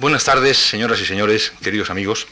Buenas 0.00 0.22
tardes, 0.22 0.56
señoras 0.58 1.00
y 1.00 1.06
señores, 1.06 1.52
queridos 1.60 1.90
amigos. 1.90 2.28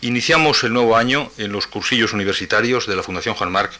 Iniciamos 0.00 0.64
el 0.64 0.72
nuevo 0.72 0.96
año 0.96 1.30
en 1.38 1.52
los 1.52 1.68
cursillos 1.68 2.14
universitarios 2.14 2.88
de 2.88 2.96
la 2.96 3.04
Fundación 3.04 3.36
Juan 3.36 3.52
Marc 3.52 3.70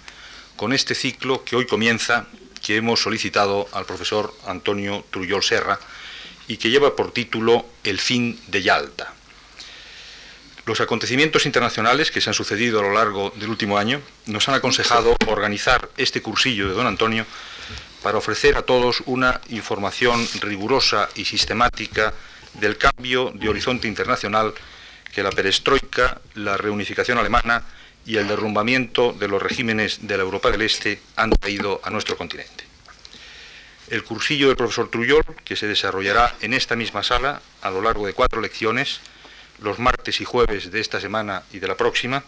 con 0.55 0.73
este 0.73 0.95
ciclo 0.95 1.43
que 1.43 1.57
hoy 1.57 1.67
comienza, 1.67 2.29
que 2.65 2.77
hemos 2.77 3.03
solicitado 3.03 3.69
al 3.73 3.85
profesor 3.85 4.33
Antonio 4.47 5.05
Trujol 5.11 5.43
Serra 5.43 5.81
y 6.47 6.57
que 6.57 6.71
lleva 6.71 6.95
por 6.95 7.11
título 7.11 7.67
El 7.83 7.99
fin 7.99 8.39
de 8.47 8.63
Yalta. 8.63 9.13
Los 10.65 10.81
acontecimientos 10.81 11.47
internacionales 11.47 12.13
que 12.13 12.21
se 12.21 12.31
han 12.31 12.35
sucedido 12.35 12.79
a 12.79 12.85
lo 12.85 12.93
largo 12.93 13.33
del 13.35 13.51
último 13.51 13.77
año 13.77 14.01
nos 14.27 14.49
han 14.49 14.55
aconsejado 14.55 15.17
organizar 15.27 15.91
este 15.97 16.23
cursillo 16.23 16.69
de 16.69 16.75
don 16.75 16.87
Antonio 16.87 17.27
para 18.05 18.19
ofrecer 18.19 18.57
a 18.57 18.63
todos 18.63 19.03
una 19.07 19.41
información 19.49 20.29
rigurosa 20.41 21.09
y 21.17 21.25
sistemática 21.25 22.15
del 22.55 22.79
cambio 22.79 23.33
de 23.35 23.49
horizonte 23.49 23.89
internacional 23.89 24.55
que 25.13 25.23
la 25.23 25.31
perestroika, 25.31 26.21
la 26.35 26.57
reunificación 26.57 27.19
alemana 27.19 27.63
y 28.05 28.17
el 28.17 28.29
derrumbamiento 28.29 29.13
de 29.13 29.29
los 29.29 29.43
regímenes 29.43 30.07
de 30.07 30.17
la 30.17 30.23
Europa 30.23 30.51
del 30.51 30.63
Este 30.63 31.01
han 31.17 31.31
traído 31.31 31.81
a 31.85 31.91
nuestro 31.91 32.17
continente. 32.17 32.65
El 33.91 34.05
cursillo 34.05 34.49
del 34.49 34.57
profesor 34.57 34.91
Trujol, 34.91 35.25
que 35.45 35.57
se 35.57 35.67
desarrollará 35.67 36.35
en 36.41 36.55
esta 36.55 36.77
misma 36.77 37.03
sala 37.03 37.43
a 37.61 37.71
lo 37.71 37.83
largo 37.83 38.07
de 38.07 38.15
cuatro 38.15 38.41
lecciones, 38.41 39.01
los 39.61 39.79
martes 39.79 40.21
y 40.21 40.25
jueves 40.25 40.71
de 40.73 40.81
esta 40.81 41.01
semana 41.01 41.43
y 41.53 41.59
de 41.59 41.69
la 41.69 41.77
próxima, 41.77 42.25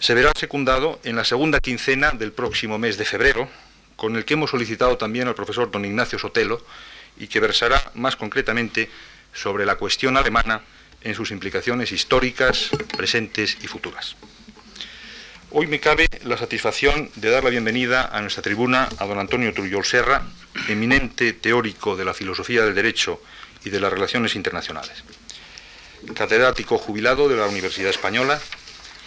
se 0.00 0.14
verá 0.14 0.32
secundado 0.34 0.98
en 1.04 1.14
la 1.14 1.24
segunda 1.24 1.60
quincena 1.60 2.12
del 2.12 2.32
próximo 2.32 2.78
mes 2.78 2.96
de 2.96 3.04
febrero, 3.04 3.50
con 3.96 4.16
el 4.16 4.24
que 4.24 4.32
hemos 4.34 4.50
solicitado 4.50 4.96
también 4.96 5.28
al 5.28 5.34
profesor 5.34 5.70
don 5.70 5.84
Ignacio 5.84 6.18
Sotelo, 6.18 6.64
y 7.20 7.28
que 7.28 7.38
versará 7.38 7.92
más 7.94 8.16
concretamente 8.16 8.90
sobre 9.32 9.64
la 9.64 9.76
cuestión 9.76 10.16
alemana 10.16 10.62
en 11.02 11.14
sus 11.14 11.30
implicaciones 11.30 11.92
históricas, 11.92 12.70
presentes 12.96 13.58
y 13.62 13.66
futuras. 13.68 14.16
Hoy 15.52 15.66
me 15.66 15.80
cabe 15.80 16.08
la 16.24 16.36
satisfacción 16.36 17.10
de 17.16 17.30
dar 17.30 17.44
la 17.44 17.50
bienvenida 17.50 18.08
a 18.12 18.20
nuestra 18.20 18.42
tribuna 18.42 18.88
a 18.98 19.06
don 19.06 19.18
Antonio 19.18 19.52
Trujol 19.52 19.84
Serra, 19.84 20.22
eminente 20.68 21.32
teórico 21.32 21.96
de 21.96 22.04
la 22.04 22.14
filosofía 22.14 22.64
del 22.64 22.74
derecho 22.74 23.20
y 23.64 23.70
de 23.70 23.80
las 23.80 23.92
relaciones 23.92 24.36
internacionales. 24.36 25.02
Catedrático 26.14 26.78
jubilado 26.78 27.28
de 27.28 27.36
la 27.36 27.46
Universidad 27.46 27.90
Española, 27.90 28.40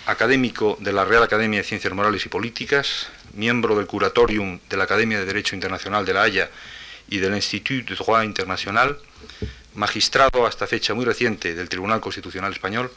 académico 0.05 0.77
de 0.81 0.91
la 0.91 1.05
Real 1.05 1.23
Academia 1.23 1.59
de 1.59 1.65
Ciencias 1.65 1.93
Morales 1.93 2.25
y 2.25 2.29
Políticas, 2.29 3.07
miembro 3.33 3.75
del 3.75 3.87
Curatorium 3.87 4.59
de 4.69 4.77
la 4.77 4.83
Academia 4.83 5.19
de 5.19 5.25
Derecho 5.25 5.55
Internacional 5.55 6.05
de 6.05 6.13
La 6.13 6.23
Haya 6.23 6.49
y 7.09 7.17
del 7.17 7.35
Institut 7.35 7.87
de 7.87 7.95
Droit 7.95 8.25
International, 8.25 8.97
magistrado 9.75 10.45
hasta 10.45 10.67
fecha 10.67 10.93
muy 10.93 11.05
reciente 11.05 11.55
del 11.55 11.69
Tribunal 11.69 12.01
Constitucional 12.01 12.51
Español, 12.51 12.91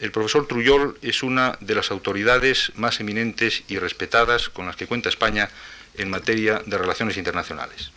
el 0.00 0.12
profesor 0.12 0.48
Trujol 0.48 0.96
es 1.02 1.22
una 1.22 1.58
de 1.60 1.74
las 1.74 1.90
autoridades 1.90 2.72
más 2.76 3.00
eminentes 3.00 3.64
y 3.68 3.78
respetadas 3.78 4.48
con 4.48 4.64
las 4.64 4.76
que 4.76 4.86
cuenta 4.86 5.10
España 5.10 5.50
en 5.94 6.08
materia 6.08 6.62
de 6.64 6.78
relaciones 6.78 7.18
internacionales. 7.18 7.90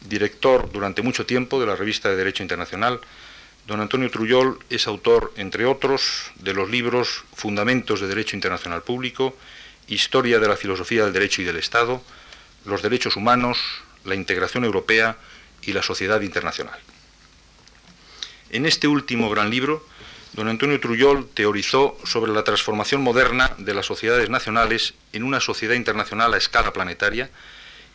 Director 0.00 0.72
durante 0.72 1.02
mucho 1.02 1.24
tiempo 1.24 1.60
de 1.60 1.66
la 1.66 1.76
revista 1.76 2.08
de 2.08 2.16
Derecho 2.16 2.42
Internacional, 2.42 3.00
don 3.68 3.80
Antonio 3.80 4.10
Trujol 4.10 4.58
es 4.68 4.88
autor, 4.88 5.32
entre 5.36 5.64
otros, 5.64 6.32
de 6.36 6.54
los 6.54 6.68
libros 6.68 7.24
Fundamentos 7.34 8.00
de 8.00 8.08
Derecho 8.08 8.34
Internacional 8.34 8.82
Público, 8.82 9.36
Historia 9.86 10.40
de 10.40 10.48
la 10.48 10.56
Filosofía 10.56 11.04
del 11.04 11.12
Derecho 11.12 11.42
y 11.42 11.44
del 11.44 11.56
Estado, 11.56 12.02
Los 12.64 12.82
Derechos 12.82 13.16
Humanos, 13.16 13.58
la 14.04 14.14
integración 14.14 14.64
europea 14.64 15.16
y 15.62 15.72
la 15.72 15.82
sociedad 15.82 16.20
internacional. 16.20 16.78
En 18.50 18.66
este 18.66 18.88
último 18.88 19.30
gran 19.30 19.50
libro, 19.50 19.86
don 20.34 20.48
Antonio 20.48 20.80
Trujol 20.80 21.28
teorizó 21.32 21.96
sobre 22.04 22.32
la 22.32 22.44
transformación 22.44 23.02
moderna 23.02 23.52
de 23.58 23.74
las 23.74 23.86
sociedades 23.86 24.28
nacionales 24.28 24.94
en 25.12 25.22
una 25.22 25.40
sociedad 25.40 25.74
internacional 25.74 26.34
a 26.34 26.38
escala 26.38 26.72
planetaria 26.72 27.30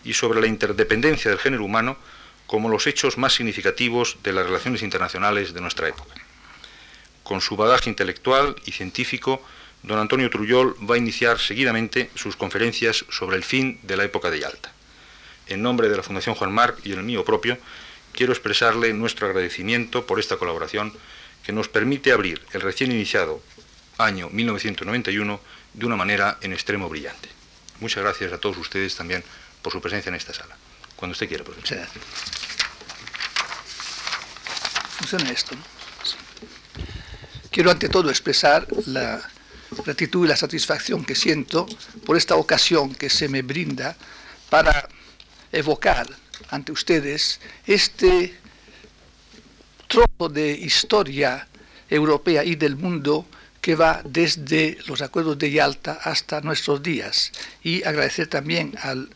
y 0.03 0.13
sobre 0.13 0.41
la 0.41 0.47
interdependencia 0.47 1.29
del 1.29 1.39
género 1.39 1.65
humano 1.65 1.97
como 2.45 2.69
los 2.69 2.87
hechos 2.87 3.17
más 3.17 3.33
significativos 3.33 4.17
de 4.23 4.33
las 4.33 4.45
relaciones 4.45 4.81
internacionales 4.81 5.53
de 5.53 5.61
nuestra 5.61 5.89
época. 5.89 6.15
Con 7.23 7.41
su 7.41 7.57
bagaje 7.57 7.89
intelectual 7.89 8.55
y 8.65 8.71
científico, 8.71 9.43
don 9.83 9.99
Antonio 9.99 10.29
Trujol 10.29 10.75
va 10.89 10.95
a 10.95 10.97
iniciar 10.97 11.39
seguidamente 11.39 12.09
sus 12.15 12.37
conferencias 12.37 13.05
sobre 13.09 13.35
el 13.35 13.43
fin 13.43 13.79
de 13.83 13.97
la 13.97 14.05
época 14.05 14.31
de 14.31 14.39
Yalta 14.39 14.76
en 15.49 15.61
nombre 15.61 15.89
de 15.89 15.97
la 15.97 16.03
Fundación 16.03 16.35
Juan 16.35 16.51
Marc 16.51 16.79
y 16.85 16.91
el 16.91 17.03
mío 17.03 17.23
propio, 17.25 17.57
quiero 18.13 18.33
expresarle 18.33 18.93
nuestro 18.93 19.27
agradecimiento 19.27 20.05
por 20.05 20.19
esta 20.19 20.37
colaboración 20.37 20.93
que 21.43 21.53
nos 21.53 21.69
permite 21.69 22.11
abrir 22.11 22.41
el 22.53 22.61
recién 22.61 22.91
iniciado 22.91 23.41
año 23.97 24.29
1991 24.29 25.39
de 25.73 25.85
una 25.85 25.95
manera 25.95 26.37
en 26.41 26.53
extremo 26.53 26.89
brillante. 26.89 27.29
Muchas 27.79 28.03
gracias 28.03 28.33
a 28.33 28.37
todos 28.39 28.57
ustedes 28.57 28.95
también 28.95 29.23
por 29.61 29.71
su 29.71 29.81
presencia 29.81 30.09
en 30.09 30.15
esta 30.15 30.33
sala. 30.33 30.57
Cuando 30.95 31.13
usted 31.13 31.27
quiera, 31.27 31.43
profesor. 31.43 31.77
Muchas 31.77 31.89
Funciona 34.97 35.29
esto. 35.29 35.55
Quiero 37.51 37.71
ante 37.71 37.87
todo 37.87 38.09
expresar 38.09 38.67
la 38.87 39.21
gratitud 39.85 40.25
y 40.25 40.29
la 40.29 40.35
satisfacción 40.35 41.05
que 41.05 41.15
siento 41.15 41.67
por 42.05 42.17
esta 42.17 42.35
ocasión 42.35 42.95
que 42.95 43.09
se 43.09 43.29
me 43.29 43.41
brinda 43.41 43.95
para 44.49 44.89
evocar 45.51 46.07
ante 46.49 46.71
ustedes 46.71 47.39
este 47.65 48.37
trozo 49.87 50.29
de 50.29 50.51
historia 50.51 51.47
europea 51.89 52.43
y 52.43 52.55
del 52.55 52.75
mundo 52.75 53.25
que 53.61 53.75
va 53.75 54.01
desde 54.05 54.77
los 54.87 55.01
acuerdos 55.01 55.37
de 55.37 55.51
Yalta 55.51 55.99
hasta 56.03 56.41
nuestros 56.41 56.81
días. 56.81 57.31
Y 57.63 57.83
agradecer 57.83 58.27
también 58.27 58.73
al, 58.81 59.09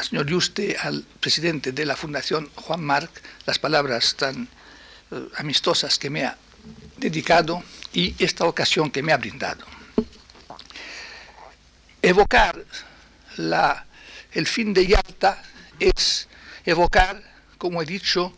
señor 0.00 0.26
Yuste, 0.26 0.76
al 0.78 1.02
presidente 1.20 1.72
de 1.72 1.86
la 1.86 1.96
Fundación 1.96 2.50
Juan 2.54 2.82
Marc, 2.84 3.10
las 3.46 3.58
palabras 3.58 4.16
tan 4.16 4.48
eh, 5.10 5.28
amistosas 5.36 5.98
que 5.98 6.10
me 6.10 6.24
ha 6.24 6.36
dedicado 6.98 7.62
y 7.92 8.14
esta 8.18 8.44
ocasión 8.44 8.90
que 8.90 9.02
me 9.02 9.12
ha 9.12 9.16
brindado. 9.16 9.64
Evocar 12.02 12.62
la 13.38 13.86
el 14.32 14.46
fin 14.46 14.74
de 14.74 14.86
Yalta 14.86 15.42
es 15.78 16.28
evocar, 16.64 17.22
como 17.56 17.82
he 17.82 17.86
dicho, 17.86 18.32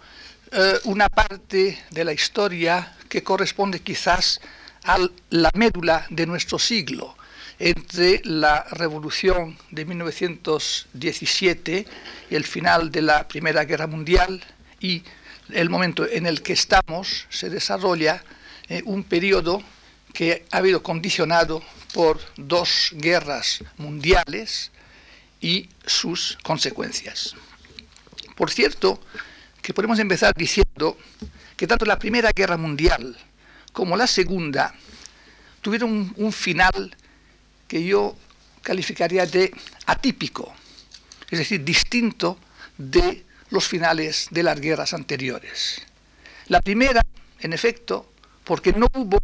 eh, 0.53 0.75
una 0.85 1.09
parte 1.09 1.83
de 1.91 2.05
la 2.05 2.13
historia 2.13 2.95
que 3.09 3.23
corresponde 3.23 3.81
quizás 3.81 4.41
a 4.85 4.99
la 5.31 5.51
médula 5.55 6.07
de 6.11 6.27
nuestro 6.27 6.59
siglo, 6.59 7.17
entre 7.59 8.21
la 8.25 8.65
revolución 8.71 9.59
de 9.71 9.85
1917 9.85 11.87
y 12.31 12.35
el 12.35 12.45
final 12.45 12.91
de 12.91 13.03
la 13.03 13.29
Primera 13.29 13.65
Guerra 13.65 13.87
Mundial 13.87 14.43
y 14.81 15.03
el 15.53 15.69
momento 15.69 16.09
en 16.09 16.27
el 16.27 16.43
que 16.43 16.55
estamos, 16.55 17.27
se 17.29 17.51
desarrolla 17.51 18.25
eh, 18.69 18.83
un 18.87 19.05
periodo 19.05 19.63
que 20.13 20.45
ha 20.51 20.59
habido 20.59 20.83
condicionado 20.83 21.63
por 21.93 22.21
dos 22.37 22.93
guerras 22.95 23.63
mundiales, 23.77 24.71
y 25.41 25.69
sus 25.87 26.39
consecuencias. 26.43 27.35
Por 28.37 28.51
cierto, 28.51 29.01
que 29.63 29.75
podemos 29.75 29.99
empezar 29.99 30.35
diciendo 30.35 30.97
que 31.57 31.67
tanto 31.67 31.85
la 31.85 31.99
Primera 31.99 32.31
Guerra 32.33 32.57
Mundial 32.57 33.17
como 33.73 33.97
la 33.97 34.07
Segunda 34.07 34.75
tuvieron 35.61 36.13
un, 36.17 36.33
final 36.33 36.97
que 37.69 37.85
yo 37.85 38.17
calificaría 38.63 39.27
de 39.27 39.53
atípico, 39.87 40.55
es 41.31 41.39
decir, 41.39 41.63
distinto 41.63 42.39
de 42.79 43.25
los 43.51 43.69
finales 43.69 44.29
de 44.31 44.43
las 44.43 44.59
guerras 44.61 44.95
anteriores. 44.95 45.83
La 46.49 46.61
primera, 46.61 47.03
en 47.41 47.53
efecto, 47.53 48.11
porque 48.45 48.73
no 48.73 48.87
hubo, 48.95 49.19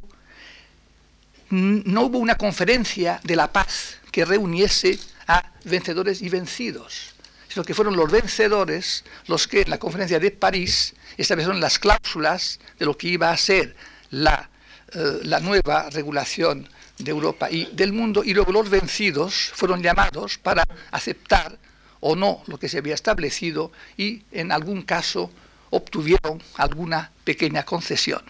no 1.50 2.02
hubo 2.02 2.18
una 2.18 2.36
conferencia 2.36 3.20
de 3.24 3.36
la 3.36 3.52
paz 3.52 3.96
que 4.12 4.24
reuniese 4.24 4.98
a 5.26 5.52
vencedores 5.64 6.22
y 6.22 6.28
vencidos, 6.28 7.14
sino 7.48 7.64
que 7.64 7.74
fueron 7.74 7.96
los 7.96 8.10
vencedores 8.10 9.04
los 9.26 9.48
que 9.48 9.62
en 9.62 9.70
la 9.70 9.78
conferencia 9.78 10.18
de 10.18 10.30
París 10.30 10.94
establecieron 11.16 11.60
las 11.60 11.78
cláusulas 11.78 12.60
de 12.78 12.86
lo 12.86 12.96
que 12.96 13.08
iba 13.08 13.30
a 13.30 13.36
ser 13.36 13.74
la, 14.10 14.50
eh, 14.92 15.20
la 15.22 15.40
nueva 15.40 15.90
regulación 15.90 16.68
de 16.98 17.10
Europa 17.10 17.50
y 17.50 17.66
del 17.72 17.92
mundo, 17.92 18.24
y 18.24 18.32
luego 18.32 18.52
los 18.52 18.70
vencidos 18.70 19.52
fueron 19.54 19.82
llamados 19.82 20.38
para 20.38 20.64
aceptar 20.90 21.58
o 22.00 22.16
no 22.16 22.42
lo 22.46 22.58
que 22.58 22.68
se 22.68 22.78
había 22.78 22.94
establecido 22.94 23.72
y 23.96 24.22
en 24.32 24.52
algún 24.52 24.82
caso 24.82 25.30
obtuvieron 25.70 26.42
alguna 26.56 27.10
pequeña 27.24 27.64
concesión 27.64 28.22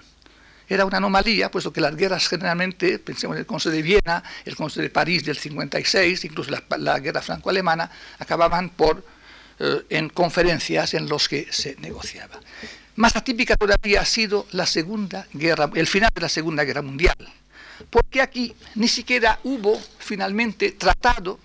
era 0.69 0.85
una 0.85 0.97
anomalía, 0.97 1.51
puesto 1.51 1.73
que 1.73 1.81
las 1.81 1.95
guerras 1.95 2.29
generalmente, 2.29 2.99
pensemos 2.99 3.37
en 3.37 3.41
el 3.41 3.47
Consejo 3.47 3.75
de 3.75 3.83
Viena, 3.83 4.23
el 4.45 4.57
Consejo 4.57 4.83
de 4.83 4.91
París 4.91 5.25
del 5.25 5.37
56, 5.37 6.25
incluso 6.25 6.51
la, 6.79 6.99
guerra 6.99 7.23
franco-alemana, 7.23 7.91
acababan 8.19 8.71
por, 8.71 9.05
eh, 9.59 9.85
en 9.91 10.09
conferencias 10.09 10.95
en 10.95 11.09
las 11.09 11.29
que 11.29 11.47
se 11.51 11.77
negociaba. 11.77 12.41
Más 12.97 13.15
atípica 13.15 13.57
todavía 13.57 14.01
ha 14.01 14.05
sido 14.05 14.47
la 14.53 14.67
segunda 14.67 15.27
guerra, 15.33 15.71
el 15.75 15.87
final 15.87 16.11
de 16.15 16.21
la 16.23 16.29
Segunda 16.29 16.65
Guerra 16.65 16.83
Mundial, 16.83 17.17
porque 17.91 18.23
aquí 18.23 18.55
ni 18.75 18.89
siquiera 18.89 19.39
hubo 19.45 19.79
finalmente 19.99 20.73
tratado 20.73 21.39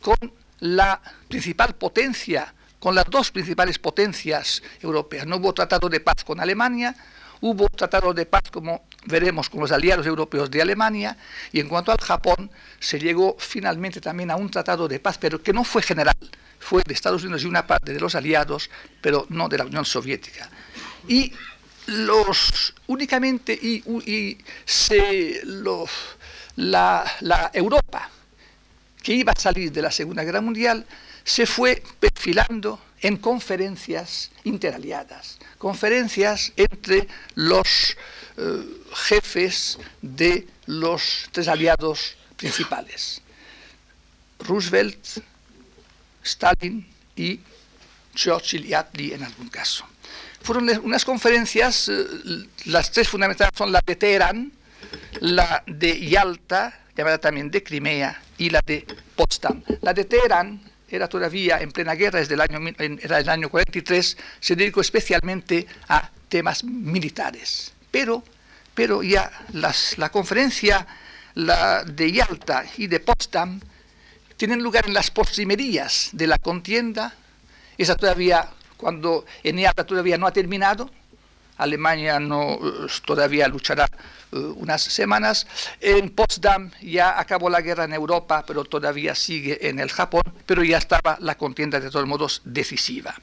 con 0.00 0.16
la 0.60 1.00
principal 1.28 1.74
potencia, 1.76 2.52
con 2.78 2.94
las 2.94 3.06
dos 3.08 3.30
principales 3.30 3.78
potencias 3.78 4.62
europeas. 4.80 5.26
No 5.26 5.36
hubo 5.36 5.54
tratado 5.54 5.88
de 5.88 6.00
paz 6.00 6.24
con 6.24 6.40
Alemania, 6.40 6.94
hubo 7.40 7.68
tratado 7.68 8.12
de 8.14 8.26
paz, 8.26 8.42
como 8.50 8.82
veremos, 9.06 9.48
con 9.48 9.60
los 9.60 9.72
aliados 9.72 10.06
europeos 10.06 10.50
de 10.50 10.62
Alemania, 10.62 11.16
y 11.52 11.60
en 11.60 11.68
cuanto 11.68 11.92
al 11.92 11.98
Japón, 11.98 12.50
se 12.80 12.98
llegó 12.98 13.36
finalmente 13.38 14.00
también 14.00 14.30
a 14.30 14.36
un 14.36 14.50
tratado 14.50 14.88
de 14.88 15.00
paz, 15.00 15.18
pero 15.18 15.42
que 15.42 15.52
no 15.52 15.64
fue 15.64 15.82
general, 15.82 16.16
fue 16.58 16.82
de 16.86 16.94
Estados 16.94 17.22
Unidos 17.22 17.42
y 17.44 17.46
una 17.46 17.66
parte 17.66 17.92
de 17.92 18.00
los 18.00 18.14
aliados, 18.14 18.70
pero 19.00 19.26
no 19.28 19.48
de 19.48 19.58
la 19.58 19.64
Unión 19.64 19.84
Soviética. 19.84 20.48
Y 21.06 21.32
los 21.86 22.74
únicamente 22.86 23.54
y, 23.54 24.38
se, 24.64 25.40
la, 26.56 27.50
Europa 27.54 28.10
que 29.02 29.14
iba 29.14 29.32
a 29.32 29.40
salir 29.40 29.72
de 29.72 29.80
la 29.80 29.90
Segunda 29.90 30.22
Guerra 30.22 30.40
Mundial 30.40 30.84
se 31.28 31.46
fue 31.46 31.82
perfilando 32.00 32.80
en 33.00 33.16
conferencias 33.18 34.30
interaliadas, 34.44 35.38
conferencias 35.58 36.52
entre 36.56 37.06
los 37.34 37.96
eh, 38.36 38.64
jefes 38.94 39.78
de 40.00 40.46
los 40.66 41.28
tres 41.30 41.48
aliados 41.48 42.16
principales, 42.36 43.20
Roosevelt, 44.40 45.22
Stalin 46.24 46.86
y 47.14 47.40
Churchill 48.14 48.66
y 48.66 48.74
Attlee 48.74 49.14
en 49.14 49.24
algún 49.24 49.48
caso 49.48 49.86
fueron 50.40 50.70
unas 50.82 51.04
conferencias, 51.04 51.88
eh, 51.88 52.06
las 52.66 52.90
tres 52.90 53.08
fundamentales 53.08 53.52
son 53.54 53.70
la 53.70 53.82
de 53.84 53.96
Teherán, 53.96 54.52
la 55.20 55.62
de 55.66 56.08
Yalta, 56.08 56.80
llamada 56.96 57.18
también 57.18 57.50
de 57.50 57.62
Crimea, 57.62 58.22
y 58.38 58.48
la 58.48 58.62
de 58.64 58.86
Potsdam. 59.14 59.62
La 59.82 59.92
de 59.92 60.04
Teherán 60.04 60.60
era 60.90 61.08
todavía 61.08 61.58
en 61.58 61.72
plena 61.72 61.94
guerra, 61.94 62.20
desde 62.20 62.34
el 62.34 62.40
año, 62.40 62.58
era 62.78 63.18
el 63.18 63.28
año 63.28 63.48
43, 63.48 64.16
se 64.40 64.56
dedicó 64.56 64.80
especialmente 64.80 65.66
a 65.88 66.10
temas 66.28 66.64
militares. 66.64 67.72
Pero, 67.90 68.22
pero 68.74 69.02
ya 69.02 69.30
las, 69.52 69.98
la 69.98 70.10
conferencia 70.10 70.86
de 71.34 72.12
Yalta 72.12 72.64
y 72.76 72.86
de 72.86 73.00
Potsdam 73.00 73.60
tienen 74.36 74.62
lugar 74.62 74.86
en 74.86 74.94
las 74.94 75.10
postrimerías 75.10 76.10
de 76.12 76.26
la 76.26 76.38
contienda, 76.38 77.14
esa 77.76 77.94
todavía 77.94 78.48
cuando 78.76 79.24
Yalta 79.42 79.84
todavía 79.84 80.18
no 80.18 80.26
ha 80.26 80.32
terminado, 80.32 80.90
Alemania 81.58 82.18
no, 82.18 82.54
eh, 82.54 82.86
todavía 83.04 83.48
luchará 83.48 83.88
eh, 84.32 84.36
unas 84.36 84.82
semanas. 84.82 85.46
En 85.80 86.10
Potsdam 86.10 86.70
ya 86.80 87.18
acabó 87.18 87.50
la 87.50 87.60
guerra 87.60 87.84
en 87.84 87.92
Europa, 87.92 88.44
pero 88.46 88.64
todavía 88.64 89.14
sigue 89.14 89.68
en 89.68 89.78
el 89.78 89.90
Japón, 89.90 90.22
pero 90.46 90.64
ya 90.64 90.78
estaba 90.78 91.18
la 91.20 91.36
contienda 91.36 91.80
de 91.80 91.90
todos 91.90 92.06
modos 92.06 92.42
decisiva. 92.44 93.14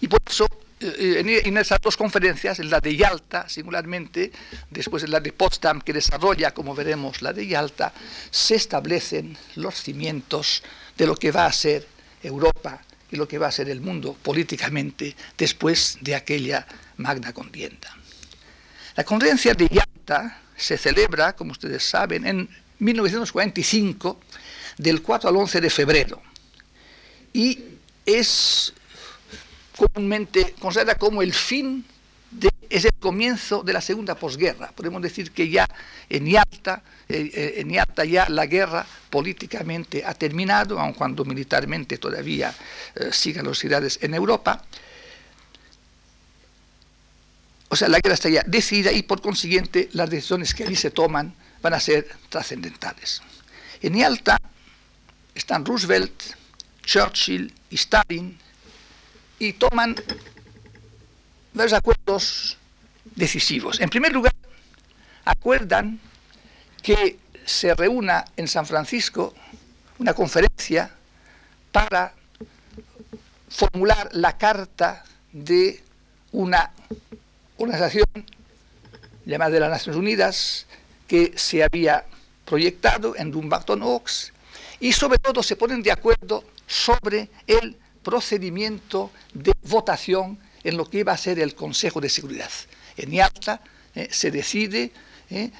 Y 0.00 0.08
por 0.08 0.20
eso, 0.26 0.46
eh, 0.80 1.42
en, 1.44 1.56
esas 1.56 1.80
dos 1.80 1.96
conferencias, 1.96 2.60
en 2.60 2.70
la 2.70 2.80
de 2.80 2.96
Yalta 2.96 3.48
singularmente, 3.48 4.30
después 4.70 5.02
en 5.02 5.10
la 5.10 5.20
de 5.20 5.32
Potsdam, 5.32 5.80
que 5.80 5.92
desarrolla, 5.92 6.52
como 6.52 6.74
veremos, 6.74 7.22
la 7.22 7.32
de 7.32 7.46
Yalta, 7.46 7.92
se 8.30 8.54
establecen 8.54 9.36
los 9.56 9.74
cimientos 9.82 10.62
de 10.96 11.06
lo 11.06 11.16
que 11.16 11.32
va 11.32 11.46
a 11.46 11.52
ser 11.52 11.86
Europa 12.22 12.82
y 13.10 13.16
lo 13.16 13.26
que 13.26 13.38
va 13.38 13.48
a 13.48 13.52
ser 13.52 13.70
el 13.70 13.80
mundo 13.80 14.16
políticamente 14.22 15.16
después 15.36 15.98
de 16.00 16.14
aquella 16.14 16.66
magna 16.98 17.32
contienda. 17.32 17.96
La 18.94 19.04
conferencia 19.04 19.54
de 19.54 19.68
Yalta 19.68 20.42
se 20.56 20.76
celebra, 20.76 21.34
como 21.34 21.52
ustedes 21.52 21.82
saben, 21.82 22.26
en 22.26 22.48
1945, 22.78 24.20
del 24.76 25.02
4 25.02 25.30
al 25.30 25.36
11 25.36 25.60
de 25.60 25.70
febrero, 25.70 26.22
y 27.32 27.58
es 28.06 28.72
comúnmente 29.76 30.54
considerada 30.58 30.96
como 30.96 31.22
el 31.22 31.32
fin 31.32 31.84
es 32.68 32.84
el 32.84 32.94
comienzo 32.94 33.62
de 33.62 33.72
la 33.72 33.80
segunda 33.80 34.14
posguerra. 34.14 34.70
Podemos 34.74 35.00
decir 35.00 35.30
que 35.30 35.48
ya 35.48 35.66
en 36.08 36.26
Yalta, 36.26 36.82
eh, 37.08 37.30
eh, 37.32 37.54
en 37.58 37.70
Yalta 37.70 38.04
ya 38.04 38.28
la 38.28 38.46
guerra 38.46 38.84
políticamente 39.10 40.04
ha 40.04 40.14
terminado, 40.14 40.78
aun 40.78 40.92
cuando 40.92 41.24
militarmente 41.24 41.98
todavía 41.98 42.54
eh, 42.94 43.08
sigan 43.12 43.46
las 43.46 43.58
ciudades 43.58 43.98
en 44.02 44.14
Europa. 44.14 44.64
O 47.68 47.76
sea, 47.76 47.88
la 47.88 48.00
guerra 48.00 48.14
está 48.14 48.28
ya 48.28 48.42
decidida 48.46 48.92
y 48.92 49.02
por 49.02 49.20
consiguiente 49.20 49.88
las 49.92 50.08
decisiones 50.08 50.54
que 50.54 50.64
allí 50.64 50.76
se 50.76 50.90
toman 50.90 51.34
van 51.60 51.74
a 51.74 51.80
ser 51.80 52.08
trascendentales. 52.28 53.22
En 53.82 53.94
Yalta 53.94 54.38
están 55.34 55.64
Roosevelt, 55.64 56.22
Churchill 56.82 57.52
y 57.70 57.74
Stalin 57.74 58.38
y 59.38 59.52
toman 59.52 59.94
varios 61.52 61.74
acuerdos 61.74 62.56
decisivos. 63.14 63.80
En 63.80 63.90
primer 63.90 64.12
lugar, 64.12 64.34
acuerdan 65.24 66.00
que 66.82 67.18
se 67.44 67.74
reúna 67.74 68.24
en 68.36 68.48
San 68.48 68.66
Francisco 68.66 69.34
una 69.98 70.14
conferencia 70.14 70.90
para 71.72 72.14
formular 73.48 74.08
la 74.12 74.36
carta 74.38 75.04
de 75.32 75.82
una 76.32 76.70
organización 77.58 78.06
llamada 79.24 79.50
de 79.50 79.60
las 79.60 79.70
Naciones 79.70 79.98
Unidas 79.98 80.66
que 81.06 81.32
se 81.36 81.62
había 81.62 82.04
proyectado 82.44 83.14
en 83.16 83.30
Dumbarton 83.30 83.82
Oaks 83.82 84.32
y 84.80 84.92
sobre 84.92 85.18
todo 85.18 85.42
se 85.42 85.56
ponen 85.56 85.82
de 85.82 85.92
acuerdo 85.92 86.44
sobre 86.66 87.28
el 87.46 87.76
procedimiento 88.02 89.10
de 89.34 89.52
votación 89.64 90.38
en 90.64 90.76
lo 90.76 90.88
que 90.88 91.00
iba 91.00 91.12
a 91.12 91.16
ser 91.16 91.38
el 91.38 91.54
Consejo 91.54 92.00
de 92.00 92.08
Seguridad. 92.08 92.50
En 92.96 93.10
Yalta 93.10 93.60
eh, 93.94 94.08
se 94.10 94.30
decide 94.30 94.92
eh, 95.30 95.50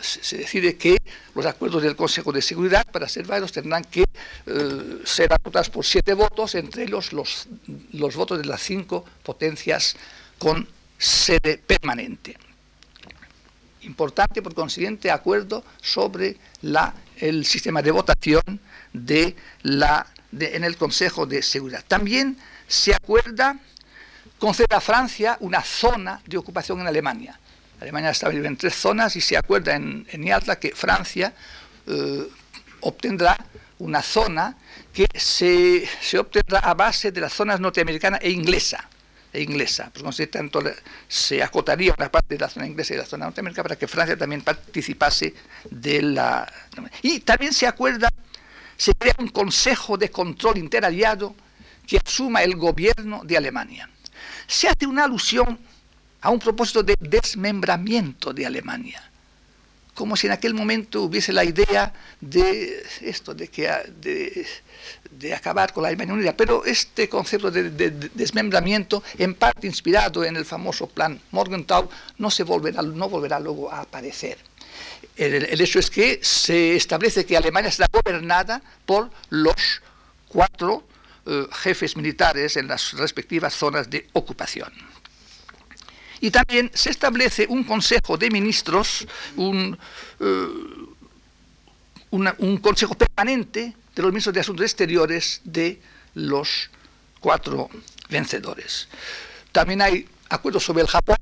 se 0.00 0.38
decide 0.38 0.76
que 0.76 0.96
los 1.34 1.44
acuerdos 1.44 1.82
del 1.82 1.96
Consejo 1.96 2.32
de 2.32 2.40
Seguridad, 2.40 2.86
para 2.90 3.06
ser 3.08 3.26
válidos, 3.26 3.52
tendrán 3.52 3.84
que 3.84 4.04
eh, 4.46 4.98
ser 5.04 5.30
aprobados 5.34 5.68
por 5.68 5.84
siete 5.84 6.14
votos, 6.14 6.54
entre 6.54 6.84
ellos 6.84 7.12
los, 7.12 7.46
los 7.92 8.16
votos 8.16 8.38
de 8.38 8.46
las 8.46 8.62
cinco 8.62 9.04
potencias 9.22 9.96
con 10.38 10.66
sede 11.04 11.58
permanente. 11.58 12.36
Importante, 13.82 14.40
por 14.40 14.54
consiguiente, 14.54 15.10
acuerdo 15.10 15.64
sobre 15.80 16.36
la, 16.62 16.94
el 17.18 17.44
sistema 17.44 17.82
de 17.82 17.90
votación 17.90 18.60
de 18.92 19.36
la, 19.62 20.06
en 20.32 20.64
el 20.64 20.76
Consejo 20.76 21.26
de 21.26 21.42
Seguridad. 21.42 21.84
También 21.86 22.38
se 22.66 22.94
acuerda 22.94 23.58
concede 24.38 24.74
a 24.74 24.80
Francia 24.80 25.36
una 25.40 25.62
zona 25.62 26.20
de 26.26 26.36
ocupación 26.36 26.80
en 26.80 26.86
Alemania. 26.86 27.38
Alemania 27.80 28.10
está 28.10 28.30
en 28.30 28.56
tres 28.56 28.74
zonas 28.74 29.16
y 29.16 29.20
se 29.20 29.36
acuerda 29.36 29.74
en, 29.74 30.06
en 30.10 30.56
que 30.60 30.72
Francia 30.74 31.34
eh, 31.86 32.28
obtendrá 32.80 33.36
una 33.78 34.02
zona 34.02 34.56
que 34.92 35.06
se, 35.14 35.86
obtendrá 36.18 36.60
a 36.60 36.74
base 36.74 37.10
de 37.10 37.20
las 37.20 37.32
zonas 37.32 37.60
norteamericana 37.60 38.18
e 38.18 38.30
inglesa. 38.30 38.88
Inglesa. 39.34 39.90
Pues, 39.92 40.30
tanto 40.30 40.62
se 41.08 41.42
acotaría 41.42 41.94
una 41.96 42.10
parte 42.10 42.34
de 42.34 42.40
la 42.40 42.48
zona 42.48 42.66
inglesa 42.66 42.94
y 42.94 42.96
de 42.96 43.02
la 43.02 43.08
zona 43.08 43.26
norteamericana 43.26 43.64
para 43.64 43.76
que 43.76 43.88
Francia 43.88 44.16
también 44.16 44.42
participase 44.42 45.34
de 45.70 46.02
la... 46.02 46.50
Y 47.02 47.20
también 47.20 47.52
se 47.52 47.66
acuerda, 47.66 48.08
se 48.76 48.92
crea 48.94 49.14
un 49.18 49.28
consejo 49.28 49.96
de 49.96 50.10
control 50.10 50.58
interaliado 50.58 51.34
que 51.86 51.98
asuma 52.04 52.42
el 52.42 52.56
gobierno 52.56 53.22
de 53.24 53.36
Alemania 53.36 53.88
se 54.46 54.68
hace 54.68 54.86
una 54.86 55.04
alusión 55.04 55.58
a 56.20 56.30
un 56.30 56.38
propósito 56.38 56.82
de 56.82 56.96
desmembramiento 56.98 58.32
de 58.32 58.46
Alemania, 58.46 59.02
como 59.94 60.16
si 60.16 60.26
en 60.26 60.32
aquel 60.32 60.54
momento 60.54 61.02
hubiese 61.02 61.32
la 61.32 61.44
idea 61.44 61.92
de 62.20 62.84
esto, 63.00 63.34
de, 63.34 63.48
que, 63.48 63.70
de, 64.00 65.34
acabar 65.34 65.72
con 65.72 65.82
la 65.82 65.88
Alemania 65.88 66.14
Unida. 66.14 66.36
Pero 66.36 66.64
este 66.64 67.08
concepto 67.08 67.50
de, 67.50 67.90
desmembramiento, 68.14 69.02
en 69.18 69.34
parte 69.34 69.66
inspirado 69.66 70.24
en 70.24 70.36
el 70.36 70.44
famoso 70.44 70.88
plan 70.88 71.20
Morgenthau, 71.30 71.88
no, 72.18 72.30
se 72.30 72.42
volverá, 72.42 72.82
no 72.82 73.08
volverá 73.08 73.38
luego 73.40 73.70
a 73.70 73.80
aparecer. 73.80 74.38
el 75.16 75.60
hecho 75.60 75.78
es 75.78 75.90
que 75.90 76.18
se 76.22 76.74
establece 76.74 77.24
que 77.24 77.36
Alemania 77.36 77.70
será 77.70 77.88
gobernada 77.92 78.60
por 78.84 79.10
los 79.30 79.80
cuatro 80.28 80.84
eh, 81.26 81.46
jefes 81.52 81.96
militares 81.96 82.56
en 82.58 82.68
las 82.68 82.92
respectivas 82.92 83.54
zonas 83.54 83.88
de 83.88 84.06
ocupación. 84.12 84.70
Y 86.24 86.30
también 86.30 86.70
se 86.72 86.88
establece 86.88 87.44
un 87.50 87.64
Consejo 87.64 88.16
de 88.16 88.30
Ministros, 88.30 89.06
un, 89.36 89.76
eh, 90.20 90.46
un 92.10 92.56
Consejo 92.62 92.94
permanente 92.94 93.76
de 93.94 94.02
los 94.02 94.10
ministros 94.10 94.32
de 94.32 94.40
Asuntos 94.40 94.64
Exteriores 94.64 95.42
de 95.44 95.82
los 96.14 96.70
cuatro 97.20 97.68
vencedores. 98.08 98.88
también 99.52 99.82
hay 99.82 100.08
acuerdos 100.30 100.64
sobre 100.64 100.80
el 100.80 100.88
Japón, 100.88 101.18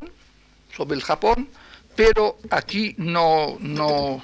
sobre 0.76 0.94
el 0.94 1.02
Japón, 1.02 1.48
pero 1.96 2.38
aquí 2.50 2.94
no, 2.96 3.56
no 3.58 4.22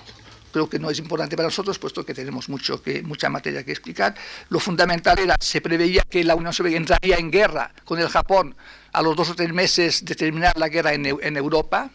creo 0.52 0.68
que 0.68 0.78
no 0.78 0.90
es 0.90 0.98
importante 0.98 1.36
para 1.36 1.48
nosotros, 1.48 1.78
puesto 1.78 2.04
que 2.04 2.14
tenemos 2.14 2.48
mucho 2.48 2.82
que, 2.82 3.02
mucha 3.02 3.28
materia 3.28 3.64
que 3.64 3.72
explicar. 3.72 4.14
Lo 4.48 4.60
fundamental 4.60 5.18
era, 5.18 5.36
se 5.40 5.60
preveía 5.60 6.02
que 6.08 6.24
la 6.24 6.34
Unión 6.34 6.52
Soviética 6.52 6.78
entraría 6.78 7.16
en 7.16 7.30
guerra 7.30 7.72
con 7.84 7.98
el 7.98 8.08
Japón 8.08 8.54
a 8.92 9.02
los 9.02 9.16
dos 9.16 9.30
o 9.30 9.34
tres 9.34 9.52
meses 9.52 10.04
de 10.04 10.14
terminar 10.14 10.56
la 10.58 10.68
guerra 10.68 10.92
en, 10.92 11.06
en 11.06 11.36
Europa, 11.36 11.90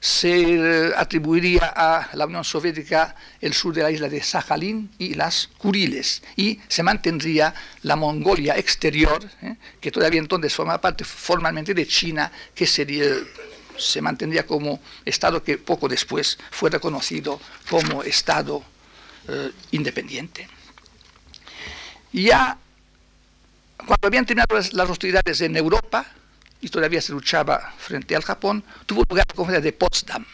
se 0.00 0.92
atribuiría 0.96 1.72
a 1.76 2.08
la 2.14 2.24
Unión 2.24 2.42
Soviética 2.42 3.14
el 3.40 3.52
sur 3.52 3.74
de 3.74 3.82
la 3.82 3.90
isla 3.90 4.08
de 4.08 4.22
Sajalín 4.22 4.90
y 4.98 5.14
las 5.14 5.48
Kuriles, 5.58 6.22
y 6.36 6.58
se 6.68 6.82
mantendría 6.82 7.54
la 7.82 7.96
Mongolia 7.96 8.56
exterior, 8.56 9.22
¿eh? 9.42 9.56
que 9.78 9.90
todavía 9.90 10.20
entonces 10.20 10.54
forma 10.54 10.80
parte 10.80 11.04
formalmente 11.04 11.74
de 11.74 11.86
China, 11.86 12.32
que 12.54 12.66
sería, 12.66 13.04
se 13.80 14.00
mantendría 14.00 14.46
como 14.46 14.80
Estado 15.04 15.42
que 15.42 15.58
poco 15.58 15.88
después 15.88 16.38
fue 16.50 16.70
reconocido 16.70 17.40
como 17.68 18.02
Estado 18.02 18.62
eh, 19.28 19.50
independiente. 19.72 20.48
Ya 22.12 22.58
cuando 23.86 24.06
habían 24.06 24.26
terminado 24.26 24.56
las 24.56 24.90
hostilidades 24.90 25.40
en 25.40 25.56
Europa, 25.56 26.06
y 26.60 26.68
todavía 26.68 27.00
se 27.00 27.12
luchaba 27.12 27.72
frente 27.78 28.14
al 28.14 28.22
Japón, 28.22 28.62
tuvo 28.86 29.04
lugar 29.08 29.24
la 29.28 29.34
conferencia 29.34 29.64
de 29.64 29.72
Potsdam. 29.72 30.24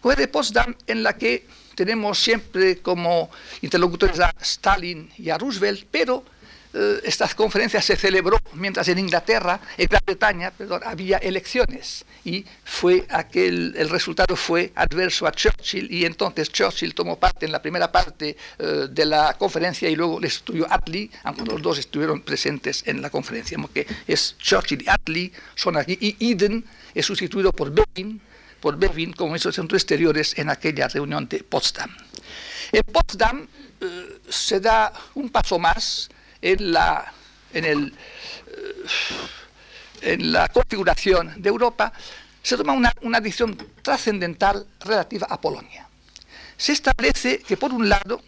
Conferencia 0.00 0.26
de 0.26 0.32
Potsdam 0.32 0.76
en 0.86 1.02
la 1.02 1.16
que 1.16 1.46
tenemos 1.74 2.18
siempre 2.18 2.78
como 2.78 3.30
interlocutores 3.62 4.20
a 4.20 4.32
Stalin 4.40 5.10
y 5.18 5.30
a 5.30 5.38
Roosevelt, 5.38 5.86
pero 5.90 6.24
eh, 6.74 7.00
esta 7.04 7.28
conferencia 7.28 7.80
se 7.80 7.94
celebró 7.94 8.36
mientras 8.54 8.88
en 8.88 8.98
Inglaterra, 8.98 9.60
en 9.78 9.86
Gran 9.86 10.02
Bretaña, 10.04 10.50
perdón, 10.50 10.82
había 10.84 11.18
elecciones 11.18 12.04
y 12.24 12.44
fue 12.64 13.06
aquel, 13.10 13.74
el 13.76 13.88
resultado 13.88 14.34
fue 14.34 14.72
adverso 14.74 15.26
a 15.28 15.30
Churchill 15.30 15.86
y 15.88 16.04
entonces 16.04 16.50
Churchill 16.50 16.92
tomó 16.92 17.16
parte 17.16 17.46
en 17.46 17.52
la 17.52 17.62
primera 17.62 17.92
parte 17.92 18.36
eh, 18.58 18.88
de 18.90 19.04
la 19.04 19.34
conferencia 19.38 19.88
y 19.88 19.94
luego 19.94 20.18
le 20.18 20.26
estudió 20.26 20.66
Attlee, 20.68 21.10
aunque 21.22 21.44
los 21.44 21.62
dos 21.62 21.78
estuvieron 21.78 22.22
presentes 22.22 22.82
en 22.86 23.00
la 23.00 23.08
conferencia, 23.08 23.56
porque 23.58 23.86
es 24.08 24.36
Churchill 24.38 24.82
y 24.82 24.88
Attlee 24.88 25.32
son 25.54 25.76
aquí 25.76 25.96
y 26.00 26.32
Eden 26.32 26.64
es 26.92 27.06
sustituido 27.06 27.52
por 27.52 27.70
Bevin, 27.70 28.20
por 28.60 28.76
Bevin 28.76 29.12
como 29.12 29.30
ministro 29.30 29.52
de 29.52 29.56
Centros 29.56 29.82
Exteriores 29.82 30.36
en 30.38 30.50
aquella 30.50 30.88
reunión 30.88 31.28
de 31.28 31.44
Potsdam. 31.44 31.94
En 32.72 32.82
Potsdam 32.82 33.46
eh, 33.80 34.18
se 34.28 34.58
da 34.58 34.92
un 35.14 35.28
paso 35.28 35.58
más 35.60 36.10
en 36.44 36.72
la, 36.72 37.10
en, 37.54 37.64
el, 37.64 37.94
eh, 38.46 38.84
en 40.02 40.30
la 40.30 40.46
configuración 40.48 41.40
de 41.40 41.48
Europa, 41.48 41.90
se 42.42 42.58
toma 42.58 42.74
una, 42.74 42.92
una 43.00 43.18
decisión 43.18 43.56
trascendental 43.80 44.66
relativa 44.80 45.26
a 45.30 45.40
Polonia. 45.40 45.88
Se 46.58 46.72
establece 46.72 47.38
que, 47.38 47.56
por 47.56 47.72
un 47.72 47.88
lado, 47.88 48.20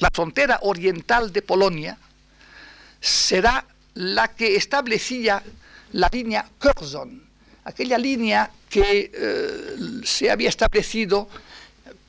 la 0.00 0.10
frontera 0.12 0.58
oriental 0.60 1.32
de 1.32 1.40
Polonia 1.40 1.96
será 3.00 3.64
la 3.94 4.28
que 4.28 4.54
establecía 4.54 5.42
la 5.92 6.10
línea 6.12 6.46
Curzon, 6.58 7.22
aquella 7.64 7.96
línea 7.96 8.50
que 8.68 9.10
eh, 9.14 10.00
se 10.04 10.30
había 10.30 10.50
establecido 10.50 11.30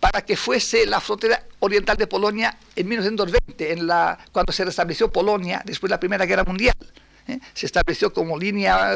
para 0.04 0.26
que 0.26 0.36
fuese 0.36 0.86
la 0.86 1.00
frontera 1.00 1.42
oriental 1.60 1.96
de 1.96 2.08
Polonia 2.08 2.58
en 2.76 2.90
1920, 2.90 3.72
en 3.72 3.88
la, 3.88 4.20
cuando 4.34 4.52
se 4.52 4.66
restableció 4.66 5.10
Polonia 5.10 5.62
después 5.64 5.88
de 5.88 5.94
la 5.94 6.00
Primera 6.02 6.26
Guerra 6.26 6.44
Mundial. 6.44 6.76
¿eh? 7.26 7.40
Se 7.54 7.68
estableció 7.68 8.12
como 8.12 8.38
línea... 8.38 8.92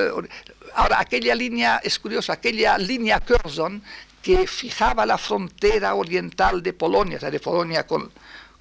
Ahora, 0.75 0.99
aquella 0.99 1.33
línea, 1.33 1.79
es 1.81 1.97
curioso, 1.97 2.33
aquella 2.33 2.77
línea 2.77 3.21
Curzon 3.21 3.81
que 4.21 4.45
fijaba 4.47 5.05
la 5.05 5.17
frontera 5.17 5.95
oriental 5.95 6.61
de 6.61 6.73
Polonia, 6.73 7.15
o 7.15 7.19
sea, 7.21 7.31
de 7.31 7.39
Polonia 7.39 7.87
con, 7.87 8.11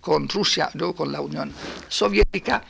con 0.00 0.28
Rusia, 0.28 0.70
luego 0.74 0.94
con 0.94 1.10
la 1.10 1.20
Unión 1.20 1.52
Soviética, 1.88 2.62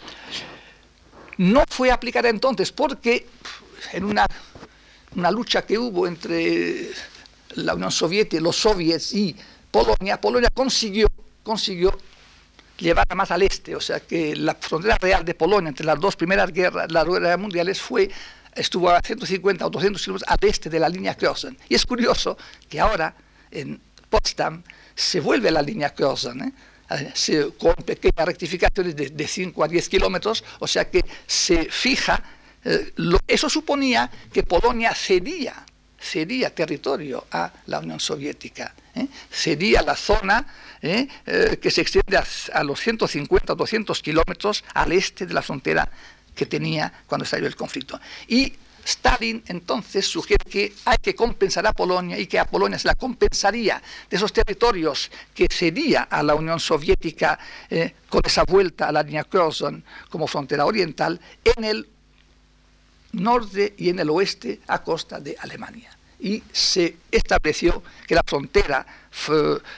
no 1.37 1.64
fue 1.68 1.90
aplicada 1.90 2.30
entonces 2.30 2.73
porque 2.73 3.26
en 3.92 4.04
una, 4.04 4.25
una 5.16 5.30
lucha 5.30 5.66
que 5.66 5.76
hubo 5.76 6.06
entre 6.06 6.92
la 7.56 7.75
Unión 7.75 7.92
Soviética, 7.92 8.42
los 8.42 8.56
soviets 8.56 9.12
y 9.12 9.37
Polonia, 9.70 10.20
Polonia 10.20 10.50
consiguió, 10.52 11.08
consiguió 11.42 11.96
llevarla 12.78 13.14
más 13.14 13.30
al 13.30 13.42
este, 13.42 13.75
o 13.75 13.80
sea 13.80 14.00
que 14.00 14.37
la 14.37 14.54
frontera 14.54 14.96
real 15.00 15.25
de 15.25 15.35
Polonia 15.35 15.68
entre 15.68 15.87
las 15.87 15.99
dos 15.99 16.16
primeras 16.16 16.52
guerras, 16.52 16.88
mundiales, 17.38 17.80
fue, 17.80 18.11
estuvo 18.54 18.90
a 18.90 19.00
150 19.00 19.66
o 19.66 19.70
200 19.70 20.02
kilómetros 20.02 20.30
al 20.30 20.49
este 20.49 20.70
de 20.70 20.80
la 20.80 20.88
línea 20.88 21.16
Curzon. 21.16 21.56
Y 21.68 21.75
es 21.75 21.87
curioso 21.87 22.37
que 22.68 22.80
ahora 22.80 23.14
en 23.50 23.80
Potsdam 24.08 24.62
se 24.94 25.20
vuelve 25.20 25.49
a 25.49 25.52
la 25.52 25.62
línea 25.62 25.94
Curzon, 25.94 26.42
¿eh? 26.42 26.52
se, 27.14 27.50
con 27.52 27.75
pequeñas 27.75 28.26
rectificaciones 28.26 28.94
de, 28.94 29.11
de, 29.11 29.26
5 29.26 29.64
a 29.64 29.68
10 29.68 29.88
kilómetros, 29.88 30.44
o 30.61 30.66
sea 30.66 30.88
que 30.88 31.04
se 31.26 31.64
fija, 31.66 32.23
eh, 32.64 32.92
lo, 32.96 33.18
eso 33.26 33.49
suponía 33.49 34.11
que 34.32 34.42
Polonia 34.42 34.94
cedía 34.94 35.64
cedía 36.06 36.54
territorio 36.54 37.26
a 37.30 37.52
la 37.66 37.80
Unión 37.80 37.98
Soviética, 37.98 38.75
¿eh? 38.94 39.06
cedía 39.30 39.82
la 39.82 39.96
zona 39.96 40.46
¿eh? 40.80 41.08
Eh, 41.26 41.58
que 41.60 41.70
se 41.70 41.80
extiende 41.80 42.16
a, 42.16 42.62
los 42.62 42.80
150 42.80 43.52
o 43.52 43.56
200 43.56 44.00
kilómetros 44.02 44.64
al 44.75 44.92
este 44.92 45.26
de 45.26 45.34
la 45.34 45.42
frontera 45.42 45.88
que 46.34 46.46
tenía 46.46 46.92
cuando 47.06 47.25
estalló 47.25 47.46
el 47.46 47.56
conflicto. 47.56 47.98
Y 48.28 48.52
Stalin 48.84 49.42
entonces 49.48 50.06
sugiere 50.06 50.44
que 50.48 50.72
hay 50.84 50.98
que 51.02 51.16
compensar 51.16 51.66
a 51.66 51.72
Polonia 51.72 52.16
y 52.18 52.28
que 52.28 52.38
a 52.38 52.44
Polonia 52.44 52.78
se 52.78 52.86
la 52.86 52.94
compensaría 52.94 53.82
de 54.08 54.16
esos 54.16 54.32
territorios 54.32 55.10
que 55.34 55.48
cedía 55.50 56.02
a 56.02 56.22
la 56.22 56.36
Unión 56.36 56.60
Soviética 56.60 57.36
con 58.08 58.22
esa 58.25 58.44
vuelta 58.44 58.86
a 58.86 58.92
la 58.92 59.02
línea 59.02 59.25
Curzon 59.25 59.82
como 60.08 60.28
frontera 60.28 60.66
oriental 60.66 61.20
en 61.42 61.64
el 61.64 61.88
norte 63.16 63.75
y 63.76 63.88
en 63.88 63.98
el 63.98 64.10
oeste 64.10 64.60
a 64.68 64.82
costa 64.82 65.20
de 65.20 65.36
Alemania. 65.40 65.95
Y 66.18 66.42
se 66.50 66.96
estableció 67.11 67.82
que 68.06 68.14
la 68.14 68.23
frontera 68.25 68.87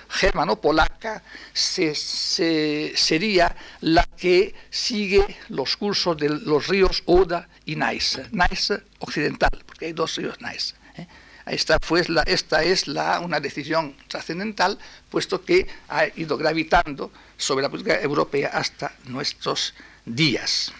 germano-polaca 0.08 1.22
sería 1.52 3.54
la 3.80 4.04
que 4.04 4.54
sigue 4.70 5.36
los 5.48 5.76
cursos 5.76 6.16
de 6.16 6.28
los 6.28 6.68
ríos 6.68 7.02
Oda 7.06 7.48
y 7.64 7.76
Neisse, 7.76 8.22
Neisse 8.32 8.82
occidental, 8.98 9.50
porque 9.66 9.86
hay 9.86 9.92
dos 9.92 10.16
ríos 10.16 10.40
Neisse. 10.40 10.74
¿eh? 10.96 11.06
Esta, 11.46 11.78
fue 11.80 12.04
la, 12.08 12.22
esta 12.22 12.62
es 12.62 12.88
la, 12.88 13.20
una 13.20 13.40
decisión 13.40 13.96
trascendental, 14.08 14.78
puesto 15.08 15.44
que 15.44 15.66
ha 15.88 16.06
ido 16.16 16.36
gravitando 16.36 17.10
sobre 17.36 17.62
la 17.62 17.70
política 17.70 18.00
europea 18.00 18.50
hasta 18.52 18.92
nuestros 19.06 19.74
días. 20.04 20.72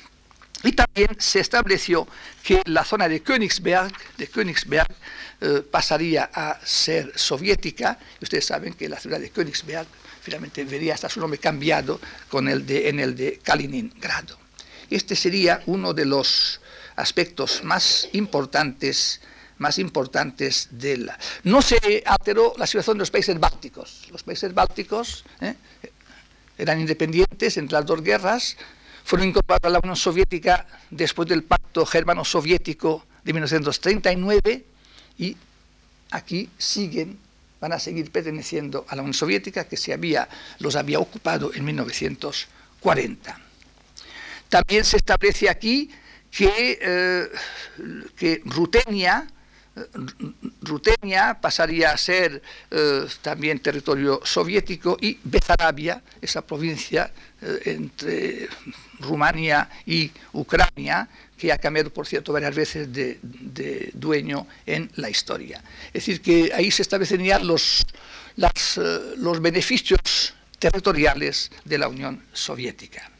Y 0.64 0.72
también 0.72 1.08
se 1.18 1.40
estableció 1.40 2.06
que 2.42 2.62
la 2.66 2.84
zona 2.84 3.08
de 3.08 3.22
Königsberg, 3.22 3.92
de 4.16 4.26
Königsberg 4.26 4.92
eh, 5.40 5.62
pasaría 5.70 6.30
a 6.32 6.58
ser 6.64 7.12
soviética. 7.16 7.98
Ustedes 8.20 8.46
saben 8.46 8.74
que 8.74 8.88
la 8.88 8.98
ciudad 8.98 9.20
de 9.20 9.30
Königsberg 9.30 9.86
finalmente 10.20 10.64
vería 10.64 10.94
hasta 10.94 11.08
su 11.08 11.20
nombre 11.20 11.38
cambiado 11.38 12.00
con 12.28 12.48
el 12.48 12.66
de, 12.66 12.88
en 12.88 12.98
el 12.98 13.14
de 13.14 13.38
Kaliningrado. 13.42 14.38
Este 14.90 15.14
sería 15.14 15.62
uno 15.66 15.94
de 15.94 16.06
los 16.06 16.60
aspectos 16.96 17.62
más 17.62 18.08
importantes 18.12 19.20
más 19.58 19.78
importantes 19.78 20.68
de 20.70 20.98
la... 20.98 21.18
No 21.42 21.62
se 21.62 22.02
alteró 22.06 22.54
la 22.56 22.66
situación 22.66 22.96
de 22.96 23.00
los 23.00 23.10
países 23.10 23.38
bálticos. 23.38 24.06
Los 24.10 24.22
países 24.22 24.54
bálticos 24.54 25.24
¿eh? 25.40 25.54
eran 26.56 26.80
independientes 26.80 27.56
entre 27.56 27.78
las 27.78 27.86
dos 27.86 28.02
guerras, 28.02 28.56
fueron 29.08 29.28
incorporados 29.28 29.70
a 29.70 29.72
la 29.72 29.78
Unión 29.78 29.96
Soviética 29.96 30.66
después 30.90 31.26
del 31.26 31.42
pacto 31.42 31.86
germano-soviético 31.86 33.06
de 33.24 33.32
1939 33.32 34.64
y 35.16 35.34
aquí 36.10 36.50
siguen, 36.58 37.18
van 37.58 37.72
a 37.72 37.78
seguir 37.78 38.10
perteneciendo 38.10 38.84
a 38.86 38.94
la 38.94 39.00
Unión 39.00 39.14
Soviética 39.14 39.66
que 39.66 39.78
se 39.78 39.94
había, 39.94 40.28
los 40.58 40.76
había 40.76 40.98
ocupado 40.98 41.54
en 41.54 41.64
1940. 41.64 43.40
También 44.50 44.84
se 44.84 44.98
establece 44.98 45.48
aquí 45.48 45.90
que, 46.30 46.78
eh, 46.78 47.28
que 48.14 48.42
Rutenia, 48.44 49.26
Rutenia 50.62 51.38
pasaría 51.40 51.92
a 51.92 51.96
ser 51.96 52.42
eh, 52.70 53.06
también 53.22 53.60
territorio 53.60 54.20
soviético 54.24 54.96
y 55.00 55.18
Bezarabia, 55.24 56.02
esa 56.20 56.42
provincia 56.42 57.10
eh, 57.40 57.60
entre 57.64 58.48
Rumania 59.00 59.68
y 59.86 60.10
Ucrania, 60.32 61.08
que 61.36 61.52
ha 61.52 61.58
cambiado, 61.58 61.90
por 61.90 62.06
cierto, 62.06 62.32
varias 62.32 62.54
veces 62.54 62.92
de, 62.92 63.18
dueño 63.94 64.46
en 64.66 64.90
la 64.96 65.08
historia. 65.08 65.62
Es 65.88 66.06
decir, 66.06 66.20
que 66.20 66.52
ahí 66.52 66.70
se 66.70 66.82
establecerían 66.82 67.46
los, 67.46 67.86
eh, 68.36 69.14
los 69.16 69.40
beneficios 69.40 70.34
territoriales 70.58 71.50
de 71.64 71.78
la 71.78 71.88
Unión 71.88 72.22
Soviética. 72.32 73.10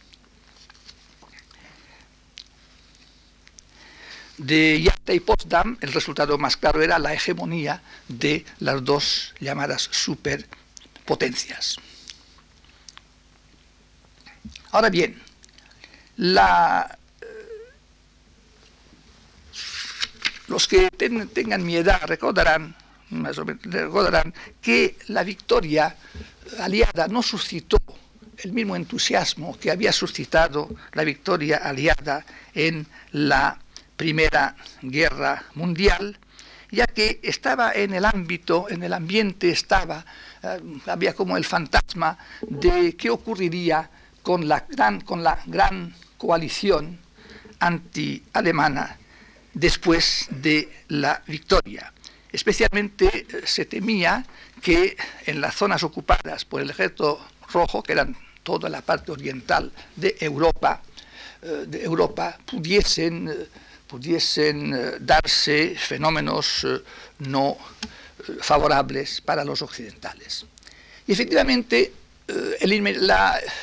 De 4.39 4.81
Yalta 4.81 5.13
y 5.13 5.21
Potsdam, 5.21 5.77
el 5.81 5.93
resultado 5.93 6.39
más 6.39 6.57
claro 6.57 6.83
era 6.83 6.99
la 6.99 7.13
hegemonía 7.13 7.83
de 8.09 8.45
las 8.61 8.85
dos 8.85 9.35
llamadas 9.41 9.89
superpotencias. 9.93 11.77
Ahora 14.71 14.91
bien, 14.91 15.21
la, 16.17 16.99
los 20.47 20.69
que 20.69 20.91
tengan 20.91 21.65
mi 21.65 21.77
edad 21.77 22.01
recordarán, 22.07 22.75
recordarán 23.11 24.35
que 24.61 24.97
la 25.09 25.23
victoria 25.25 25.97
aliada 26.61 27.09
no 27.09 27.23
suscitó 27.23 27.79
el 28.39 28.53
mismo 28.53 28.77
entusiasmo 28.77 29.59
que 29.59 29.71
había 29.71 29.93
suscitado 29.93 30.69
la 30.93 31.05
victoria 31.05 31.57
aliada 31.57 32.25
en 32.55 32.87
la 33.13 33.59
Primera 33.99 34.55
Guerra 34.81 35.45
Mundial, 35.55 36.17
ya 36.71 36.87
que 36.87 37.19
estaba 37.23 37.73
en 37.73 37.93
el 37.93 38.05
ámbito, 38.05 38.67
en 38.71 38.85
el 38.85 38.93
ambiente 38.93 39.51
estaba, 39.51 40.05
eh, 40.43 40.61
había 40.87 41.15
como 41.15 41.37
el 41.37 41.45
fantasma 41.45 42.17
de 42.41 42.97
qué 42.97 43.11
ocurriría 43.11 43.91
con 44.23 44.47
la 44.47 44.65
gran, 44.71 45.01
con 45.01 45.25
la 45.25 45.41
gran 45.47 45.93
coalición 46.17 47.01
anti-alemana 47.59 48.97
después 49.53 50.29
de 50.31 50.85
la 50.89 51.21
victoria. 51.27 51.93
Especialmente 52.31 53.27
eh, 53.29 53.43
se 53.47 53.65
temía 53.65 54.25
que 54.63 54.97
en 55.27 55.41
las 55.41 55.57
zonas 55.57 55.83
ocupadas 55.83 56.45
por 56.45 56.61
el 56.61 56.71
ejército 56.71 57.19
rojo, 57.53 57.83
que 57.83 57.93
eran 57.93 58.17
toda 58.45 58.69
la 58.69 58.81
parte 58.81 59.11
oriental 59.11 59.73
de 59.97 60.17
Europa, 60.21 60.83
eh, 61.43 61.65
de 61.67 61.83
Europa 61.83 62.39
pudiesen 62.47 63.49
pudiesen 63.89 64.75
eh, 64.75 64.93
darse 65.01 65.75
fenómenos 65.75 66.65
eh, 66.65 66.79
no 67.25 67.57
eh, 67.57 68.37
favorables 68.41 69.21
para 69.21 69.45
los 69.45 69.63
occidentales. 69.63 70.45
Y 71.07 71.13
efectivamente, 71.13 71.93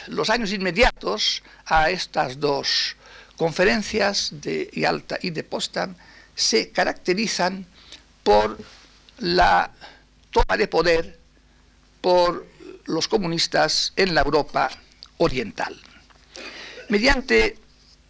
los 0.07 0.29
años 0.31 0.51
inmediatos 0.51 1.43
a 1.65 1.91
estas 1.91 2.39
dos 2.39 2.95
conferencias 3.37 4.29
de 4.41 4.71
Yalta 4.73 5.19
y 5.21 5.29
de 5.29 5.43
Potsdam 5.43 5.93
se 6.33 6.71
caracterizan 6.71 7.67
por 8.23 8.57
la 9.19 9.69
toma 10.31 10.57
de 10.57 10.67
poder 10.67 11.19
por 12.01 12.47
los 12.85 13.07
comunistas 13.07 13.93
en 13.95 14.15
la 14.15 14.21
Europa 14.21 14.71
oriental. 15.17 15.79
Mediante 16.89 17.57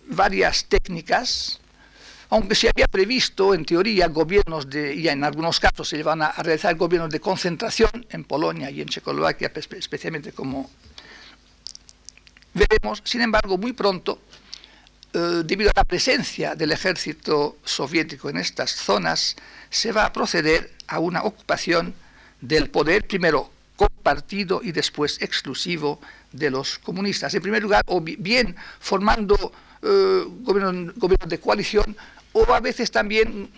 varias 0.07 0.65
técnicas, 0.65 1.59
aunque 2.29 2.55
se 2.55 2.69
había 2.69 2.87
previsto, 2.87 3.53
en 3.53 3.65
teoría, 3.65 4.07
gobiernos 4.07 4.69
de, 4.69 4.95
y 4.95 5.07
en 5.07 5.23
algunos 5.23 5.59
casos 5.59 5.89
se 5.89 6.01
van 6.03 6.21
a, 6.21 6.31
realizar 6.31 6.75
gobiernos 6.75 7.11
de 7.11 7.19
concentración 7.19 8.05
en 8.09 8.23
Polonia 8.23 8.69
y 8.69 8.81
en 8.81 8.87
Checoslovaquia, 8.87 9.51
especialmente 9.55 10.31
como 10.31 10.69
veremos, 12.53 13.01
sin 13.05 13.21
embargo, 13.21 13.57
muy 13.57 13.73
pronto, 13.73 14.19
eh, 15.13 15.43
debido 15.45 15.69
a 15.69 15.73
la 15.75 15.83
presencia 15.83 16.55
del 16.55 16.71
ejército 16.71 17.57
soviético 17.63 18.29
en 18.29 18.37
estas 18.37 18.71
zonas, 18.71 19.35
se 19.69 19.91
va 19.91 20.05
a 20.05 20.13
proceder 20.13 20.71
a 20.87 20.99
una 20.99 21.23
ocupación 21.23 21.93
del 22.41 22.69
poder, 22.69 23.05
primero 23.07 23.51
compartido 23.75 24.61
y 24.63 24.71
después 24.71 25.21
exclusivo 25.21 25.99
de 26.31 26.49
los 26.49 26.79
comunistas. 26.79 27.33
En 27.33 27.41
primer 27.41 27.61
lugar, 27.61 27.83
o 27.87 28.01
bien 28.01 28.55
formando 28.79 29.51
eh, 29.85 30.25
gobiernos 30.41 31.29
de 31.29 31.39
coalición 31.39 31.95
o 32.33 32.53
a 32.53 32.59
veces 32.59 32.91
también 32.91 33.49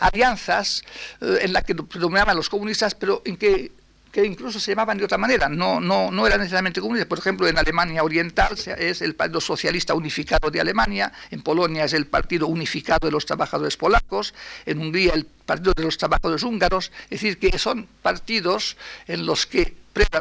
alianzas 0.00 0.82
eh, 1.20 1.38
en 1.42 1.52
las 1.52 1.64
que 1.64 1.74
predominaban 1.74 2.36
los 2.36 2.48
comunistas, 2.48 2.94
pero 2.94 3.22
en 3.24 3.36
que, 3.36 3.72
incluso 4.16 4.60
se 4.60 4.72
llamaban 4.72 4.98
de 4.98 5.04
otra 5.04 5.18
manera, 5.18 5.48
no, 5.48 5.80
no, 5.80 6.10
no 6.10 6.26
eran 6.26 6.40
necesariamente 6.40 6.80
comunistas. 6.80 7.08
Por 7.08 7.18
ejemplo, 7.18 7.48
en 7.48 7.58
Alemania 7.58 8.04
Oriental 8.04 8.56
es 8.78 9.02
el 9.02 9.14
Partido 9.14 9.40
Socialista 9.40 9.94
Unificado 9.94 10.50
de 10.50 10.60
Alemania, 10.60 11.12
en 11.30 11.42
Polonia 11.42 11.84
es 11.84 11.92
el 11.94 12.06
Partido 12.06 12.46
Unificado 12.46 13.06
de 13.06 13.12
los 13.12 13.26
Trabajadores 13.26 13.76
Polacos, 13.76 14.34
en 14.66 14.78
Hungría 14.78 15.14
el 15.14 15.24
Partido 15.24 15.72
de 15.74 15.84
los 15.84 15.98
Trabajadores 15.98 16.42
Húngaros, 16.42 16.92
es 17.04 17.22
decir, 17.22 17.38
que 17.38 17.58
son 17.58 17.88
partidos 18.02 18.76
en 19.06 19.26
los 19.26 19.46
que 19.46 19.74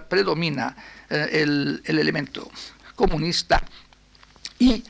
predomina 0.07 0.75
eh, 1.09 1.41
el, 1.43 1.81
el 1.85 1.99
elemento 1.99 2.49
comunista. 2.95 3.63
Y 4.59 4.83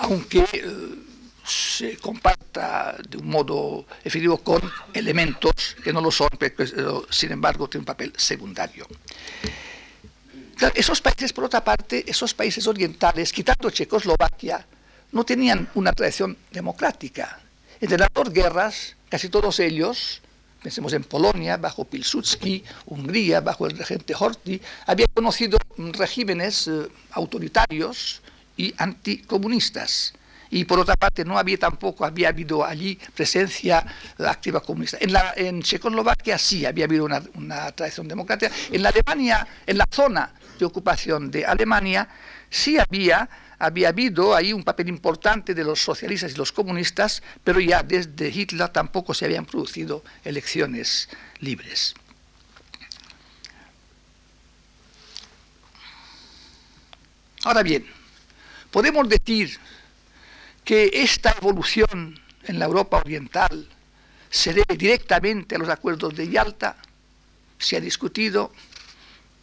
aunque 0.00 0.44
eh, 0.52 0.94
se 1.46 1.96
comparta 1.98 2.96
de 3.08 3.18
un 3.18 3.28
modo 3.28 3.86
efectivo 4.02 4.38
con 4.38 4.60
elementos 4.92 5.76
que 5.82 5.92
no 5.92 6.00
lo 6.00 6.10
son, 6.10 6.30
pero 6.38 7.06
sin 7.10 7.32
embargo 7.32 7.68
tienen 7.68 7.82
un 7.82 7.86
papel 7.86 8.12
secundario. 8.16 8.86
esos 10.74 11.00
países, 11.00 11.32
por 11.32 11.44
otra 11.44 11.62
parte, 11.62 12.04
esos 12.06 12.32
países 12.32 12.66
orientales, 12.66 13.32
quitando 13.32 13.70
Checoslovaquia, 13.70 14.64
no 15.12 15.24
tenían 15.24 15.68
una 15.74 15.92
tradición 15.92 16.36
democrática. 16.50 17.40
Entre 17.80 17.98
las 17.98 18.08
dos 18.12 18.30
guerras, 18.30 18.96
casi 19.08 19.28
todos 19.28 19.60
ellos, 19.60 20.22
pensemos 20.62 20.94
en 20.94 21.04
Polonia, 21.04 21.58
bajo 21.58 21.84
Pilsudski, 21.84 22.64
Hungría, 22.86 23.40
bajo 23.40 23.66
el 23.66 23.76
regente 23.76 24.14
Horthy, 24.18 24.60
habían 24.86 25.08
conocido 25.12 25.58
regímenes 25.76 26.68
eh, 26.68 26.88
autoritarios 27.10 28.22
y 28.56 28.74
anticomunistas 28.76 30.14
y 30.54 30.64
por 30.66 30.78
otra 30.78 30.94
parte 30.94 31.24
no 31.24 31.36
había 31.36 31.58
tampoco, 31.58 32.04
había 32.04 32.28
habido 32.28 32.64
allí 32.64 32.96
presencia 33.12 33.84
activa 34.18 34.60
comunista. 34.60 34.98
En, 35.00 35.12
la, 35.12 35.34
en 35.36 35.62
Checoslovaquia 35.62 36.38
sí 36.38 36.64
había 36.64 36.84
habido 36.84 37.04
una, 37.04 37.20
una 37.34 37.72
tradición 37.72 38.06
democrática. 38.06 38.54
En 38.70 38.82
la 38.84 38.90
Alemania, 38.90 39.46
en 39.66 39.78
la 39.78 39.88
zona 39.90 40.32
de 40.56 40.64
ocupación 40.64 41.28
de 41.32 41.44
Alemania, 41.44 42.08
sí 42.48 42.78
había 42.78 43.28
había 43.58 43.88
habido 43.88 44.34
ahí 44.34 44.52
un 44.52 44.62
papel 44.62 44.88
importante 44.88 45.54
de 45.54 45.64
los 45.64 45.80
socialistas 45.80 46.32
y 46.32 46.36
los 46.36 46.52
comunistas, 46.52 47.22
pero 47.42 47.60
ya 47.60 47.82
desde 47.82 48.28
Hitler 48.28 48.68
tampoco 48.68 49.14
se 49.14 49.24
habían 49.24 49.46
producido 49.46 50.04
elecciones 50.24 51.08
libres. 51.40 51.94
Ahora 57.44 57.62
bien, 57.62 57.86
podemos 58.74 59.08
decir 59.08 59.56
que 60.64 60.90
esta 60.92 61.30
evolución 61.40 62.18
en 62.42 62.58
la 62.58 62.64
Europa 62.64 62.96
Oriental 62.98 63.68
se 64.28 64.52
debe 64.52 64.76
directamente 64.76 65.54
a 65.54 65.58
los 65.58 65.68
acuerdos 65.68 66.12
de 66.16 66.28
Yalta, 66.28 66.76
se 67.56 67.76
ha 67.76 67.80
discutido, 67.80 68.50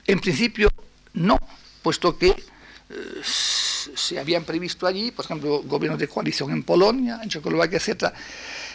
en 0.06 0.20
principio 0.20 0.70
no, 1.14 1.40
puesto 1.82 2.18
que 2.18 2.28
eh, 2.28 3.22
se 3.24 4.20
habían 4.20 4.44
previsto 4.44 4.86
allí, 4.86 5.12
por 5.12 5.24
ejemplo, 5.24 5.62
gobiernos 5.64 6.02
de 6.02 6.10
coalición 6.10 6.52
en 6.52 6.64
Polonia, 6.64 7.22
en 7.24 7.30
Checoslovaquia, 7.30 7.78
etc. 7.78 8.14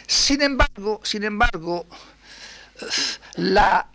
Sin 0.06 0.40
embargo, 0.40 1.02
sin 1.04 1.24
embargo, 1.24 1.84
eh, 2.80 2.86
la 3.36 3.90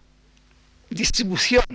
distribución 0.91 1.65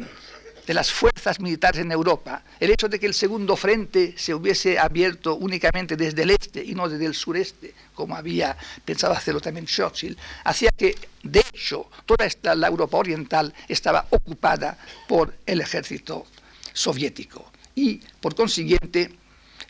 de 0.66 0.74
las 0.74 0.90
fuerzas 0.90 1.38
militares 1.38 1.81
en 1.81 1.92
Europa, 1.92 2.42
el 2.59 2.70
hecho 2.70 2.88
de 2.88 2.98
que 2.98 3.07
el 3.07 3.14
segundo 3.14 3.57
frente 3.57 4.14
se 4.16 4.35
hubiese 4.35 4.79
abierto 4.79 5.37
únicamente 5.37 5.96
desde 5.96 6.22
el 6.22 6.31
este 6.31 6.64
y 6.64 6.74
no 6.74 6.88
desde 6.88 7.07
el 7.07 7.14
sureste, 7.14 7.72
como 7.94 8.16
había 8.16 8.57
pensado 8.85 9.12
hacerlo 9.12 9.40
también 9.40 9.66
Churchill, 9.66 10.18
hacía 10.44 10.70
que, 10.76 10.96
de 11.22 11.40
hecho, 11.40 11.88
toda 12.05 12.26
esta, 12.26 12.55
la 12.55 12.66
Europa 12.66 12.96
oriental 12.96 13.55
estaba 13.68 14.07
ocupada 14.11 14.76
por 15.07 15.35
el 15.46 15.61
ejército 15.61 16.26
soviético. 16.72 17.52
Y, 17.76 17.98
por 18.20 18.35
consiguiente, 18.35 19.12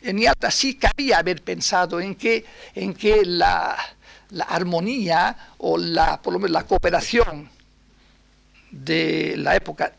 en 0.01 0.17
Yalta 0.17 0.49
sí 0.49 0.75
cabía 0.75 1.19
haber 1.19 1.43
pensado 1.43 1.99
en 1.99 2.15
que, 2.15 2.43
en 2.73 2.95
que 2.95 3.23
la, 3.23 3.77
la 4.31 4.45
armonía 4.45 5.53
o 5.59 5.77
la, 5.77 6.21
por 6.21 6.33
lo 6.33 6.39
menos 6.39 6.51
la 6.51 6.65
cooperación 6.65 7.49
de 8.71 9.35
la 9.37 9.55
época 9.55 9.93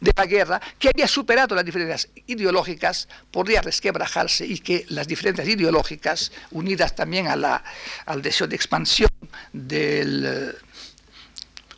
de 0.00 0.12
la 0.16 0.26
guerra, 0.26 0.60
que 0.78 0.88
había 0.88 1.06
superado 1.06 1.54
las 1.54 1.64
diferencias 1.64 2.08
ideológicas, 2.26 3.08
podría 3.30 3.60
resquebrajarse 3.60 4.46
y 4.46 4.58
que 4.58 4.86
las 4.88 5.06
diferencias 5.06 5.46
ideológicas, 5.46 6.32
unidas 6.50 6.94
también 6.94 7.28
a 7.28 7.36
la, 7.36 7.62
al 8.06 8.22
deseo 8.22 8.46
de 8.46 8.56
expansión 8.56 9.10
del 9.52 10.24
eh, 10.26 10.52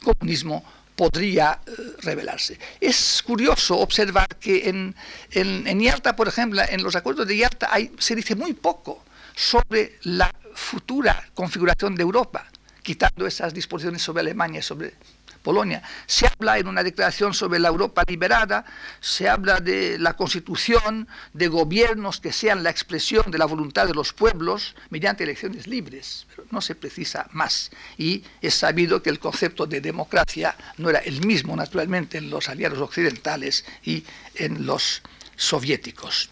comunismo, 0.03 0.65
podría 0.95 1.61
eh, 1.67 1.73
revelarse. 2.03 2.59
Es 2.81 3.23
curioso 3.23 3.79
observar 3.79 4.29
que 4.37 4.69
en, 4.69 4.95
en, 5.33 5.81
Yalta, 5.81 6.15
por 6.15 6.29
ejemplo, 6.29 6.63
en 6.69 6.83
los 6.83 6.95
acuerdos 6.95 7.27
de 7.27 7.37
Yalta 7.37 7.71
se 7.99 8.15
dice 8.15 8.35
muy 8.35 8.53
poco 8.55 9.05
sobre 9.35 9.99
la 10.03 10.33
futura 10.55 11.29
configuración 11.35 11.97
de 11.97 12.03
Europa, 12.03 12.47
quitando 12.83 13.27
esas 13.27 13.55
disposiciones 13.55 14.03
sobre 14.03 14.21
Alemania 14.21 14.61
y 14.61 14.63
sobre 14.63 14.95
Polonia. 15.43 15.83
Se 16.07 16.27
habla 16.27 16.59
en 16.59 16.69
una 16.69 16.83
declaración 16.83 17.35
sobre 17.35 17.59
la 17.59 17.69
Europa 17.69 18.05
liberada, 18.07 18.65
se 19.01 19.29
habla 19.29 19.61
de 19.61 19.99
la 19.99 20.15
constitución, 20.15 21.09
de 21.33 21.49
gobiernos 21.49 22.21
que 22.21 22.33
sean 22.33 22.63
la 22.63 22.71
expresión 22.71 23.31
de 23.31 23.39
la 23.39 23.47
voluntad 23.47 23.87
de 23.87 23.95
los 23.95 24.13
pueblos 24.13 24.75
mediante 24.91 25.25
elecciones 25.25 25.67
libres, 25.67 26.27
pero 26.29 26.47
no 26.51 26.61
se 26.61 26.75
precisa 26.75 27.29
más. 27.33 27.71
Y 27.99 28.25
es 28.41 28.55
sabido 28.55 29.03
que 29.03 29.11
el 29.11 29.19
concepto 29.19 29.67
de 29.67 29.81
democracia 29.81 30.57
no 30.79 30.91
era 30.91 31.01
el 31.01 31.27
mismo, 31.27 31.57
naturalmente, 31.57 32.19
en 32.19 32.31
los 32.31 32.49
aliados 32.49 32.79
occidentales 32.79 33.65
y 33.83 34.05
en 34.37 34.65
los 34.67 35.03
soviéticos. 35.37 36.31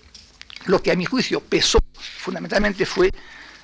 Lo 0.66 0.82
que 0.82 0.92
a 0.92 0.96
mi 0.96 1.04
juicio 1.04 1.40
pesó 1.40 1.78
fundamentalmente 2.18 2.86
fue 2.86 3.10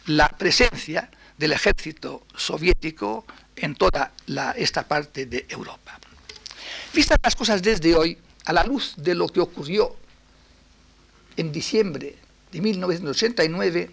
la 0.07 0.29
presencia 0.29 1.11
del 1.37 1.53
ejército 1.53 2.27
soviético 2.35 3.27
en 3.57 3.75
toda 3.75 4.13
esta 4.57 4.87
parte 4.87 5.27
de 5.27 5.47
Europa. 5.49 5.99
Vistas 6.93 7.19
las 7.23 7.37
cosas 7.37 7.63
desde 7.63 7.95
hoy, 7.95 8.19
a 8.45 8.53
la 8.53 8.65
luz 8.65 8.95
de 8.97 9.15
lo 9.15 9.29
que 9.29 9.41
ocurrió 9.41 9.97
en 11.37 11.53
diciembre 11.53 12.17
de 12.53 12.61
1989, 12.61 13.91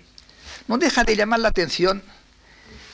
no 0.67 0.77
deja 0.77 1.03
de 1.03 1.15
llamar 1.15 1.39
la 1.39 1.49
atención 1.49 2.01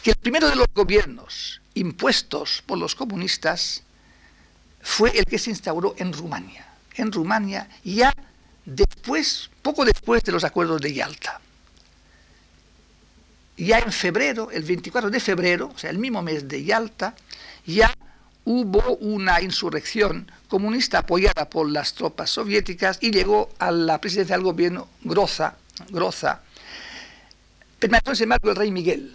que 0.04 0.12
el 0.12 0.16
primero 0.16 0.50
de 0.50 0.56
los 0.56 0.68
gobiernos 0.74 1.62
impuestos 1.74 2.64
por 2.66 2.78
los 2.78 2.96
comunistas 2.96 3.84
fue 4.82 5.18
el 5.18 5.26
que 5.26 5.38
se 5.38 5.50
instauró 5.50 5.94
en 5.98 6.14
Rumania. 6.14 6.66
En 6.96 7.12
Rumania 7.12 7.70
ya 7.84 8.14
después, 8.66 9.50
poco 9.62 9.86
después 9.86 10.24
de 10.24 10.32
los 10.32 10.44
acuerdos 10.44 10.82
de 10.82 10.94
Yalta 10.94 11.42
ya 13.66 13.80
en 13.80 13.92
febrero, 13.92 14.50
el 14.52 14.64
24 14.64 15.10
de 15.10 15.20
febrero, 15.20 15.72
o 15.74 15.78
sea, 15.78 15.90
el 15.90 15.98
mismo 15.98 16.22
mes 16.22 16.48
de 16.48 16.64
Yalta, 16.64 17.16
ya 17.66 17.94
hubo 18.46 18.96
una 18.98 19.42
insurrección 19.42 20.32
comunista 20.48 21.00
apoyada 21.00 21.50
por 21.50 21.70
las 21.70 21.94
tropas 21.94 22.30
soviéticas 22.30 22.98
y 23.02 23.12
llegó 23.12 23.50
a 23.60 23.72
la 23.72 24.00
presidencia 24.02 24.36
del 24.36 24.44
gobierno 24.44 24.88
Groza, 25.04 25.56
Groza 25.90 26.42
permaneció 27.80 28.16
sin 28.16 28.24
embargo 28.24 28.50
el 28.50 28.56
rey 28.56 28.72
Miguel. 28.72 29.14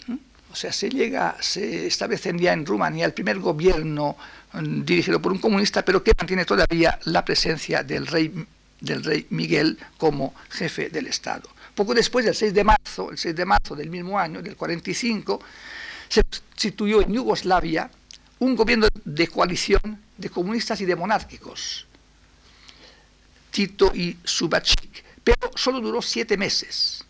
O 0.51 0.57
sea, 0.57 0.73
se 0.73 0.89
llega, 0.89 1.37
se 1.41 1.87
establece 1.87 2.33
ya 2.39 2.53
en 2.53 2.65
Rumanía 2.65 3.07
el 3.07 3.13
primer 3.13 3.39
gobierno 3.41 4.17
mm, 4.53 4.83
dirigido 4.85 5.21
por 5.21 5.33
un 5.33 5.39
comunista, 5.39 5.85
pero 5.85 6.03
que 6.03 6.13
mantiene 6.17 6.45
todavía 6.45 6.99
la 7.05 7.25
presencia 7.25 7.83
del 7.83 8.07
rey, 8.07 8.33
del 8.81 9.03
rey 9.03 9.27
Miguel 9.31 9.79
como 9.99 10.35
jefe 10.51 10.91
del 10.91 11.09
Estado. 11.09 11.49
Poco 11.75 11.95
después, 11.95 12.25
el 12.27 12.35
6 12.35 12.55
de 12.55 12.65
marzo, 12.65 13.11
el 13.11 13.19
6 13.19 13.35
de 13.35 13.45
marzo 13.45 13.75
del 13.75 13.91
mismo 13.91 14.19
año, 14.19 14.41
del 14.41 14.57
45, 14.57 15.41
se 16.09 16.23
instituyó 16.53 17.03
en 17.03 17.13
Yugoslavia 17.13 17.91
un 18.39 18.55
gobierno 18.55 18.87
de 19.05 19.29
coalición 19.29 20.01
de 20.17 20.31
comunistas 20.31 20.81
y 20.81 20.85
de 20.85 20.95
monárquicos, 20.95 21.87
Tito 23.51 23.93
y 23.95 24.17
Subachik, 24.23 25.05
pero 25.23 25.51
solo 25.55 25.81
duró 25.81 26.03
siete 26.03 26.37
meses, 26.37 27.05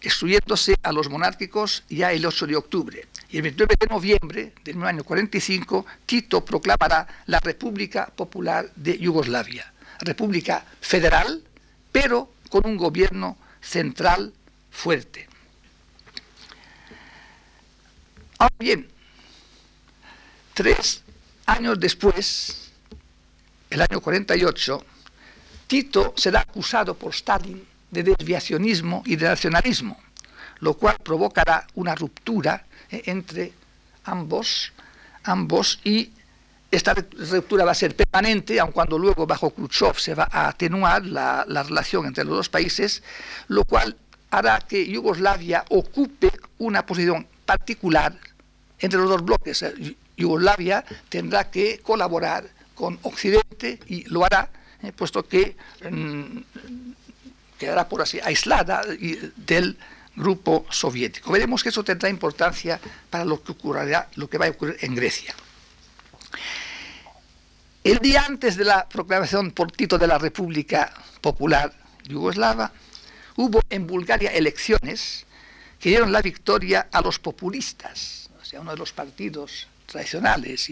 excluyéndose 0.00 0.76
a 0.82 0.92
los 0.92 1.08
monárquicos 1.08 1.84
ya 1.88 2.12
el 2.12 2.26
8 2.26 2.46
de 2.46 2.56
octubre. 2.56 3.06
Y 3.30 3.38
el 3.38 3.42
29 3.42 3.76
de 3.80 3.86
noviembre 3.86 4.52
del 4.62 4.82
año 4.82 5.02
45, 5.02 5.86
Tito 6.06 6.44
proclamará 6.44 7.06
la 7.26 7.40
República 7.40 8.06
Popular 8.06 8.70
de 8.76 8.98
Yugoslavia, 8.98 9.72
República 10.00 10.64
Federal, 10.80 11.42
pero 11.90 12.30
con 12.48 12.66
un 12.66 12.76
gobierno 12.76 13.36
central 13.64 14.32
fuerte. 14.70 15.26
Ahora 18.38 18.54
bien, 18.58 18.88
tres 20.52 21.02
años 21.46 21.80
después, 21.80 22.70
el 23.70 23.80
año 23.80 24.00
48, 24.00 24.84
Tito 25.66 26.14
será 26.16 26.40
acusado 26.40 26.94
por 26.94 27.14
Stalin 27.14 27.66
de 27.90 28.02
desviacionismo 28.02 29.02
y 29.06 29.16
de 29.16 29.26
nacionalismo, 29.28 29.98
lo 30.60 30.74
cual 30.74 30.96
provocará 31.02 31.66
una 31.74 31.94
ruptura 31.94 32.66
eh, 32.90 33.02
entre 33.06 33.52
ambos, 34.04 34.72
ambos 35.22 35.80
y 35.84 36.10
esta 36.74 36.94
ruptura 36.94 37.64
va 37.64 37.72
a 37.72 37.74
ser 37.74 37.94
permanente, 37.94 38.58
aun 38.58 38.72
cuando 38.72 38.98
luego 38.98 39.26
bajo 39.26 39.50
Khrushchev 39.50 39.98
se 39.98 40.14
va 40.14 40.28
a 40.30 40.48
atenuar 40.48 41.04
la, 41.06 41.44
relación 41.44 42.06
entre 42.06 42.24
los 42.24 42.36
dos 42.36 42.48
países, 42.48 43.02
lo 43.48 43.64
cual 43.64 43.96
hará 44.30 44.60
que 44.60 44.86
Yugoslavia 44.86 45.64
ocupe 45.70 46.30
una 46.58 46.84
posición 46.84 47.26
particular 47.46 48.16
entre 48.78 48.98
los 48.98 49.08
dos 49.08 49.24
bloques. 49.24 49.64
Yugoslavia 50.16 50.84
tendrá 51.08 51.50
que 51.50 51.78
colaborar 51.78 52.44
con 52.74 52.98
Occidente 53.02 53.78
y 53.86 54.04
lo 54.04 54.24
hará, 54.24 54.48
eh, 54.82 54.92
puesto 54.92 55.26
que 55.26 55.56
mm, 55.88 56.38
quedará 57.58 57.88
por 57.88 58.02
así 58.02 58.18
aislada 58.20 58.82
del 59.36 59.76
grupo 60.16 60.66
soviético. 60.70 61.32
Veremos 61.32 61.62
que 61.62 61.68
eso 61.68 61.84
tendrá 61.84 62.08
importancia 62.08 62.80
para 63.10 63.24
lo 63.24 63.42
que 63.42 63.52
ocurrirá, 63.52 64.08
lo 64.16 64.28
que 64.28 64.38
va 64.38 64.46
a 64.46 64.50
ocurrir 64.50 64.76
en 64.80 64.94
Grecia. 64.94 65.34
El 67.84 67.98
día 67.98 68.24
antes 68.24 68.56
de 68.56 68.64
la 68.64 68.88
proclamación 68.88 69.50
por 69.50 69.70
Tito 69.70 69.98
de 69.98 70.06
la 70.06 70.16
República 70.16 70.90
Popular 71.20 71.70
Yugoslava, 72.04 72.72
hubo 73.36 73.60
en 73.68 73.86
Bulgaria 73.86 74.30
elecciones 74.30 75.26
que 75.78 75.90
dieron 75.90 76.10
la 76.10 76.22
victoria 76.22 76.88
a 76.90 77.02
los 77.02 77.18
populistas, 77.18 78.30
o 78.40 78.44
sea, 78.44 78.62
uno 78.62 78.70
de 78.70 78.78
los 78.78 78.92
partidos 78.92 79.68
tradicionales 79.84 80.66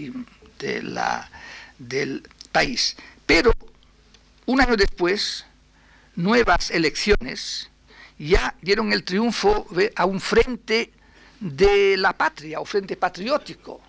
del 1.79 2.31
país. 2.51 2.96
Pero 3.27 3.53
un 4.46 4.62
año 4.62 4.75
después, 4.75 5.44
nuevas 6.16 6.70
elecciones 6.70 7.68
ya 8.18 8.55
dieron 8.62 8.90
el 8.90 9.05
triunfo 9.05 9.66
a 9.96 10.07
un 10.07 10.18
frente 10.18 10.90
de 11.40 11.94
la 11.98 12.14
patria, 12.14 12.59
o 12.59 12.64
frente 12.64 12.96
patriótico, 12.96 13.83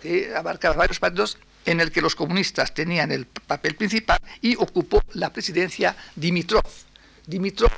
que 0.00 0.34
abarcaba 0.34 0.74
varios 0.76 0.98
partidos 0.98 1.36
en 1.64 1.80
el 1.80 1.90
que 1.90 2.00
los 2.00 2.14
comunistas 2.14 2.74
tenían 2.74 3.12
el 3.12 3.26
papel 3.26 3.74
principal 3.76 4.18
y 4.40 4.56
ocupó 4.56 5.02
la 5.14 5.32
presidencia 5.32 5.96
Dimitrov. 6.16 6.62
Dimitrov, 7.26 7.70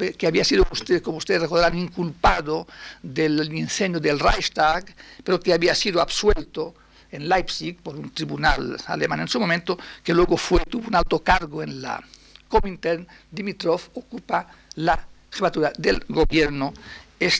eh, 0.00 0.14
que 0.14 0.26
había 0.26 0.44
sido, 0.44 0.66
como 1.02 1.18
ustedes 1.18 1.42
recordarán, 1.42 1.78
inculpado 1.78 2.66
del 3.02 3.52
incendio 3.54 4.00
del 4.00 4.18
Reichstag, 4.20 4.94
pero 5.22 5.40
que 5.40 5.52
había 5.52 5.74
sido 5.74 6.00
absuelto 6.00 6.74
en 7.10 7.28
Leipzig 7.28 7.78
por 7.78 7.96
un 7.96 8.10
tribunal 8.10 8.76
alemán 8.86 9.20
en 9.20 9.28
su 9.28 9.38
momento, 9.38 9.78
que 10.02 10.12
luego 10.12 10.36
fue, 10.36 10.60
tuvo 10.64 10.88
un 10.88 10.94
alto 10.94 11.22
cargo 11.22 11.62
en 11.62 11.80
la 11.80 12.02
Comintern, 12.48 13.06
Dimitrov 13.30 13.80
ocupa 13.94 14.46
la 14.76 15.06
jefatura 15.30 15.72
del 15.76 16.04
gobierno 16.08 16.72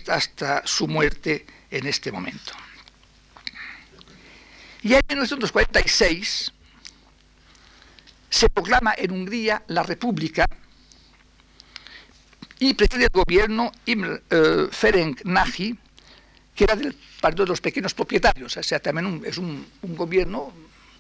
hasta 0.09 0.63
su 0.65 0.89
muerte 0.89 1.47
en 1.71 1.87
este 1.87 2.11
momento. 2.11 2.53
Y 4.85 4.93
en 4.93 5.01
1946 5.09 6.53
se 8.29 8.51
proclama 8.51 8.95
en 8.99 9.13
Hungría 9.13 9.63
la 9.69 9.83
República 9.83 10.47
y 12.59 12.75
preside 12.75 13.05
el 13.05 13.11
gobierno 13.11 13.73
Imre 13.87 14.23
uh, 14.31 14.69
Ferenc 14.71 15.25
Nagy, 15.25 15.75
que 16.55 16.65
era 16.65 16.77
del 16.77 16.95
Partido 17.19 17.47
de 17.47 17.49
los 17.49 17.63
Pequeños 17.63 17.95
Propietarios, 17.95 18.59
o 18.59 18.63
sea, 18.63 18.79
también 18.79 19.23
es 19.25 19.39
un 19.39 19.67
gobierno 19.83 20.53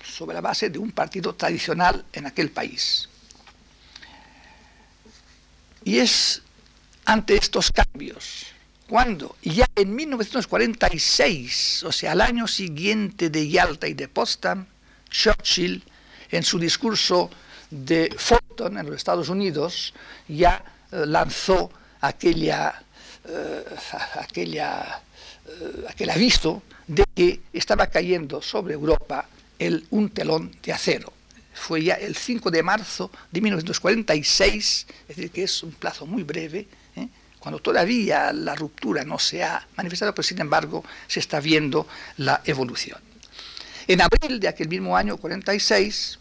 sobre 0.02 0.32
la 0.32 0.40
base 0.40 0.70
de 0.70 0.78
un 0.78 0.92
partido 0.92 1.34
tradicional 1.34 2.06
en 2.14 2.26
aquel 2.26 2.50
país. 2.50 3.10
Y 5.84 5.98
es 5.98 6.40
ante 7.04 7.36
estos 7.36 7.70
cambios 7.70 8.53
cuando 8.88 9.36
ya 9.42 9.66
en 9.74 9.94
1946, 9.94 11.84
o 11.84 11.92
sea, 11.92 12.12
al 12.12 12.20
año 12.20 12.46
siguiente 12.46 13.30
de 13.30 13.48
Yalta 13.48 13.88
y 13.88 13.94
de 13.94 14.08
Potsdam, 14.08 14.66
Churchill, 15.10 15.82
en 16.30 16.42
su 16.42 16.58
discurso 16.58 17.30
de 17.70 18.14
Fulton 18.16 18.78
en 18.78 18.86
los 18.86 18.96
Estados 18.96 19.28
Unidos, 19.28 19.94
ya 20.28 20.62
eh, 20.92 21.04
lanzó 21.06 21.70
aquella, 22.00 22.82
eh, 23.26 23.64
aquella, 24.20 25.02
eh, 25.46 25.86
aquel 25.88 26.10
aviso 26.10 26.62
de 26.86 27.04
que 27.14 27.40
estaba 27.52 27.86
cayendo 27.86 28.42
sobre 28.42 28.74
Europa 28.74 29.26
el, 29.58 29.86
un 29.90 30.10
telón 30.10 30.54
de 30.62 30.72
acero. 30.72 31.12
Fue 31.54 31.84
ya 31.84 31.94
el 31.94 32.16
5 32.16 32.50
de 32.50 32.62
marzo 32.62 33.10
de 33.30 33.40
1946, 33.40 34.86
es 35.08 35.16
decir, 35.16 35.30
que 35.30 35.44
es 35.44 35.62
un 35.62 35.72
plazo 35.72 36.04
muy 36.04 36.24
breve, 36.24 36.66
cuando 37.44 37.60
todavía 37.60 38.32
la 38.32 38.54
ruptura 38.54 39.04
no 39.04 39.18
se 39.18 39.44
ha 39.44 39.68
manifestado, 39.76 40.14
pero 40.14 40.22
sin 40.22 40.40
embargo 40.40 40.82
se 41.06 41.20
está 41.20 41.40
viendo 41.40 41.86
la 42.16 42.40
evolución. 42.46 42.98
En 43.86 44.00
abril 44.00 44.40
de 44.40 44.48
aquel 44.48 44.66
mismo 44.66 44.96
año 44.96 45.18
46, 45.18 46.18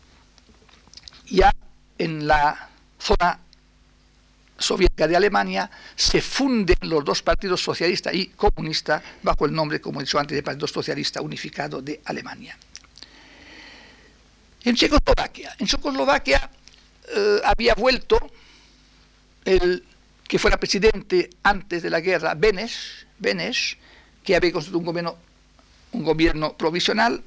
ya 1.27 1.49
en 1.97 2.27
la 2.27 2.67
zona 2.99 3.39
soviética 4.57 5.07
de 5.07 5.15
Alemania 5.15 5.71
se 5.95 6.21
funden 6.21 6.75
los 6.81 7.05
dos 7.05 7.21
partidos 7.21 7.63
socialista 7.63 8.11
y 8.11 8.25
comunista 8.27 9.01
bajo 9.21 9.45
el 9.45 9.53
nombre, 9.53 9.79
como 9.79 10.01
he 10.01 10.03
dicho 10.03 10.19
antes, 10.19 10.35
de 10.35 10.43
Partido 10.43 10.67
Socialista 10.67 11.21
Unificado 11.21 11.81
de 11.81 12.01
Alemania. 12.03 12.57
En 14.65 14.75
Checoslovaquia, 14.75 15.55
en 15.57 15.67
Checoslovaquia 15.67 16.49
eh, 17.15 17.39
había 17.45 17.75
vuelto 17.75 18.29
el 19.45 19.85
que 20.33 20.39
fuera 20.39 20.57
presidente 20.57 21.29
antes 21.43 21.83
de 21.83 21.91
la 21.91 21.99
guerra, 22.01 22.33
Beneš, 22.33 23.05
Beneš 23.19 23.77
que 24.23 24.35
había 24.35 24.51
construido 24.51 24.79
un 24.79 24.85
gobierno, 24.85 25.15
un 25.91 26.03
gobierno 26.03 26.57
provisional, 26.57 27.21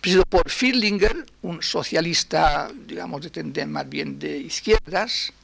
presidido 0.00 0.24
por 0.24 0.48
Fierlinger, 0.48 1.26
un 1.42 1.62
socialista, 1.62 2.70
digamos, 2.86 3.20
de 3.20 3.28
tendencia 3.28 3.66
más 3.66 3.86
bien 3.86 4.18
de 4.18 4.38
izquierdas, 4.38 5.34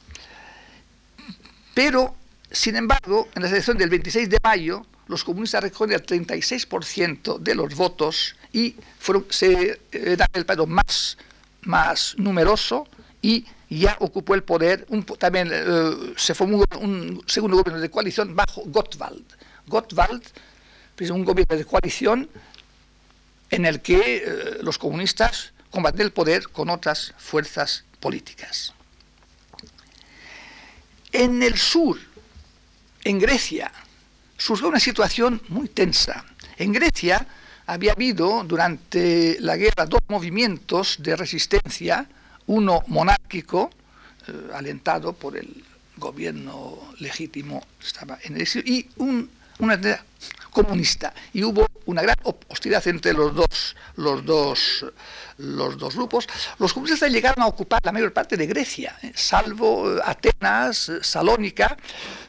pero, 1.75 2.15
sin 2.49 2.77
embargo, 2.77 3.27
en 3.35 3.43
la 3.43 3.49
elección 3.49 3.77
del 3.77 3.91
26 3.91 4.27
de 4.31 4.37
mayo, 4.43 4.87
los 5.05 5.23
comunistas 5.23 5.61
recogieron 5.61 6.01
el 6.01 6.25
36% 6.25 7.37
de 7.37 7.53
los 7.53 7.75
votos 7.75 8.35
y 8.51 8.73
fueron, 8.97 9.27
se, 9.29 9.79
era 9.91 10.25
el 10.33 10.47
partido 10.47 10.65
más, 10.65 11.15
más 11.61 12.15
numeroso 12.17 12.87
y 13.21 13.45
ya 13.69 13.97
ocupó 13.99 14.33
el 14.33 14.43
poder, 14.43 14.87
también 15.19 15.49
eh, 15.51 16.13
se 16.17 16.33
formó 16.33 16.63
un 16.79 17.23
segundo 17.27 17.57
gobierno 17.57 17.79
de 17.79 17.91
coalición 17.91 18.35
bajo 18.35 18.63
Gottwald. 18.65 19.25
Gottwald, 19.67 20.23
pues, 20.95 21.11
un 21.11 21.23
gobierno 21.23 21.55
de 21.55 21.65
coalición 21.65 22.29
en 23.51 23.65
el 23.65 23.81
que 23.81 24.23
eh, 24.25 24.57
los 24.61 24.77
comunistas 24.77 25.53
combaten 25.69 26.01
el 26.01 26.11
poder 26.11 26.49
con 26.49 26.69
otras 26.69 27.13
fuerzas 27.17 27.83
políticas. 27.99 28.73
En 31.11 31.41
el 31.43 31.57
sur, 31.57 31.97
en 33.03 33.19
Grecia, 33.19 33.71
surgió 34.37 34.67
una 34.67 34.79
situación 34.79 35.41
muy 35.49 35.67
tensa. 35.69 36.25
En 36.57 36.71
Grecia 36.71 37.27
había 37.65 37.91
habido 37.91 38.43
durante 38.43 39.37
la 39.39 39.55
guerra 39.57 39.85
dos 39.85 40.01
movimientos 40.07 40.97
de 40.99 41.15
resistencia, 41.15 42.07
uno 42.49 42.83
monárquico, 42.87 43.69
eh, 44.27 44.49
alentado 44.53 45.13
por 45.13 45.37
el 45.37 45.63
gobierno 45.97 46.79
legítimo, 46.99 47.63
estaba 47.79 48.17
en 48.23 48.37
el 48.37 48.47
y 48.65 48.89
un, 48.97 49.29
una 49.59 49.79
comunista. 50.49 51.13
Y 51.33 51.43
hubo 51.43 51.67
una 51.85 52.01
gran 52.01 52.15
hostilidad 52.47 52.85
entre 52.87 53.13
los 53.13 53.35
dos, 53.35 53.75
los 53.97 54.25
dos, 54.25 54.85
los 55.37 55.77
dos 55.77 55.95
grupos. 55.95 56.27
Los 56.57 56.73
comunistas 56.73 57.11
llegaron 57.11 57.43
a 57.43 57.47
ocupar 57.47 57.81
la 57.83 57.91
mayor 57.91 58.13
parte 58.13 58.35
de 58.35 58.47
Grecia, 58.47 58.97
¿eh? 59.03 59.11
salvo 59.13 59.97
eh, 59.97 60.01
Atenas, 60.03 60.91
Salónica. 61.01 61.77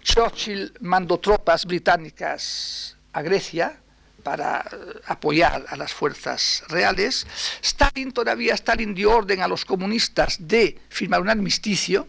Churchill 0.02 0.74
mandó 0.80 1.18
tropas 1.18 1.64
británicas 1.64 2.96
a 3.14 3.22
Grecia 3.22 3.80
para 4.22 4.64
eh, 4.72 5.00
apoyar 5.06 5.64
a 5.68 5.76
las 5.76 5.92
fuerzas 5.92 6.62
reales. 6.68 7.26
Stalin 7.62 8.12
todavía, 8.12 8.54
Stalin 8.54 8.94
dio 8.94 9.16
orden 9.16 9.42
a 9.42 9.48
los 9.48 9.64
comunistas 9.64 10.36
de 10.40 10.78
firmar 10.88 11.20
un 11.20 11.28
armisticio, 11.28 12.06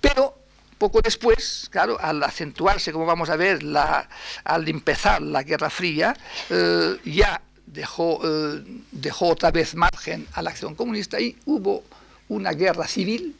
pero 0.00 0.34
poco 0.78 1.00
después, 1.02 1.68
claro, 1.70 1.98
al 2.00 2.22
acentuarse, 2.22 2.92
como 2.92 3.04
vamos 3.04 3.30
a 3.30 3.36
ver, 3.36 3.60
al 4.44 4.68
empezar 4.68 5.20
la 5.20 5.42
Guerra 5.42 5.70
Fría, 5.70 6.16
eh, 6.48 6.96
ya 7.04 7.42
eh, 7.74 8.64
dejó 8.92 9.28
otra 9.28 9.50
vez 9.50 9.74
margen 9.74 10.26
a 10.32 10.42
la 10.42 10.50
acción 10.50 10.74
comunista 10.74 11.20
y 11.20 11.36
hubo 11.44 11.82
una 12.28 12.52
guerra 12.52 12.86
civil 12.86 13.34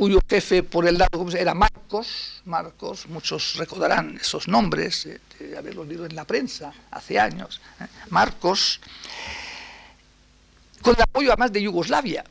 cuyo 0.00 0.18
jefe 0.26 0.62
por 0.62 0.88
el 0.88 0.96
lado 0.96 1.28
era 1.36 1.52
Marcos, 1.52 2.40
Marcos, 2.46 3.06
muchos 3.08 3.56
recordarán 3.56 4.16
esos 4.18 4.48
nombres, 4.48 5.04
eh, 5.04 5.20
de 5.38 5.58
haberlos 5.58 5.86
leído 5.86 6.06
en 6.06 6.14
la 6.16 6.24
prensa 6.24 6.72
hace 6.90 7.20
años, 7.20 7.60
Marcos, 8.08 8.80
con 10.80 10.94
el 10.96 11.02
apoyo 11.02 11.28
además 11.28 11.52
de 11.52 11.60
Yugoslavia, 11.60 12.24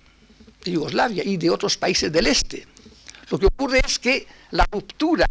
de 0.66 0.72
Yugoslavia 0.72 1.24
y 1.24 1.38
de 1.38 1.52
otros 1.52 1.78
países 1.78 2.12
del 2.12 2.26
este. 2.26 2.66
Lo 3.30 3.38
que 3.38 3.46
ocurre 3.46 3.82
es 3.86 4.00
que 4.00 4.26
la 4.50 4.66
ruptura 4.72 5.28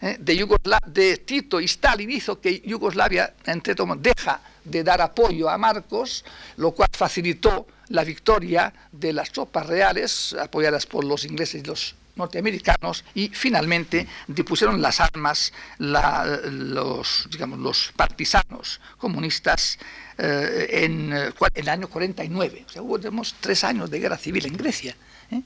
¿eh? 0.00 0.16
de, 0.18 0.44
de, 0.86 1.18
Tito 1.18 1.60
y 1.60 1.66
Stalin 1.66 2.10
hizo 2.10 2.40
que 2.40 2.62
Yugoslavia, 2.62 3.32
entre 3.44 3.76
todos, 3.76 3.96
deja 4.02 4.40
de 4.64 4.82
dar 4.82 5.00
apoyo 5.00 5.48
a 5.48 5.56
Marcos, 5.56 6.24
lo 6.56 6.72
cual 6.72 6.88
facilitó 6.90 7.64
la 7.88 8.04
victoria 8.04 8.72
de 8.92 9.12
las 9.12 9.30
tropas 9.30 9.66
reales, 9.66 10.34
apoyadas 10.34 10.86
por 10.86 11.04
los 11.04 11.24
ingleses 11.24 11.62
y 11.62 11.66
los 11.66 11.94
norteamericanos, 12.16 13.04
y 13.14 13.28
finalmente 13.28 14.06
depusieron 14.26 14.80
las 14.80 15.00
armas 15.00 15.52
los, 15.78 17.28
digamos, 17.30 17.92
partisanos 17.94 18.80
comunistas 18.96 19.78
eh, 20.16 20.68
en, 20.70 21.12
el 21.54 21.68
año 21.68 21.88
49. 21.88 22.64
O 22.66 22.72
sea, 22.72 22.82
hubo 22.82 22.98
tres 23.40 23.64
años 23.64 23.90
de 23.90 24.00
guerra 24.00 24.16
civil 24.16 24.46
en 24.46 24.56
Grecia. 24.56 24.96
¿eh? 25.30 25.42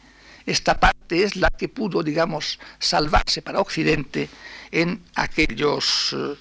esta 0.46 0.78
parte 0.78 1.22
es 1.22 1.36
la 1.36 1.50
que 1.50 1.68
pudo, 1.68 2.02
digamos, 2.02 2.58
salvarse 2.78 3.42
para 3.42 3.60
Occidente 3.60 4.28
en 4.70 5.02
aquellos, 5.14 6.14
eh, 6.16 6.36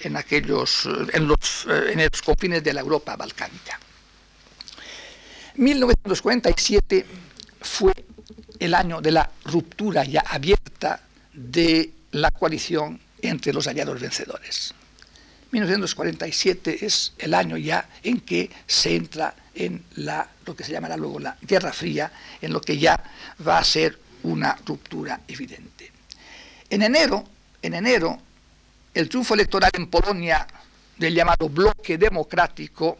en 0.00 0.16
aquellos, 0.16 0.86
eh, 0.86 1.06
en 1.12 1.28
los, 1.28 1.66
eh, 1.68 1.92
en 1.92 2.08
los 2.10 2.22
confines 2.22 2.62
de 2.62 2.72
la 2.72 2.80
Europa 2.80 3.16
balcánica. 3.16 3.78
1947 5.56 7.06
fue 7.60 7.92
el 8.58 8.74
año 8.74 9.00
de 9.00 9.12
la 9.12 9.30
ruptura 9.44 10.04
ya 10.04 10.20
abierta 10.20 11.00
de 11.32 11.90
la 12.12 12.30
coalición 12.30 13.00
entre 13.22 13.52
los 13.52 13.66
aliados 13.66 14.00
vencedores. 14.00 14.74
1947 15.50 16.84
es 16.84 17.12
el 17.18 17.32
año 17.32 17.56
ya 17.56 17.88
en 18.02 18.20
que 18.20 18.50
se 18.66 18.96
entra 18.96 19.34
en 19.54 19.84
la, 19.96 20.28
lo 20.44 20.56
que 20.56 20.64
se 20.64 20.72
llamará 20.72 20.96
luego 20.96 21.20
la 21.20 21.36
Guerra 21.40 21.72
Fría, 21.72 22.10
en 22.40 22.52
lo 22.52 22.60
que 22.60 22.76
ya 22.76 23.02
va 23.46 23.58
a 23.58 23.64
ser 23.64 23.98
una 24.24 24.58
ruptura 24.66 25.20
evidente. 25.28 25.92
En 26.68 26.82
enero, 26.82 27.24
en 27.62 27.74
enero, 27.74 28.18
el 28.92 29.08
triunfo 29.08 29.34
electoral 29.34 29.70
en 29.74 29.86
Polonia 29.86 30.46
del 30.98 31.14
llamado 31.14 31.48
bloque 31.48 31.98
democrático 31.98 32.98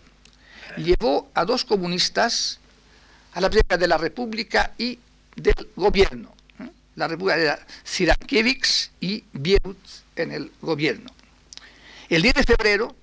llevó 0.77 1.31
a 1.35 1.45
dos 1.45 1.65
comunistas 1.65 2.61
a 3.33 3.41
la 3.41 3.49
presidencia 3.49 3.79
de 3.79 3.89
la 3.89 3.99
República 3.99 4.73
y 4.79 4.99
del 5.37 5.69
gobierno. 5.77 6.35
¿eh? 6.61 6.69
La 6.97 7.09
República 7.09 7.39
era 7.39 7.67
Sirankiewicz 7.83 8.91
y 9.01 9.25
Bierut 9.33 9.79
en 10.17 10.33
el 10.33 10.53
gobierno. 10.61 11.11
El 12.09 12.23
10 12.23 12.35
de 12.35 12.43
febrero, 12.45 12.95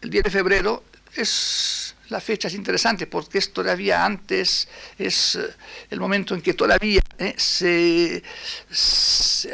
el 0.00 0.10
10 0.10 0.24
de 0.24 0.30
febrero 0.30 0.84
es 1.16 1.94
la 2.10 2.20
fecha 2.20 2.48
es 2.48 2.54
interesante 2.54 3.06
porque 3.06 3.38
es 3.38 3.52
todavía 3.52 4.04
antes, 4.04 4.68
es 4.98 5.36
eh, 5.36 5.46
el 5.90 6.00
momento 6.00 6.34
en 6.34 6.42
que 6.42 6.54
todavía 6.54 7.00
eh, 7.18 7.34
se, 7.36 8.22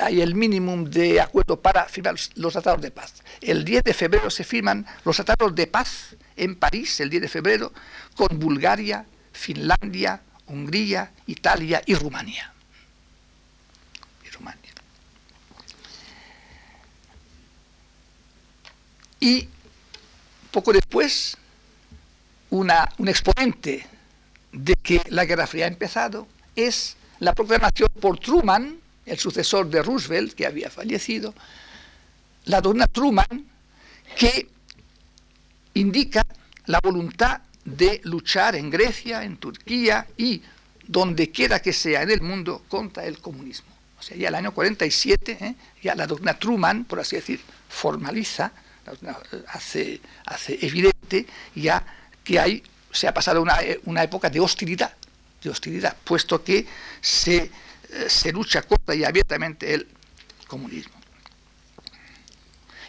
hay 0.00 0.20
el 0.22 0.34
mínimo 0.34 0.76
de 0.88 1.20
acuerdo 1.20 1.60
para 1.60 1.84
firmar 1.84 2.16
los, 2.34 2.52
tratados 2.52 2.80
de 2.80 2.90
paz. 2.90 3.14
El 3.40 3.64
10 3.64 3.84
de 3.84 3.94
febrero 3.94 4.30
se 4.30 4.42
firman 4.42 4.86
los 5.04 5.16
tratados 5.16 5.54
de 5.54 5.66
paz 5.66 6.16
en 6.36 6.56
París, 6.56 7.00
el 7.00 7.10
10 7.10 7.22
de 7.22 7.28
febrero, 7.28 7.72
con 8.14 8.38
Bulgaria, 8.38 9.04
Finlandia, 9.32 10.20
Hungría, 10.46 11.12
Italia 11.26 11.82
y 11.86 11.94
Rumanía. 11.94 12.52
Y 19.20 19.48
poco 20.52 20.72
después 20.72 21.36
un 22.50 22.70
exponente 23.08 23.86
de 24.52 24.74
que 24.76 25.02
la 25.08 25.24
Guerra 25.24 25.46
Fría 25.46 25.64
ha 25.64 25.68
empezado 25.68 26.28
es 26.54 26.96
la 27.18 27.34
proclamación 27.34 27.88
por 28.00 28.18
Truman, 28.18 28.78
el 29.04 29.18
sucesor 29.18 29.68
de 29.68 29.82
Roosevelt, 29.82 30.34
que 30.34 30.46
había 30.46 30.70
fallecido, 30.70 31.34
la 32.44 32.60
dona 32.60 32.86
Truman, 32.86 33.46
que 34.16 34.48
indica 35.76 36.22
la 36.66 36.80
voluntad 36.82 37.40
de 37.64 38.00
luchar 38.04 38.56
en 38.56 38.70
Grecia, 38.70 39.24
en 39.24 39.36
Turquía 39.36 40.06
y 40.16 40.42
donde 40.86 41.30
quiera 41.30 41.60
que 41.60 41.72
sea 41.72 42.02
en 42.02 42.10
el 42.10 42.20
mundo 42.20 42.64
contra 42.68 43.04
el 43.04 43.18
comunismo. 43.18 43.68
O 43.98 44.02
sea, 44.02 44.16
ya 44.16 44.28
el 44.28 44.34
año 44.34 44.52
47, 44.52 45.38
¿eh? 45.40 45.54
ya 45.82 45.94
la 45.94 46.06
doctrina 46.06 46.38
Truman, 46.38 46.84
por 46.84 47.00
así 47.00 47.16
decir, 47.16 47.40
formaliza, 47.68 48.52
hace, 49.48 50.00
hace 50.26 50.58
evidente 50.64 51.26
ya 51.54 51.84
que 52.22 52.38
hay, 52.38 52.62
se 52.92 53.08
ha 53.08 53.14
pasado 53.14 53.42
una, 53.42 53.58
una 53.84 54.02
época 54.02 54.30
de 54.30 54.40
hostilidad, 54.40 54.94
de 55.42 55.50
hostilidad, 55.50 55.96
puesto 56.04 56.42
que 56.42 56.66
se, 57.00 57.36
eh, 57.36 57.50
se 58.08 58.32
lucha 58.32 58.62
contra 58.62 58.94
y 58.94 59.04
abiertamente 59.04 59.74
el 59.74 59.88
comunismo. 60.46 60.94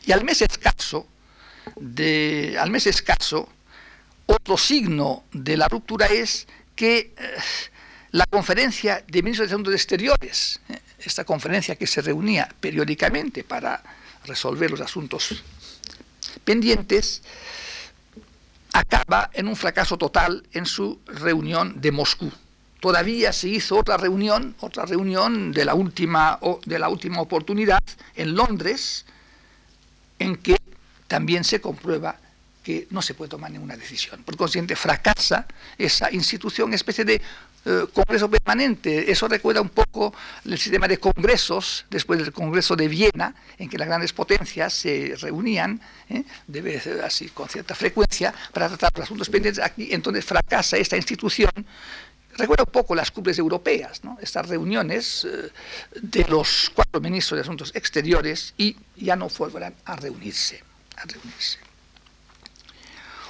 Y 0.05 0.11
al 0.11 0.23
mes 0.23 0.41
escaso, 0.41 1.07
de, 1.79 2.57
al 2.59 2.71
mes 2.71 2.87
escaso, 2.87 3.49
otro 4.25 4.57
signo 4.57 5.23
de 5.31 5.57
la 5.57 5.67
ruptura 5.67 6.07
es 6.07 6.47
que 6.75 6.97
eh, 6.97 7.13
la 8.11 8.25
conferencia 8.25 9.03
de 9.07 9.21
ministros 9.23 9.49
de 9.49 9.55
Asuntos 9.55 9.73
Exteriores, 9.73 10.59
eh, 10.69 10.79
esta 10.99 11.23
conferencia 11.23 11.75
que 11.75 11.87
se 11.87 12.01
reunía 12.01 12.47
periódicamente 12.59 13.43
para 13.43 13.81
resolver 14.25 14.71
los 14.71 14.81
asuntos 14.81 15.43
pendientes, 16.43 17.21
acaba 18.73 19.29
en 19.33 19.47
un 19.47 19.55
fracaso 19.55 19.97
total 19.97 20.43
en 20.53 20.65
su 20.65 20.99
reunión 21.07 21.79
de 21.81 21.91
Moscú. 21.91 22.31
Todavía 22.79 23.33
se 23.33 23.47
hizo 23.49 23.77
otra 23.77 23.97
reunión, 23.97 24.55
otra 24.59 24.85
reunión 24.85 25.51
de 25.51 25.65
la 25.65 25.73
última, 25.73 26.39
de 26.65 26.77
la 26.77 26.89
última 26.89 27.21
oportunidad 27.21 27.81
en 28.15 28.35
Londres, 28.35 29.05
en 30.19 30.35
que 30.35 30.57
también 31.07 31.43
se 31.43 31.61
comprueba 31.61 32.17
que 32.63 32.85
no 32.89 33.01
se 33.01 33.13
puede 33.13 33.29
tomar 33.29 33.49
ninguna 33.49 33.77
decisión. 33.77 34.23
Por 34.23 34.35
consiguiente, 34.35 34.75
fracasa 34.75 35.47
esa 35.77 36.11
institución, 36.11 36.73
especie 36.73 37.05
de 37.05 37.21
eh, 37.69 37.85
congreso 37.93 38.29
permanente. 38.29 39.11
Eso 39.11 39.27
recuerda 39.27 39.61
un 39.61 39.69
poco 39.69 40.13
el 40.45 40.57
sistema 40.57 40.87
de 40.87 40.97
congresos 40.97 41.85
después 41.89 42.19
del 42.19 42.31
Congreso 42.31 42.75
de 42.75 42.87
Viena, 42.87 43.35
en 43.57 43.69
que 43.69 43.77
las 43.77 43.87
grandes 43.87 44.13
potencias 44.13 44.73
se 44.73 45.15
reunían, 45.19 45.81
¿eh? 46.09 46.23
debe 46.45 46.79
ser 46.79 47.01
así 47.01 47.29
con 47.29 47.49
cierta 47.49 47.73
frecuencia, 47.73 48.33
para 48.53 48.67
tratar 48.67 48.91
los 48.95 49.03
asuntos 49.03 49.29
pendientes. 49.29 49.63
Aquí 49.63 49.89
entonces 49.91 50.25
fracasa 50.25 50.77
esta 50.77 50.97
institución. 50.97 51.51
Recuerda 52.37 52.63
un 52.63 52.71
poco 52.71 52.95
las 52.95 53.11
cumbres 53.11 53.39
europeas, 53.39 54.01
estas 54.21 54.47
reuniones 54.47 55.25
eh, 55.25 55.51
de 56.01 56.25
los 56.25 56.69
cuatro 56.73 57.01
ministros 57.01 57.37
de 57.37 57.41
Asuntos 57.41 57.71
Exteriores 57.75 58.53
y 58.57 58.75
ya 58.95 59.15
no 59.15 59.29
volverán 59.29 59.73
a 59.85 59.95
reunirse. 59.95 60.66
A 60.97 61.05
reunirse. 61.05 61.59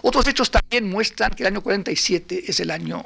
Otros 0.02 0.28
hechos 0.28 0.50
también 0.52 0.90
muestran 0.90 1.32
que 1.32 1.44
el 1.44 1.48
año 1.48 1.62
47 1.62 2.46
es 2.48 2.60
el 2.60 2.72
año 2.72 3.06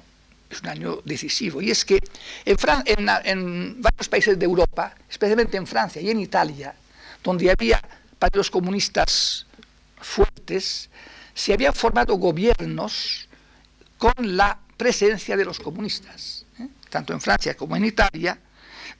es 0.52 0.62
un 0.62 0.68
año 0.68 1.02
decisivo. 1.06 1.62
Y 1.62 1.72
es 1.72 1.86
que 1.86 2.00
en, 2.46 3.82
varios 3.82 4.10
países 4.10 4.38
de 4.38 4.46
Europa, 4.46 4.94
especialmente 5.10 5.58
en 5.58 5.66
Francia 5.66 6.02
y 6.02 6.10
en 6.10 6.20
Italia, 6.20 6.76
donde 7.24 7.50
había 7.50 7.82
partidos 8.20 8.52
comunistas 8.52 9.46
fuertes, 10.00 10.90
se 11.34 11.54
habían 11.54 11.74
formado 11.74 12.16
gobiernos 12.16 13.28
con 13.98 14.14
la 14.36 14.60
presencia 14.78 15.38
de 15.38 15.46
los 15.46 15.60
comunistas. 15.60 16.46
¿eh? 16.60 16.68
Tanto 16.90 17.14
en 17.14 17.22
Francia 17.22 17.56
como 17.56 17.76
en 17.76 17.86
Italia, 17.86 18.38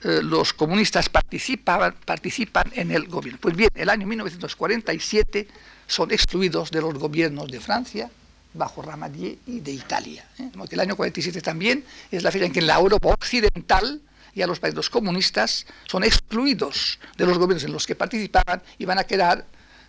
eh, 0.04 0.20
los 0.22 0.52
comunistas 0.52 1.08
participaban, 1.08 1.94
participan 2.04 2.70
en 2.74 2.90
el 2.90 3.06
gobierno. 3.06 3.38
Pues 3.40 3.56
bien, 3.56 3.70
el 3.74 3.88
año 3.88 4.06
1947 4.06 5.46
son 5.86 6.10
excluidos 6.10 6.70
de 6.70 6.80
los 6.80 6.94
gobiernos 6.94 7.50
de 7.50 7.60
Francia, 7.60 8.10
bajo 8.54 8.82
Ramadier 8.82 9.38
y 9.46 9.60
de 9.60 9.72
Italia. 9.72 10.24
¿eh? 10.38 10.50
el 10.70 10.80
año 10.80 10.96
47 10.96 11.40
también 11.40 11.84
es 12.10 12.22
la 12.22 12.30
fecha 12.30 12.46
en 12.46 12.52
que 12.52 12.60
en 12.60 12.66
la 12.66 12.76
Europa 12.76 13.08
occidental 13.08 14.00
ya 14.34 14.46
los 14.46 14.60
países 14.60 14.90
comunistas 14.90 15.66
son 15.86 16.04
excluidos 16.04 16.98
de 17.16 17.26
los 17.26 17.38
gobiernos 17.38 17.64
en 17.64 17.72
los 17.72 17.86
que 17.86 17.94
participaban 17.94 18.62
y 18.78 18.84
van 18.84 18.98
a 18.98 19.04
quedar 19.04 19.44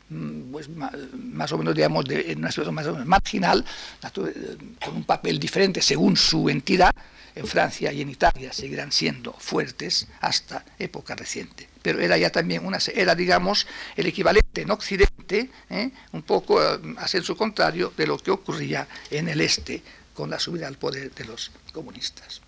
mm, 0.10 0.52
pues, 0.52 0.70
más 0.70 1.52
o 1.52 1.58
menos 1.58 1.76
digamos 1.76 2.06
en 2.10 2.40
una 2.40 2.50
situación 2.50 2.76
más 2.76 2.88
o 2.88 2.94
menos 2.94 3.08
marginal 3.08 3.66
eh, 4.04 4.58
con 4.84 4.96
un 4.96 5.04
papel 5.04 5.40
diferente 5.40 5.82
según 5.82 6.18
su 6.18 6.50
entidad 6.50 6.94
en 7.36 7.48
Francia 7.48 7.92
y 7.92 8.02
en 8.02 8.10
Italia 8.10 8.54
seguirán 8.54 8.92
siendo 8.92 9.34
fuertes 9.34 10.08
hasta 10.22 10.66
época 10.80 11.16
reciente. 11.16 11.68
Pero 11.82 12.00
era 12.00 12.18
ya 12.18 12.30
también 12.30 12.66
una, 12.66 12.80
era 12.94 13.16
digamos 13.16 13.68
el 13.96 14.08
equivalente 14.08 14.62
en 14.62 14.72
Occidente, 14.72 15.50
¿eh? 15.70 15.92
un 16.12 16.22
poco 16.24 16.60
a 16.60 16.80
eh, 16.80 17.22
su 17.22 17.36
contrario 17.36 17.94
de 17.96 18.08
lo 18.08 18.18
que 18.18 18.32
ocurría 18.32 18.88
en 19.10 19.28
el 19.30 19.42
este 19.42 19.82
con 20.14 20.30
la 20.30 20.40
subida 20.40 20.68
al 20.68 20.78
poder 20.78 21.12
de 21.14 21.26
los 21.26 21.52
comunistas. 21.72 22.42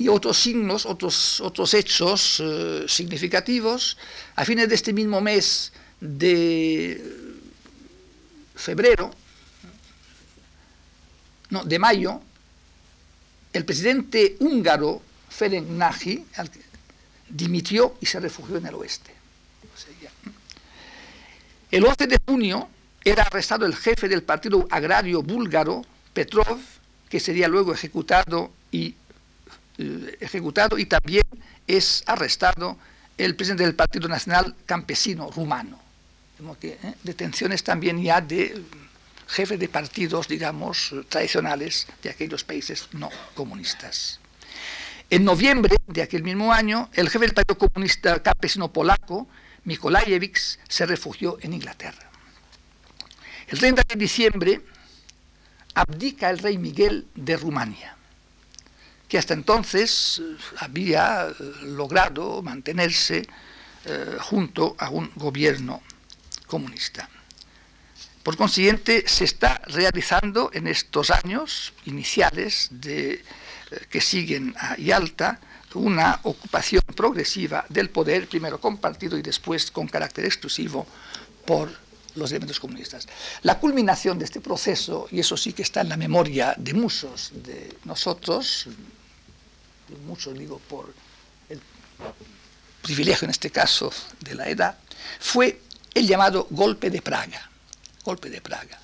y 0.00 0.08
otros 0.08 0.38
signos, 0.38 0.86
otros, 0.86 1.42
otros 1.42 1.74
hechos 1.74 2.40
eh, 2.40 2.86
significativos. 2.88 3.98
A 4.34 4.46
fines 4.46 4.66
de 4.66 4.74
este 4.74 4.94
mismo 4.94 5.20
mes 5.20 5.74
de 6.00 7.04
febrero, 8.54 9.10
no, 11.50 11.64
de 11.64 11.78
mayo, 11.78 12.20
el 13.52 13.64
presidente 13.64 14.36
húngaro, 14.40 15.02
Ferenc 15.28 15.68
Nagy, 15.68 16.24
dimitió 17.28 17.96
y 18.00 18.06
se 18.06 18.20
refugió 18.20 18.56
en 18.56 18.66
el 18.66 18.74
oeste. 18.74 19.12
El 21.70 21.84
11 21.84 22.06
de 22.08 22.18
junio 22.26 22.68
era 23.04 23.22
arrestado 23.22 23.64
el 23.64 23.76
jefe 23.76 24.08
del 24.08 24.22
partido 24.22 24.66
agrario 24.70 25.22
búlgaro, 25.22 25.84
Petrov, 26.12 26.58
que 27.08 27.20
sería 27.20 27.48
luego 27.48 27.72
ejecutado 27.72 28.52
y, 28.72 28.94
eh, 29.78 30.16
ejecutado 30.20 30.78
y 30.78 30.86
también 30.86 31.22
es 31.66 32.02
arrestado 32.06 32.76
el 33.16 33.36
presidente 33.36 33.64
del 33.64 33.74
Partido 33.74 34.08
Nacional 34.08 34.54
Campesino 34.66 35.30
rumano. 35.30 35.78
eh, 36.62 36.94
detenciones 37.02 37.62
también 37.62 38.02
ya 38.02 38.20
de 38.20 38.62
jefe 39.30 39.56
de 39.56 39.68
partidos, 39.68 40.26
digamos, 40.26 40.92
tradicionales 41.08 41.86
de 42.02 42.10
aquellos 42.10 42.42
países 42.42 42.88
no 42.92 43.10
comunistas. 43.34 44.18
En 45.08 45.24
noviembre 45.24 45.76
de 45.86 46.02
aquel 46.02 46.22
mismo 46.22 46.52
año, 46.52 46.90
el 46.94 47.08
jefe 47.08 47.26
del 47.26 47.34
Partido 47.34 47.58
Comunista 47.58 48.22
Campesino 48.22 48.72
Polaco, 48.72 49.28
Mikolajewicz, 49.64 50.58
se 50.68 50.86
refugió 50.86 51.38
en 51.42 51.52
Inglaterra. 51.52 52.10
El 53.48 53.58
30 53.58 53.82
de 53.88 53.96
diciembre 53.96 54.60
abdica 55.74 56.30
el 56.30 56.38
rey 56.38 56.58
Miguel 56.58 57.06
de 57.14 57.36
Rumania, 57.36 57.96
que 59.08 59.18
hasta 59.18 59.34
entonces 59.34 60.20
eh, 60.22 60.36
había 60.58 61.28
eh, 61.28 61.34
logrado 61.62 62.42
mantenerse 62.42 63.26
eh, 63.84 64.16
junto 64.20 64.76
a 64.78 64.90
un 64.90 65.10
gobierno 65.16 65.82
comunista. 66.46 67.08
Por 68.22 68.36
consiguiente, 68.36 69.04
se 69.06 69.24
está 69.24 69.62
realizando 69.66 70.50
en 70.52 70.66
estos 70.66 71.10
años 71.10 71.72
iniciales 71.86 72.68
eh, 72.84 73.24
que 73.88 74.00
siguen 74.00 74.54
a 74.58 74.76
Yalta 74.76 75.40
una 75.72 76.20
ocupación 76.24 76.82
progresiva 76.94 77.64
del 77.68 77.88
poder, 77.88 78.28
primero 78.28 78.60
compartido 78.60 79.16
y 79.16 79.22
después 79.22 79.70
con 79.70 79.88
carácter 79.88 80.26
exclusivo 80.26 80.86
por 81.46 81.70
los 82.16 82.30
elementos 82.30 82.60
comunistas. 82.60 83.06
La 83.42 83.58
culminación 83.58 84.18
de 84.18 84.26
este 84.26 84.40
proceso, 84.40 85.08
y 85.10 85.20
eso 85.20 85.36
sí 85.36 85.54
que 85.54 85.62
está 85.62 85.80
en 85.80 85.88
la 85.88 85.96
memoria 85.96 86.54
de 86.58 86.74
muchos 86.74 87.30
de 87.32 87.74
nosotros, 87.84 88.66
muchos 90.06 90.36
digo 90.36 90.58
por 90.68 90.92
el 91.48 91.60
privilegio 92.82 93.24
en 93.26 93.30
este 93.30 93.50
caso 93.50 93.90
de 94.20 94.34
la 94.34 94.48
edad, 94.48 94.76
fue 95.20 95.62
el 95.94 96.06
llamado 96.06 96.48
golpe 96.50 96.90
de 96.90 97.00
Praga 97.00 97.49
golpe 98.04 98.30
de 98.30 98.40
Praga. 98.40 98.78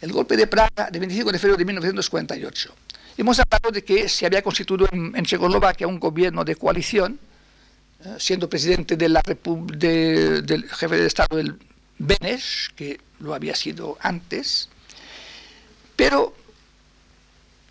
El 0.00 0.12
golpe 0.12 0.36
de 0.36 0.46
Praga 0.46 0.90
del 0.90 1.00
25 1.00 1.32
de 1.32 1.38
febrero 1.38 1.56
de 1.56 1.64
1948. 1.64 2.74
Hemos 3.18 3.38
hablado 3.38 3.70
de 3.70 3.82
que 3.82 4.08
se 4.08 4.26
había 4.26 4.42
constituido 4.42 4.88
en, 4.92 5.24
Checoslovaquia 5.24 5.86
un 5.86 5.98
gobierno 5.98 6.44
de 6.44 6.56
coalición, 6.56 7.18
eh, 8.04 8.16
siendo 8.18 8.48
presidente 8.48 8.96
de 8.96 9.08
la 9.08 9.22
del 9.22 10.68
jefe 10.68 10.96
de 10.96 11.06
Estado 11.06 11.36
del 11.36 11.58
Beneš, 11.98 12.70
que 12.76 13.00
lo 13.20 13.34
había 13.34 13.56
sido 13.56 13.96
antes, 14.00 14.68
pero 15.96 16.34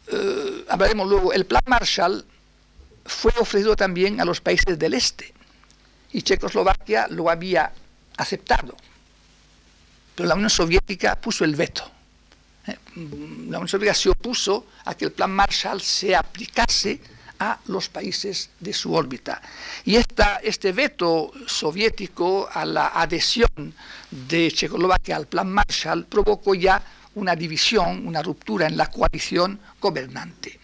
eh, 0.08 0.66
hablaremos 0.68 1.08
luego, 1.08 1.32
el 1.32 1.46
plan 1.46 1.62
Marshall 1.68 2.26
fue 3.06 3.32
ofrecido 3.40 3.76
también 3.76 4.20
a 4.20 4.26
los 4.26 4.42
países 4.42 4.80
del 4.80 4.96
este 4.96 5.32
y 6.12 6.24
Checoslovaquia 6.24 7.08
lo 7.10 7.30
había 7.30 7.72
aceptado 8.18 8.76
pero 10.16 10.30
la 10.30 10.36
Unión 10.36 10.50
Soviética 10.50 11.16
puso 11.20 11.44
el 11.44 11.56
veto. 11.56 11.84
¿eh? 12.68 12.78
La 13.50 13.58
Unión 13.58 13.68
Soviética 13.68 13.94
se 13.94 14.10
opuso 14.10 14.68
a 14.86 14.96
que 14.96 15.06
el 15.06 15.12
plan 15.12 15.32
Marshall 15.32 15.82
se 15.82 16.16
aplicase 16.16 17.00
a 17.40 17.60
los 17.68 17.90
países 17.90 18.50
de 18.60 18.74
su 18.74 18.94
órbita. 18.94 19.42
Y 19.84 19.98
este 19.98 20.72
veto 20.72 21.32
soviético 21.46 22.48
a 22.52 22.66
la 22.66 22.88
adhesión 22.88 23.74
de 24.10 24.52
Checoslovaquia 24.52 25.18
al 25.18 25.28
plan 25.28 25.52
Marshall 25.52 26.06
provocó 26.06 26.56
ya 26.56 26.82
una 27.16 27.36
división, 27.36 28.08
una 28.08 28.22
ruptura 28.22 28.68
en 28.68 28.78
la 28.78 28.88
coalición 28.88 29.60
gobernante. 29.82 30.60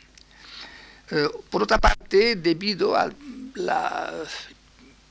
Eh, 1.12 1.28
por 1.50 1.64
otra 1.64 1.78
parte, 1.78 2.38
debido 2.38 2.96
a 2.96 3.10
la 3.56 4.14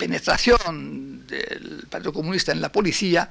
penetración 0.01 1.27
del 1.27 1.87
Partido 1.91 2.15
Comunista 2.15 2.53
en 2.53 2.63
la 2.63 2.73
policía, 2.73 3.31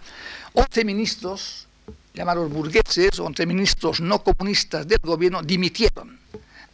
11 0.54 0.86
ministros, 0.86 1.68
llamados 2.14 2.48
burgueses, 2.52 3.20
11 3.20 3.46
ministros 3.48 4.00
no 4.02 4.22
comunistas 4.24 4.88
del 4.88 5.00
gobierno, 5.02 5.42
dimitieron, 5.42 6.20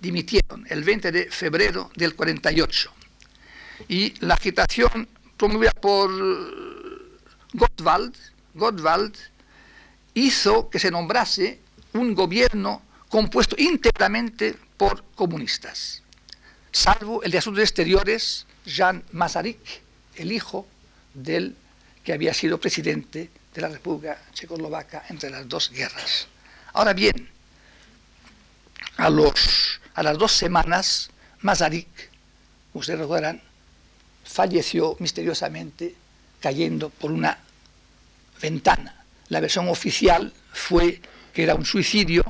dimitieron 0.01 0.67
el 0.69 0.83
20 0.83 1.11
de 1.13 1.31
febrero 1.31 1.89
del 1.95 2.13
48. 2.13 2.91
Y 3.87 4.13
la 4.19 4.33
agitación 4.33 5.07
promovida 5.37 5.71
por 5.71 6.11
Gottwald, 8.53 9.15
hizo 10.13 10.69
que 10.69 10.79
se 10.79 10.91
nombrase 10.91 11.59
un 11.93 12.13
gobierno 12.13 12.81
compuesto 13.07 13.55
íntegramente 13.57 14.55
por 14.75 15.05
comunistas, 15.15 16.03
salvo 16.71 17.23
el 17.23 17.31
de 17.31 17.37
Asuntos 17.37 17.63
Exteriores, 17.63 18.45
Jean 18.65 19.03
Masaryk, 19.11 19.84
el 20.17 20.31
hijo 20.31 20.67
del 21.13 21.55
que 22.03 22.13
había 22.13 22.33
sido 22.33 22.59
presidente 22.59 23.29
de 23.53 23.61
la 23.61 23.69
República 23.69 24.21
Checoslovaca 24.33 25.05
entre 25.09 25.29
las 25.29 25.47
dos 25.47 25.71
guerras. 25.71 26.27
Ahora 26.73 26.93
bien, 26.93 27.29
a, 28.97 29.09
los, 29.09 29.79
a 29.93 30.03
las 30.03 30.17
dos 30.17 30.31
semanas, 30.31 31.09
Masaryk, 31.41 31.87
ustedes 32.73 32.99
recuerdan, 32.99 33.41
falleció 34.23 34.95
misteriosamente 34.99 35.95
cayendo 36.39 36.89
por 36.89 37.11
una 37.11 37.37
ventana. 38.41 39.03
La 39.29 39.39
versión 39.39 39.67
oficial 39.69 40.33
fue 40.53 41.01
que 41.33 41.43
era 41.43 41.55
un 41.55 41.65
suicidio, 41.65 42.23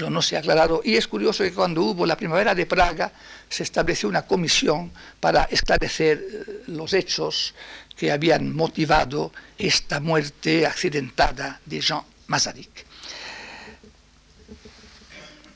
pero 0.00 0.10
no 0.10 0.22
se 0.22 0.34
ha 0.34 0.38
aclarado. 0.38 0.80
Y 0.82 0.96
es 0.96 1.06
curioso 1.06 1.44
que 1.44 1.52
cuando 1.52 1.82
hubo 1.82 2.06
la 2.06 2.16
primavera 2.16 2.54
de 2.54 2.64
Praga 2.64 3.12
se 3.50 3.62
estableció 3.62 4.08
una 4.08 4.22
comisión 4.22 4.90
para 5.20 5.44
esclarecer 5.44 6.18
eh, 6.18 6.62
los 6.68 6.94
hechos 6.94 7.54
que 7.98 8.10
habían 8.10 8.56
motivado 8.56 9.30
esta 9.58 10.00
muerte 10.00 10.64
accidentada 10.64 11.60
de 11.66 11.80
Jean 11.82 12.00
Masaryk. 12.28 12.86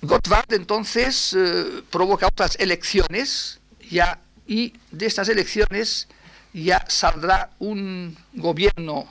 Gottwald 0.02 0.52
entonces 0.52 1.34
eh, 1.34 1.82
provoca 1.90 2.26
otras 2.26 2.56
elecciones 2.60 3.60
ya, 3.90 4.18
y 4.46 4.74
de 4.90 5.06
estas 5.06 5.30
elecciones 5.30 6.06
ya 6.52 6.84
saldrá 6.86 7.48
un 7.60 8.14
gobierno 8.34 9.08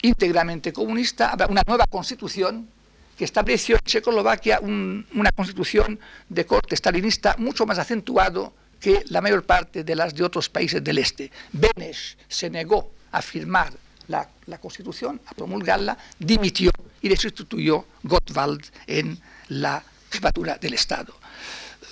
íntegramente 0.00 0.72
comunista, 0.72 1.28
habrá 1.30 1.46
una 1.48 1.62
nueva 1.66 1.84
constitución 1.86 2.70
que 3.18 3.24
estableció 3.24 3.74
en 3.76 3.82
Checoslovaquia 3.82 4.60
una 4.60 5.32
constitución 5.32 5.98
de 6.28 6.46
corte 6.46 6.76
stalinista 6.76 7.34
mucho 7.36 7.66
más 7.66 7.78
acentuado 7.78 8.54
que 8.80 9.02
la 9.08 9.20
mayor 9.20 9.44
parte 9.44 9.82
de 9.82 9.96
las 9.96 10.14
de 10.14 10.22
otros 10.22 10.48
países 10.48 10.82
del 10.84 10.98
este. 10.98 11.32
Benes 11.52 12.16
se 12.28 12.48
negó 12.48 12.92
a 13.10 13.20
firmar 13.20 13.72
la, 14.06 14.28
constitución, 14.60 15.20
a 15.26 15.34
promulgarla, 15.34 15.98
dimitió 16.16 16.70
y 17.02 17.08
destituyó 17.08 17.84
Gottwald 18.04 18.64
en 18.86 19.18
la 19.48 19.82
jefatura 20.10 20.56
del 20.56 20.74
Estado. 20.74 21.12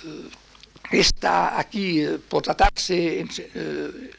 Eh, 0.05 0.29
está 0.91 1.59
aquí, 1.59 2.01
eh, 2.01 2.19
por 2.27 2.41
tratarse, 2.41 3.19
eh, 3.19 4.11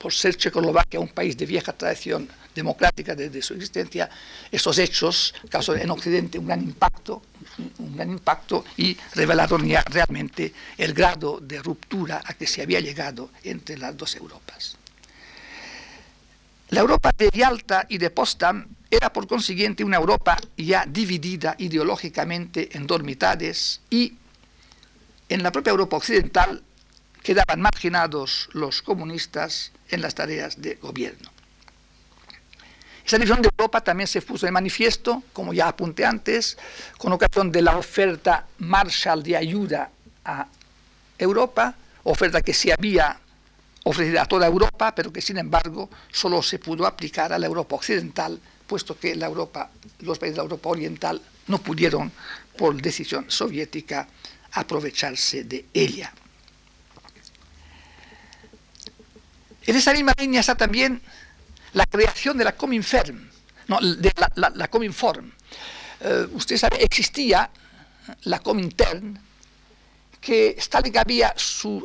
por 0.00 0.14
ser 0.14 0.34
Checoslovaquia 0.34 0.98
un 0.98 1.12
país 1.12 1.36
de 1.36 1.44
vieja 1.44 1.74
tradición 1.74 2.26
democrática 2.54 3.14
desde 3.14 3.42
su 3.42 3.52
existencia, 3.52 4.08
estos 4.50 4.78
hechos 4.78 5.34
causaron 5.50 5.82
en 5.82 5.90
Occidente 5.90 6.38
un 6.38 6.46
gran 6.46 6.62
impacto, 6.62 7.20
un 7.78 7.94
gran 7.94 8.10
impacto 8.10 8.64
y 8.78 8.96
revelaron 9.14 9.68
ya 9.68 9.82
realmente 9.82 10.54
el 10.78 10.94
grado 10.94 11.38
de 11.38 11.60
ruptura 11.62 12.22
a 12.24 12.32
que 12.32 12.46
se 12.46 12.62
había 12.62 12.80
llegado 12.80 13.28
entre 13.44 13.76
las 13.76 13.94
dos 13.94 14.16
Europas. 14.16 14.78
La 16.70 16.80
Europa 16.80 17.12
de 17.16 17.28
Yalta 17.34 17.84
y 17.88 17.98
de 17.98 18.08
Potsdam 18.08 18.66
era 18.90 19.12
por 19.12 19.26
consiguiente 19.26 19.84
una 19.84 19.98
Europa 19.98 20.38
ya 20.56 20.86
dividida 20.86 21.56
ideológicamente 21.58 22.70
en 22.72 22.86
dos 22.86 23.02
mitades 23.02 23.82
y 23.90 24.14
en 25.28 25.42
la 25.42 25.52
propia 25.52 25.72
Europa 25.72 25.98
occidental 25.98 26.62
quedaban 27.22 27.60
marginados 27.60 28.48
los 28.52 28.82
comunistas 28.82 29.72
en 29.88 30.00
las 30.00 30.14
tareas 30.14 30.60
de 30.60 30.74
gobierno. 30.76 31.30
Esa 33.04 33.16
división 33.16 33.42
de 33.42 33.48
Europa 33.48 33.80
también 33.80 34.06
se 34.06 34.22
puso 34.22 34.46
de 34.46 34.52
manifiesto, 34.52 35.22
como 35.32 35.52
ya 35.52 35.68
apunté 35.68 36.04
antes, 36.04 36.56
con 36.98 37.12
ocasión 37.12 37.50
de 37.50 37.62
la 37.62 37.76
oferta 37.76 38.46
Marshall 38.58 39.22
de 39.22 39.36
ayuda 39.36 39.90
a 40.24 40.46
Europa, 41.18 41.74
oferta 42.04 42.40
que 42.40 42.54
se 42.54 42.72
había 42.72 43.18
ofrecido 43.84 44.20
a 44.20 44.26
toda 44.26 44.46
Europa, 44.46 44.94
pero 44.94 45.12
que 45.12 45.20
sin 45.20 45.38
embargo 45.38 45.90
solo 46.12 46.42
se 46.42 46.58
pudo 46.58 46.86
aplicar 46.86 47.32
a 47.32 47.38
la 47.38 47.46
Europa 47.46 47.76
occidental, 47.76 48.38
puesto 48.66 48.98
que 48.98 49.16
la 49.16 49.26
Europa, 49.26 49.70
los 50.00 50.18
países 50.18 50.36
de 50.36 50.42
la 50.42 50.44
Europa 50.44 50.68
oriental 50.68 51.20
no 51.48 51.58
pudieron, 51.58 52.12
por 52.56 52.80
decisión 52.80 53.24
soviética, 53.28 54.06
aprovecharse 54.52 55.44
de 55.44 55.66
ella. 55.74 56.12
En 59.66 59.76
esa 59.76 59.92
misma 59.92 60.14
línea 60.18 60.40
está 60.40 60.54
también 60.54 61.00
la 61.72 61.86
creación 61.86 62.36
de 62.38 62.44
la 62.44 62.52
Cominform. 62.56 63.28
No, 63.68 63.78
de 63.80 64.12
la, 64.34 64.52
la, 64.54 64.68
Cominform. 64.68 65.30
Eh, 66.00 66.26
usted 66.32 66.56
sabe, 66.56 66.82
existía 66.82 67.50
la 68.24 68.40
Comintern 68.40 69.18
que 70.20 70.54
Stalin 70.58 70.96
había, 70.98 71.34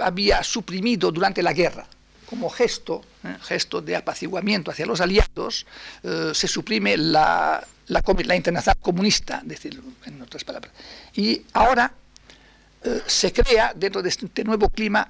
había 0.01 0.43
suprimido 0.43 1.11
durante 1.11 1.43
la 1.43 1.53
guerra. 1.53 1.85
Como 2.25 2.49
gesto, 2.49 3.03
eh, 3.23 3.37
gesto 3.41 3.81
de 3.81 3.95
apaciguamiento 3.95 4.71
hacia 4.71 4.85
los 4.85 4.99
aliados, 4.99 5.65
eh, 6.03 6.31
se 6.33 6.47
suprime 6.47 6.97
la, 6.97 7.65
la, 7.87 8.03
la 8.23 8.35
internacional 8.35 8.77
comunista, 8.81 9.41
decirlo 9.43 9.83
en 10.05 10.21
otras 10.21 10.43
palabras. 10.43 10.73
Y 11.13 11.43
ahora 11.53 11.93
se 13.05 13.33
crea 13.33 13.73
dentro 13.75 14.01
de 14.01 14.09
este 14.09 14.43
nuevo 14.43 14.69
clima 14.69 15.09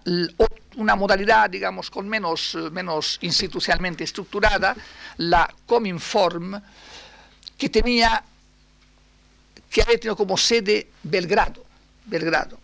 una 0.77 0.95
modalidad, 0.95 1.49
digamos, 1.49 1.89
con 1.89 2.07
menos, 2.07 2.57
menos 2.71 3.17
institucionalmente 3.21 4.03
estructurada, 4.03 4.75
la 5.17 5.53
Cominform, 5.65 6.61
que 7.57 7.69
tenía, 7.69 8.23
que 9.69 9.81
había 9.81 9.97
tenido 9.97 10.15
como 10.15 10.37
sede 10.37 10.89
Belgrado, 11.03 11.65
Belgrado. 12.05 12.59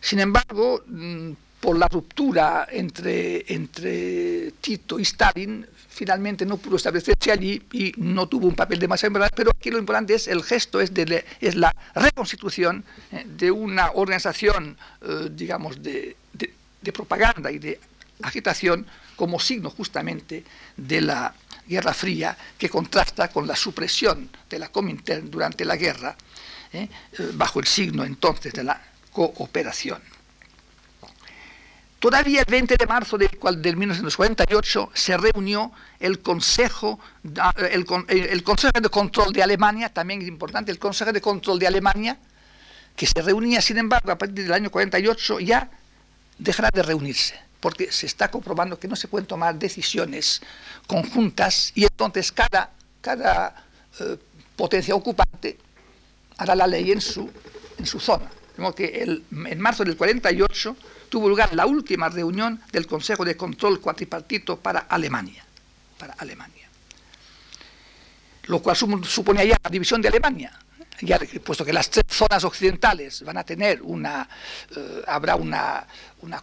Sin 0.00 0.18
embargo, 0.18 0.82
mm, 0.86 1.32
por 1.60 1.78
la 1.78 1.86
ruptura 1.86 2.66
entre, 2.70 3.44
entre 3.54 4.52
Tito 4.60 4.98
y 4.98 5.02
Stalin, 5.02 5.64
finalmente 5.92 6.46
no 6.46 6.56
pudo 6.56 6.76
establecerse 6.76 7.30
allí 7.30 7.62
y 7.72 7.92
no 7.98 8.26
tuvo 8.26 8.46
un 8.48 8.54
papel 8.54 8.78
demasiado 8.78 9.10
importante, 9.10 9.36
pero 9.36 9.50
aquí 9.50 9.70
lo 9.70 9.78
importante 9.78 10.14
es 10.14 10.26
el 10.26 10.42
gesto, 10.42 10.80
es, 10.80 10.92
de, 10.94 11.24
es 11.40 11.54
la 11.54 11.74
reconstitución 11.94 12.84
eh, 13.12 13.24
de 13.26 13.50
una 13.50 13.92
organización, 13.92 14.76
eh, 15.02 15.28
digamos, 15.30 15.82
de, 15.82 16.16
propaganda 16.92 17.52
y 17.52 17.58
de 17.58 17.78
agitación 18.22 18.86
como 19.14 19.38
signo 19.38 19.70
justamente 19.70 20.44
de 20.76 21.00
la 21.00 21.32
Guerra 21.68 21.94
Fría 21.94 22.36
que 22.58 22.68
contrasta 22.68 23.28
con 23.28 23.46
la 23.46 23.54
supresión 23.54 24.28
de 24.50 24.58
la 24.58 24.68
Comintern 24.70 25.30
durante 25.30 25.64
la 25.64 25.76
guerra, 25.76 26.16
eh, 26.72 26.88
bajo 27.34 27.60
el 27.60 27.66
signo 27.66 28.04
entonces 28.04 28.52
de 28.52 28.64
la 28.64 28.82
cooperación. 29.12 30.11
Todavía 32.02 32.40
el 32.40 32.46
20 32.50 32.74
de 32.76 32.86
marzo 32.88 33.16
del, 33.16 33.30
1948 33.76 34.90
se 34.92 35.16
reunió 35.16 35.70
el 36.00 36.18
Consejo, 36.18 36.98
el, 37.70 37.84
Consejo 38.42 38.80
de 38.80 38.88
Control 38.88 39.32
de 39.32 39.40
Alemania, 39.40 39.88
también 39.88 40.20
es 40.20 40.26
importante, 40.26 40.72
el 40.72 40.80
Consejo 40.80 41.12
de 41.12 41.20
Control 41.20 41.60
de 41.60 41.68
Alemania, 41.68 42.18
que 42.96 43.06
se 43.06 43.22
reunía, 43.22 43.62
sin 43.62 43.78
embargo, 43.78 44.10
a 44.10 44.18
partir 44.18 44.42
del 44.42 44.52
año 44.52 44.68
48, 44.68 45.38
ya 45.38 45.70
dejará 46.38 46.70
de 46.74 46.82
reunirse, 46.82 47.38
porque 47.60 47.92
se 47.92 48.06
está 48.06 48.32
comprobando 48.32 48.80
que 48.80 48.88
no 48.88 48.96
se 48.96 49.06
pueden 49.06 49.28
tomar 49.28 49.54
decisiones 49.54 50.42
conjuntas 50.88 51.70
y 51.76 51.84
entonces 51.84 52.32
cada, 52.32 52.72
eh, 54.00 54.18
potencia 54.56 54.92
ocupante 54.96 55.56
hará 56.36 56.56
la 56.56 56.66
ley 56.66 56.90
en 56.90 57.00
su, 57.00 57.30
zona. 58.00 58.28
que 58.74 59.04
en 59.04 59.60
marzo 59.60 59.84
del 59.84 59.96
48 59.96 60.76
tuvo 61.12 61.28
lugar 61.28 61.54
la 61.54 61.66
última 61.66 62.08
reunión 62.08 62.58
del 62.72 62.86
Consejo 62.86 63.22
de 63.22 63.36
Control 63.36 63.82
Cuatripartito 63.82 64.58
para 64.58 64.80
Alemania. 64.88 65.44
Para 65.98 66.14
Alemania. 66.14 66.66
Lo 68.44 68.62
cual 68.62 68.74
suponía 68.74 69.44
ya 69.44 69.58
la 69.62 69.68
división 69.68 70.00
de 70.00 70.08
Alemania, 70.08 70.58
ya, 71.02 71.20
puesto 71.44 71.66
que 71.66 71.72
las 71.74 71.90
tres 71.90 72.04
zonas 72.08 72.42
occidentales 72.44 73.22
van 73.24 73.36
a 73.36 73.44
tener 73.44 73.82
una, 73.82 74.26
eh, 74.74 75.02
habrá 75.06 75.36
una, 75.36 75.86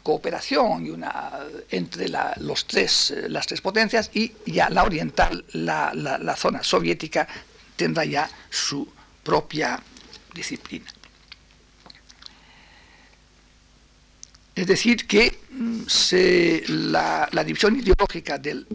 cooperación 0.04 0.86
y 0.86 0.92
una, 0.92 1.32
entre 1.72 2.08
los 2.38 2.68
tres, 2.68 3.10
eh, 3.10 3.28
las 3.28 3.48
tres 3.48 3.62
potencias 3.62 4.12
y 4.14 4.34
ya 4.46 4.70
la 4.70 4.84
oriental, 4.84 5.46
la, 5.54 5.94
la 5.96 6.36
zona 6.36 6.62
soviética, 6.62 7.28
tendrá 7.76 8.06
ya 8.06 8.30
su 8.52 8.88
propia 9.24 9.82
disciplina. 10.36 10.86
Es 14.60 14.68
decir, 14.68 15.08
que 15.08 15.40
mm, 15.52 15.84
la, 16.92 17.30
división 17.46 17.80
ideológica 17.80 18.38
del 18.38 18.68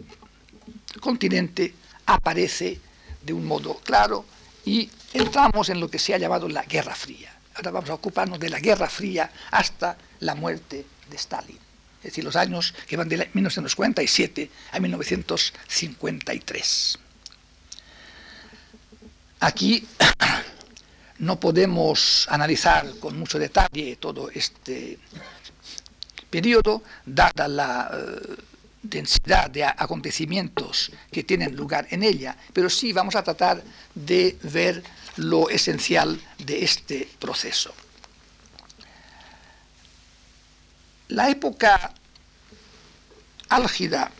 continente 0.99 1.75
aparece 2.07 2.79
de 3.21 3.31
un 3.31 3.45
modo 3.45 3.75
claro 3.83 4.25
y 4.65 4.89
entramos 5.13 5.69
en 5.69 5.79
lo 5.79 5.87
que 5.87 5.99
se 5.99 6.15
ha 6.15 6.17
llamado 6.17 6.49
la 6.49 6.63
Guerra 6.63 6.95
Fría. 6.95 7.31
Ahora 7.53 7.69
vamos 7.69 7.91
a 7.91 7.93
ocuparnos 7.93 8.39
de 8.39 8.49
la 8.49 8.59
Guerra 8.59 8.89
Fría 8.89 9.31
hasta 9.51 9.95
la 10.21 10.33
muerte 10.33 10.87
de 11.07 11.15
Stalin, 11.17 11.59
es 11.99 12.05
decir, 12.05 12.23
los 12.23 12.35
años 12.35 12.73
que 12.87 12.97
van 12.97 13.07
de 13.07 13.29
1947 13.33 14.49
a 14.71 14.79
1953. 14.79 16.99
Aquí 19.41 19.87
no 21.19 21.39
podemos 21.39 22.25
analizar 22.31 22.91
con 22.99 23.19
mucho 23.19 23.37
detalle 23.37 23.97
todo 23.97 24.31
este 24.31 24.97
periodo, 26.35 26.83
dada 27.05 27.47
la, 27.47 27.89
eh, 27.93 28.35
densidad 28.89 29.49
de 29.49 29.63
acontecimientos 29.63 30.91
que 31.11 31.23
tienen 31.23 31.55
lugar 31.55 31.87
en 31.89 32.03
ella, 32.03 32.35
pero 32.53 32.69
sí 32.69 32.93
vamos 32.93 33.15
a 33.15 33.23
tratar 33.23 33.63
de 33.93 34.37
ver 34.43 34.83
lo 35.17 35.49
esencial 35.49 36.19
de 36.37 36.63
este 36.63 37.07
proceso. 37.19 37.73
La 41.09 41.29
época 41.29 41.93
álgida 43.49 44.11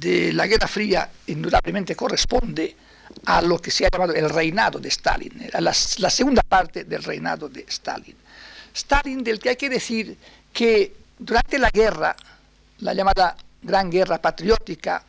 de 0.00 0.32
la 0.32 0.46
Guerra 0.46 0.68
Fría 0.68 1.10
indudablemente 1.26 1.96
corresponde 1.96 2.76
a 3.24 3.42
lo 3.42 3.58
que 3.58 3.70
se 3.70 3.86
ha 3.86 3.90
llamado 3.90 4.14
el 4.14 4.30
reinado 4.30 4.78
de 4.78 4.88
Stalin, 4.88 5.50
la, 5.52 5.74
la 5.98 6.10
segunda 6.10 6.42
parte 6.42 6.84
del 6.84 7.02
reinado 7.02 7.48
de 7.48 7.64
Stalin. 7.68 8.14
Stalin 8.72 9.24
del 9.24 9.40
que 9.40 9.48
hay 9.48 9.56
que 9.56 9.68
decir 9.68 10.16
que 10.52 10.97
durante 11.18 11.58
la 11.58 11.70
guerra, 11.70 12.14
la 12.80 12.94
llamada 12.94 13.36
Gran 13.62 13.90
Guerra 13.90 14.18
Patriótica, 14.18 15.02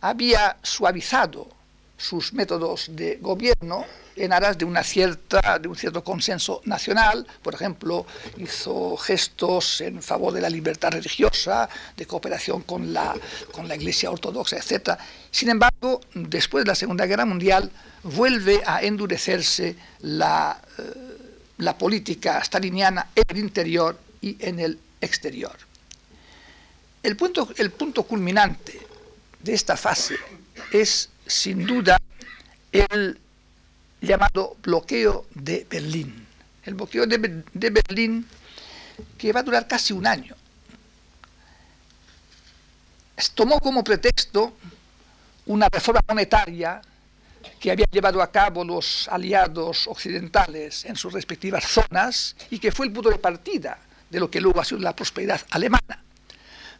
había 0.00 0.56
suavizado 0.62 1.48
sus 1.96 2.32
métodos 2.32 2.86
de 2.90 3.16
gobierno 3.16 3.84
en 4.16 4.32
aras 4.32 4.56
de, 4.56 4.64
una 4.64 4.82
cierta, 4.82 5.58
de 5.58 5.68
un 5.68 5.76
cierto 5.76 6.02
consenso 6.02 6.60
nacional. 6.64 7.26
Por 7.42 7.54
ejemplo, 7.54 8.06
hizo 8.38 8.96
gestos 8.96 9.80
en 9.80 10.02
favor 10.02 10.32
de 10.32 10.40
la 10.40 10.50
libertad 10.50 10.92
religiosa, 10.92 11.68
de 11.96 12.06
cooperación 12.06 12.62
con 12.62 12.92
la, 12.92 13.14
con 13.52 13.68
la 13.68 13.76
Iglesia 13.76 14.10
Ortodoxa, 14.10 14.56
etc. 14.56 14.98
Sin 15.30 15.50
embargo, 15.50 16.00
después 16.14 16.64
de 16.64 16.68
la 16.68 16.74
Segunda 16.74 17.06
Guerra 17.06 17.24
Mundial, 17.24 17.70
vuelve 18.02 18.62
a 18.64 18.82
endurecerse 18.82 19.76
la, 20.00 20.60
eh, 20.78 20.82
la 21.58 21.76
política 21.76 22.42
staliniana 22.42 23.08
en 23.14 23.24
el 23.28 23.38
interior 23.38 23.98
y 24.22 24.36
en 24.40 24.60
el 24.60 24.78
exterior. 25.00 25.56
El 27.02 27.16
punto, 27.16 27.48
el 27.56 27.70
punto 27.70 28.02
culminante 28.02 28.78
de 29.42 29.54
esta 29.54 29.76
fase 29.76 30.16
es, 30.72 31.08
sin 31.26 31.64
duda, 31.64 31.98
el 32.70 33.18
llamado 34.00 34.56
bloqueo 34.62 35.26
de 35.34 35.66
Berlín. 35.68 36.26
El 36.64 36.74
bloqueo 36.74 37.06
de, 37.06 37.42
de 37.52 37.70
Berlín 37.70 38.26
que 39.16 39.32
va 39.32 39.40
a 39.40 39.42
durar 39.42 39.66
casi 39.66 39.92
un 39.92 40.06
año. 40.06 40.34
Tomó 43.34 43.58
como 43.60 43.82
pretexto 43.82 44.54
una 45.46 45.68
reforma 45.68 46.00
monetaria 46.08 46.82
que 47.58 47.70
habían 47.70 47.88
llevado 47.90 48.20
a 48.20 48.30
cabo 48.30 48.64
los 48.64 49.08
aliados 49.08 49.86
occidentales 49.86 50.84
en 50.84 50.96
sus 50.96 51.12
respectivas 51.12 51.64
zonas 51.64 52.36
y 52.50 52.58
que 52.58 52.72
fue 52.72 52.86
el 52.86 52.92
punto 52.92 53.10
de 53.10 53.18
partida 53.18 53.78
de 54.10 54.20
lo 54.20 54.30
que 54.30 54.40
luego 54.40 54.60
ha 54.60 54.64
sido 54.64 54.80
la 54.80 54.94
prosperidad 54.94 55.40
alemana, 55.50 56.02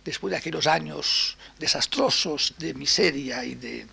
después 0.05 0.33
de 0.33 0.37
aquellos 0.37 0.67
años 0.67 1.37
desastrosos 1.59 2.55
de 2.59 2.75
miseria 2.75 3.45
y 3.45 3.55
de 3.55 3.87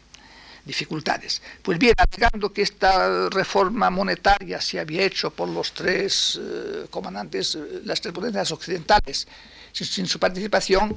dificultades. 0.65 1.41
Pues 1.61 1.79
bien, 1.79 1.93
alegando 1.97 2.51
que 2.51 2.61
esta 2.61 3.29
reforma 3.29 3.89
monetaria 3.89 4.59
se 4.59 4.79
había 4.79 5.03
hecho 5.03 5.31
por 5.31 5.47
los 5.47 5.73
tres 5.73 6.39
eh, 6.41 6.87
comandantes, 6.89 7.55
eh, 7.55 7.81
las 7.85 8.01
tres 8.01 8.13
potencias 8.13 8.51
occidentales, 8.51 9.27
sin, 9.71 10.07
su 10.07 10.19
participación, 10.19 10.95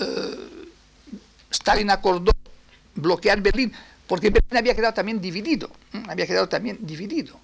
eh, 0.00 0.66
Stalin 1.50 1.90
acordó 1.90 2.32
bloquear 2.96 3.40
Berlín, 3.40 3.72
porque 4.06 4.30
Berlín 4.30 4.56
había 4.58 4.74
quedado 4.74 4.94
también 4.94 5.20
dividido, 5.20 5.70
había 6.08 6.26
quedado 6.26 6.48
también 6.48 6.78
dividido 6.80 7.38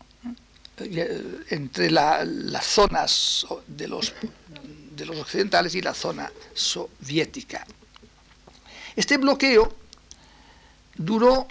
entre 1.50 1.90
las 1.90 2.64
zonas 2.64 3.46
de 3.66 3.88
los, 3.88 4.14
de 4.96 5.06
los 5.06 5.18
occidentales 5.18 5.74
y 5.74 5.82
la 5.82 5.94
zona 5.94 6.30
soviética. 6.54 7.66
Este 8.96 9.18
bloqueo 9.18 9.72
duró 10.94 11.46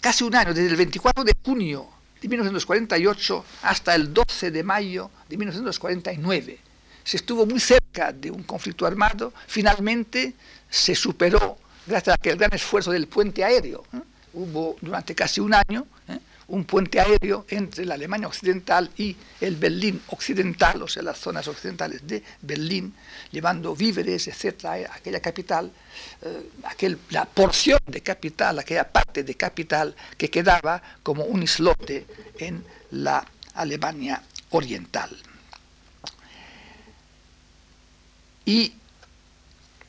casi 0.00 0.24
un 0.24 0.34
año, 0.34 0.52
desde 0.52 0.70
el 0.70 0.76
24 0.76 1.24
de 1.24 1.32
junio 1.44 1.88
de 2.20 2.28
1948 2.28 3.44
hasta 3.62 3.94
el 3.94 4.12
12 4.12 4.50
de 4.50 4.62
mayo 4.62 5.10
de 5.28 5.36
1949. 5.36 6.58
Se 7.02 7.16
estuvo 7.16 7.46
muy 7.46 7.60
cerca 7.60 8.12
de 8.12 8.30
un 8.30 8.42
conflicto 8.44 8.86
armado, 8.86 9.32
finalmente 9.46 10.34
se 10.70 10.94
superó 10.94 11.58
gracias 11.86 12.12
a 12.12 12.14
aquel 12.14 12.36
gran 12.36 12.54
esfuerzo 12.54 12.90
del 12.90 13.08
puente 13.08 13.44
aéreo. 13.44 13.84
¿eh? 13.92 14.00
Hubo 14.32 14.76
durante 14.80 15.14
casi 15.14 15.40
un 15.40 15.54
año 15.54 15.86
¿eh? 16.08 16.18
Un 16.48 16.64
puente 16.64 17.00
aéreo 17.00 17.46
entre 17.48 17.84
la 17.84 17.94
Alemania 17.94 18.26
occidental 18.28 18.90
y 18.96 19.16
el 19.40 19.56
Berlín 19.56 20.02
occidental, 20.08 20.82
o 20.82 20.88
sea, 20.88 21.02
las 21.02 21.18
zonas 21.18 21.48
occidentales 21.48 22.06
de 22.06 22.22
Berlín, 22.42 22.94
llevando 23.30 23.74
víveres, 23.74 24.28
etcétera, 24.28 24.72
a 24.90 24.96
aquella 24.96 25.20
capital, 25.20 25.70
eh, 26.22 26.50
aquel, 26.64 26.98
la 27.10 27.24
porción 27.24 27.78
de 27.86 28.02
capital, 28.02 28.58
aquella 28.58 28.90
parte 28.90 29.24
de 29.24 29.34
capital 29.34 29.94
que 30.18 30.30
quedaba 30.30 30.82
como 31.02 31.24
un 31.24 31.42
islote 31.42 32.06
en 32.38 32.64
la 32.90 33.24
Alemania 33.54 34.22
oriental. 34.50 35.16
Y 38.44 38.74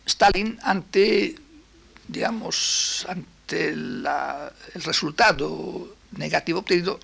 Stalin, 0.05 0.57
ante, 0.63 1.35
digamos, 2.07 3.05
ante 3.09 3.69
el 3.69 4.07
resultado 4.75 5.95
negativo 6.17 6.59
obtenido 6.59 6.99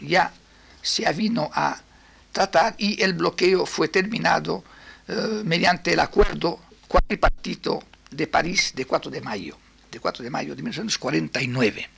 ya 0.00 0.32
se 0.82 1.06
avino 1.06 1.50
a 1.52 1.80
tratar 2.32 2.74
y 2.78 3.02
el 3.02 3.14
bloqueo 3.14 3.66
fue 3.66 3.88
terminado 3.88 4.62
eh, 5.08 5.42
mediante 5.44 5.92
el 5.92 6.00
acuerdo 6.00 6.60
cuatripartito 6.86 7.82
de 8.10 8.26
París 8.26 8.72
de 8.74 8.84
4 8.84 9.10
de 9.10 9.20
mayo, 9.20 9.56
de 9.90 10.00
4 10.00 10.22
de 10.22 10.30
mayo 10.30 10.54
de 10.54 10.62
1949. 10.62 11.88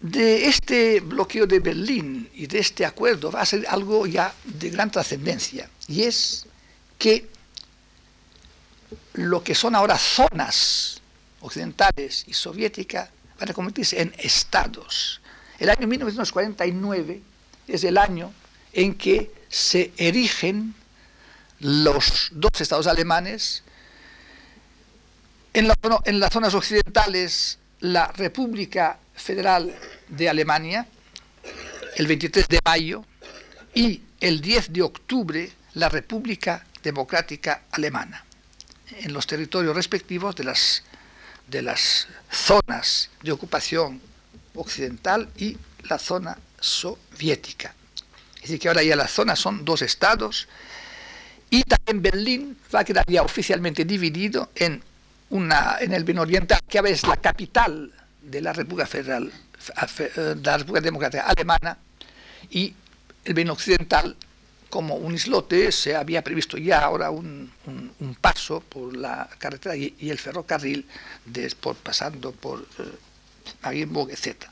De 0.00 0.46
este 0.46 1.00
bloqueo 1.00 1.46
de 1.46 1.58
Berlín 1.58 2.28
y 2.34 2.46
de 2.46 2.58
este 2.58 2.84
acuerdo 2.84 3.30
va 3.30 3.40
a 3.40 3.46
ser 3.46 3.66
algo 3.68 4.06
ya 4.06 4.32
de 4.44 4.70
gran 4.70 4.90
trascendencia, 4.90 5.68
y 5.88 6.02
es 6.02 6.46
que 6.98 7.28
lo 9.14 9.42
que 9.42 9.54
son 9.54 9.74
ahora 9.74 9.98
zonas 9.98 11.00
occidentales 11.40 12.24
y 12.26 12.34
soviéticas 12.34 13.08
van 13.38 13.50
a 13.50 13.54
convertirse 13.54 14.00
en 14.00 14.14
estados. 14.18 15.20
El 15.58 15.70
año 15.70 15.86
1949 15.86 17.22
es 17.68 17.84
el 17.84 17.98
año 17.98 18.32
en 18.72 18.94
que 18.94 19.30
se 19.48 19.92
erigen 19.96 20.74
los 21.60 22.28
dos 22.32 22.60
estados 22.60 22.86
alemanes. 22.86 23.62
En, 25.54 25.70
en 26.04 26.20
las 26.20 26.32
zonas 26.32 26.54
occidentales, 26.54 27.58
la 27.80 28.08
República 28.12 28.98
Federal 29.14 29.74
de 30.08 30.28
Alemania, 30.28 30.86
el 31.96 32.06
23 32.06 32.48
de 32.48 32.60
mayo, 32.64 33.04
y 33.74 34.02
el 34.20 34.40
10 34.40 34.72
de 34.72 34.82
octubre, 34.82 35.52
la 35.74 35.88
República 35.88 36.66
Democrática 36.82 37.64
Alemana, 37.70 38.24
en 38.98 39.12
los 39.12 39.26
territorios 39.26 39.74
respectivos 39.74 40.36
de 40.36 40.44
las 40.44 40.82
de 41.46 41.62
las 41.62 42.08
zonas 42.30 43.10
de 43.22 43.32
ocupación 43.32 44.00
occidental 44.54 45.28
y 45.36 45.56
la 45.88 45.98
zona 45.98 46.38
soviética. 46.60 47.74
Es 48.36 48.42
decir, 48.42 48.58
que 48.58 48.68
ahora 48.68 48.82
ya 48.82 48.96
las 48.96 49.10
zonas 49.10 49.38
son 49.38 49.64
dos 49.64 49.82
estados 49.82 50.48
y 51.50 51.62
también 51.62 52.02
Berlín 52.02 52.58
va 52.74 52.80
a 52.80 52.84
quedar 52.84 53.04
ya 53.06 53.22
oficialmente 53.22 53.84
dividido 53.84 54.50
en, 54.54 54.82
una, 55.30 55.76
en 55.80 55.92
el 55.92 56.04
Berlín 56.04 56.20
Oriental, 56.20 56.60
que 56.68 56.78
ahora 56.78 56.90
es 56.90 57.06
la 57.06 57.16
capital 57.16 57.92
de 58.22 58.40
la 58.40 58.52
República 58.52 58.86
Federal, 58.86 59.32
de 60.16 60.36
la 60.42 60.58
República 60.58 60.80
Democrática 60.80 61.24
Alemana, 61.24 61.78
y 62.50 62.74
el 63.24 63.34
Berlín 63.34 63.50
Occidental 63.50 64.16
como 64.76 64.96
un 64.96 65.14
islote, 65.14 65.72
se 65.72 65.96
había 65.96 66.20
previsto 66.22 66.58
ya 66.58 66.80
ahora 66.80 67.10
un, 67.10 67.50
paso 68.20 68.60
por 68.60 68.94
la 68.94 69.26
carretera 69.38 69.74
y, 69.74 69.94
el 70.10 70.18
ferrocarril, 70.18 70.86
pasando 71.82 72.32
por 72.32 72.60
eh, 72.78 73.88
etc. 74.10 74.44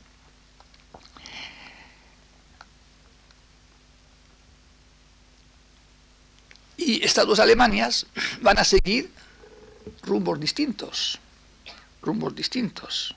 Y 6.77 7.05
estas 7.05 7.27
dos 7.27 7.37
Alemanias 7.37 8.07
van 8.41 8.57
a 8.57 8.63
seguir 8.63 9.11
rumbos 10.01 10.39
distintos, 10.39 11.19
rumbos 12.01 12.35
distintos. 12.35 13.15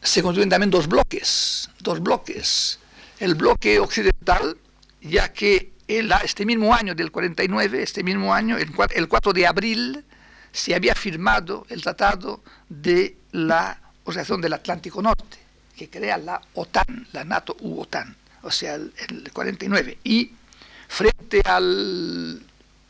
Se 0.00 0.22
construyen 0.22 0.50
también 0.50 0.70
dos 0.70 0.86
bloques, 0.86 1.68
dos 1.80 1.98
bloques. 1.98 2.78
El 3.18 3.34
bloque 3.34 3.80
occidental 3.80 4.56
ya 5.00 5.32
que 5.32 5.72
este 5.88 6.46
mismo 6.46 6.74
año 6.74 6.94
del 6.94 7.10
49, 7.10 7.82
este 7.82 8.02
mismo 8.02 8.32
año, 8.32 8.56
el 8.56 9.08
4 9.08 9.32
de 9.32 9.46
abril, 9.46 10.04
se 10.52 10.74
había 10.74 10.94
firmado 10.94 11.66
el 11.68 11.82
Tratado 11.82 12.42
de 12.68 13.16
la 13.32 13.78
Organización 14.04 14.40
del 14.40 14.52
Atlántico 14.54 15.02
Norte, 15.02 15.38
que 15.76 15.88
crea 15.88 16.18
la 16.18 16.40
OTAN, 16.54 17.06
la 17.12 17.24
NATO 17.24 17.56
u 17.60 17.80
OTAN, 17.80 18.16
o 18.42 18.50
sea, 18.50 18.74
el, 18.74 18.92
49. 19.32 19.98
Y 20.04 20.32
frente 20.88 21.40
al, 21.44 22.42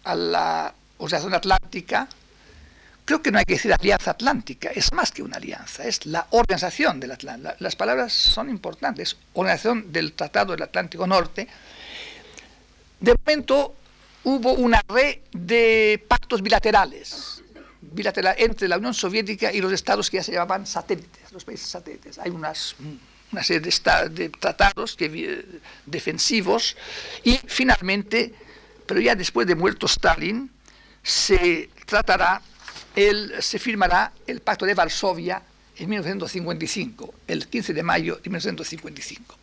a 0.04 0.14
la 0.14 0.74
Organización 0.98 1.34
Atlántica, 1.34 2.08
creo 3.04 3.22
que 3.22 3.30
no 3.30 3.38
hay 3.38 3.44
que 3.44 3.54
decir 3.54 3.72
alianza 3.72 4.12
atlántica, 4.12 4.70
es 4.70 4.92
más 4.92 5.10
que 5.10 5.22
una 5.22 5.36
alianza, 5.36 5.84
es 5.84 6.06
la 6.06 6.26
organización 6.30 7.00
del 7.00 7.12
Atlántico. 7.12 7.54
Las 7.58 7.76
palabras 7.76 8.12
son 8.12 8.48
importantes, 8.48 9.16
organización 9.34 9.92
del 9.92 10.12
Tratado 10.12 10.52
del 10.52 10.62
Atlántico 10.62 11.06
Norte. 11.06 11.48
De 13.00 13.14
momento 13.14 13.74
hubo 14.24 14.52
una 14.52 14.82
red 14.88 15.18
de 15.32 16.04
pactos 16.06 16.42
bilaterales, 16.42 17.42
bilateral 17.80 18.34
entre 18.38 18.68
la 18.68 18.76
Unión 18.76 18.92
Soviética 18.92 19.52
y 19.52 19.60
los 19.60 19.72
estados 19.72 20.10
que 20.10 20.18
ya 20.18 20.22
se 20.22 20.32
llamaban 20.32 20.66
satélites, 20.66 21.32
los 21.32 21.44
países 21.44 21.66
satélites. 21.66 22.18
Hay 22.18 22.30
unas, 22.30 22.76
una 23.32 23.42
serie 23.42 23.60
de, 23.60 24.08
de 24.10 24.28
tratados 24.28 24.96
que, 24.96 25.60
defensivos 25.86 26.76
y 27.24 27.40
finalmente, 27.46 28.34
pero 28.86 29.00
ya 29.00 29.14
después 29.14 29.46
de 29.46 29.54
muerto 29.54 29.86
Stalin, 29.86 30.50
se 31.02 31.70
tratará 31.86 32.42
se 33.40 33.58
firmará 33.58 34.12
el 34.26 34.40
Pacto 34.40 34.66
de 34.66 34.74
Varsovia 34.74 35.42
en 35.76 35.88
1955, 35.88 37.14
el 37.26 37.48
15 37.48 37.72
de 37.72 37.82
mayo 37.82 38.16
de 38.16 38.28
1955. 38.28 39.36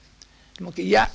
Como 0.58 0.72
que 0.72 0.88
ya 0.88 1.10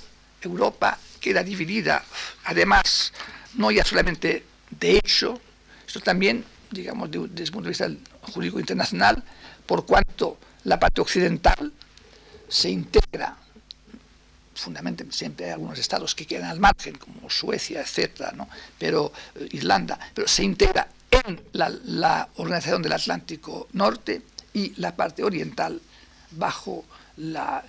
Europa 0.48 0.98
queda 1.20 1.42
dividida, 1.42 2.04
además, 2.44 3.12
no 3.54 3.70
ya 3.70 3.84
solamente 3.84 4.44
de 4.78 4.96
hecho, 4.96 5.40
esto 5.86 6.00
también, 6.00 6.44
digamos, 6.70 7.10
desde 7.10 7.44
el 7.44 7.52
punto 7.52 7.64
de 7.64 7.70
vista 7.70 7.90
jurídico 8.32 8.58
internacional, 8.58 9.22
por 9.66 9.84
cuanto 9.86 10.38
la 10.64 10.78
parte 10.80 11.00
occidental 11.00 11.72
se 12.48 12.70
integra, 12.70 13.36
fundamentalmente 14.54 15.16
siempre 15.16 15.46
hay 15.46 15.52
algunos 15.52 15.78
estados 15.78 16.14
que 16.14 16.26
quedan 16.26 16.50
al 16.50 16.60
margen, 16.60 16.96
como 16.96 17.28
Suecia, 17.28 17.80
etcétera, 17.80 18.32
¿no? 18.32 18.48
pero 18.78 19.12
eh, 19.34 19.48
Irlanda, 19.52 19.98
pero 20.14 20.28
se 20.28 20.44
integra 20.44 20.88
en 21.10 21.40
la, 21.52 22.28
Organización 22.36 22.82
del 22.82 22.92
Atlántico 22.92 23.68
Norte 23.72 24.22
y 24.54 24.74
la 24.80 24.96
parte 24.96 25.22
oriental 25.22 25.80
bajo 26.32 26.84
la 27.16 27.64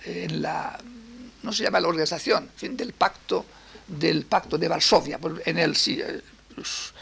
no 1.44 1.52
se 1.52 1.62
llama 1.62 1.78
la 1.78 1.88
organización, 1.88 2.50
del 2.60 2.92
pacto 2.92 3.44
del 3.86 4.24
pacto 4.24 4.56
de 4.56 4.66
Varsovia, 4.68 5.18
en, 5.44 5.58
el, 5.58 5.76
eh, 5.86 6.22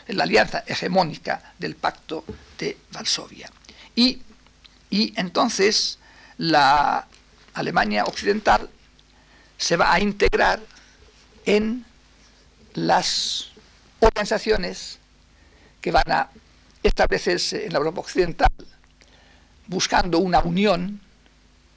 en 0.09 0.17
la 0.17 0.25
alianza 0.25 0.65
hegemónica 0.67 1.55
del 1.59 1.77
pacto 1.77 2.25
de 2.59 2.77
Varsovia. 2.91 3.49
Y, 3.95 4.21
y 4.91 5.13
entonces 5.17 5.99
la 6.39 7.07
Alemania 7.55 8.05
occidental 8.05 8.69
se 9.57 9.77
va 9.77 9.93
a 9.93 10.01
integrar 10.01 10.61
en 11.47 11.85
las 12.75 13.53
organizaciones 14.01 14.99
que 15.81 15.93
van 15.93 16.11
a 16.11 16.31
establecerse 16.83 17.67
en 17.67 17.73
la 17.73 17.79
Europa 17.79 18.01
Occidental 18.01 18.51
buscando 19.67 20.19
una 20.19 20.41
unión 20.41 21.01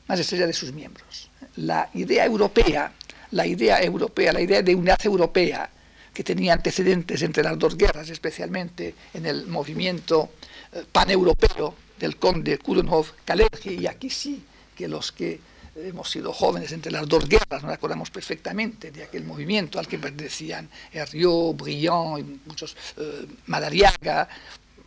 más 0.07 0.19
estrecha 0.19 0.47
de 0.47 0.53
sus 0.53 0.71
miembros. 0.71 1.29
La 1.57 1.89
idea 1.93 2.25
europea, 2.25 2.91
la 3.31 3.45
idea 3.45 3.81
europea, 3.81 4.33
la 4.33 4.41
idea 4.41 4.61
de 4.61 4.75
unidad 4.75 4.99
europea, 5.05 5.69
que 6.13 6.23
tenía 6.23 6.53
antecedentes 6.53 7.21
entre 7.21 7.43
las 7.43 7.59
dos 7.59 7.77
guerras, 7.77 8.09
especialmente 8.09 8.95
en 9.13 9.25
el 9.25 9.47
movimiento 9.47 10.29
eh, 10.71 10.83
paneuropeo 10.91 11.75
del 11.99 12.17
conde 12.17 12.57
Kudenhof 12.57 13.11
Kalergi, 13.25 13.81
y 13.81 13.87
aquí 13.87 14.09
sí 14.09 14.43
que 14.75 14.87
los 14.87 15.11
que 15.11 15.39
hemos 15.75 16.09
sido 16.09 16.31
jóvenes 16.31 16.71
entre 16.71 16.91
las 16.91 17.07
dos 17.07 17.27
guerras, 17.27 17.63
nos 17.63 17.73
acordamos 17.73 18.09
perfectamente 18.09 18.91
de 18.91 19.03
aquel 19.03 19.25
movimiento 19.25 19.77
al 19.77 19.87
que 19.87 19.99
pertenecían 19.99 20.69
Herriot, 20.93 21.57
Briand 21.57 22.19
y 22.19 22.23
muchos, 22.47 22.77
eh, 22.97 23.27
Madariaga, 23.47 24.29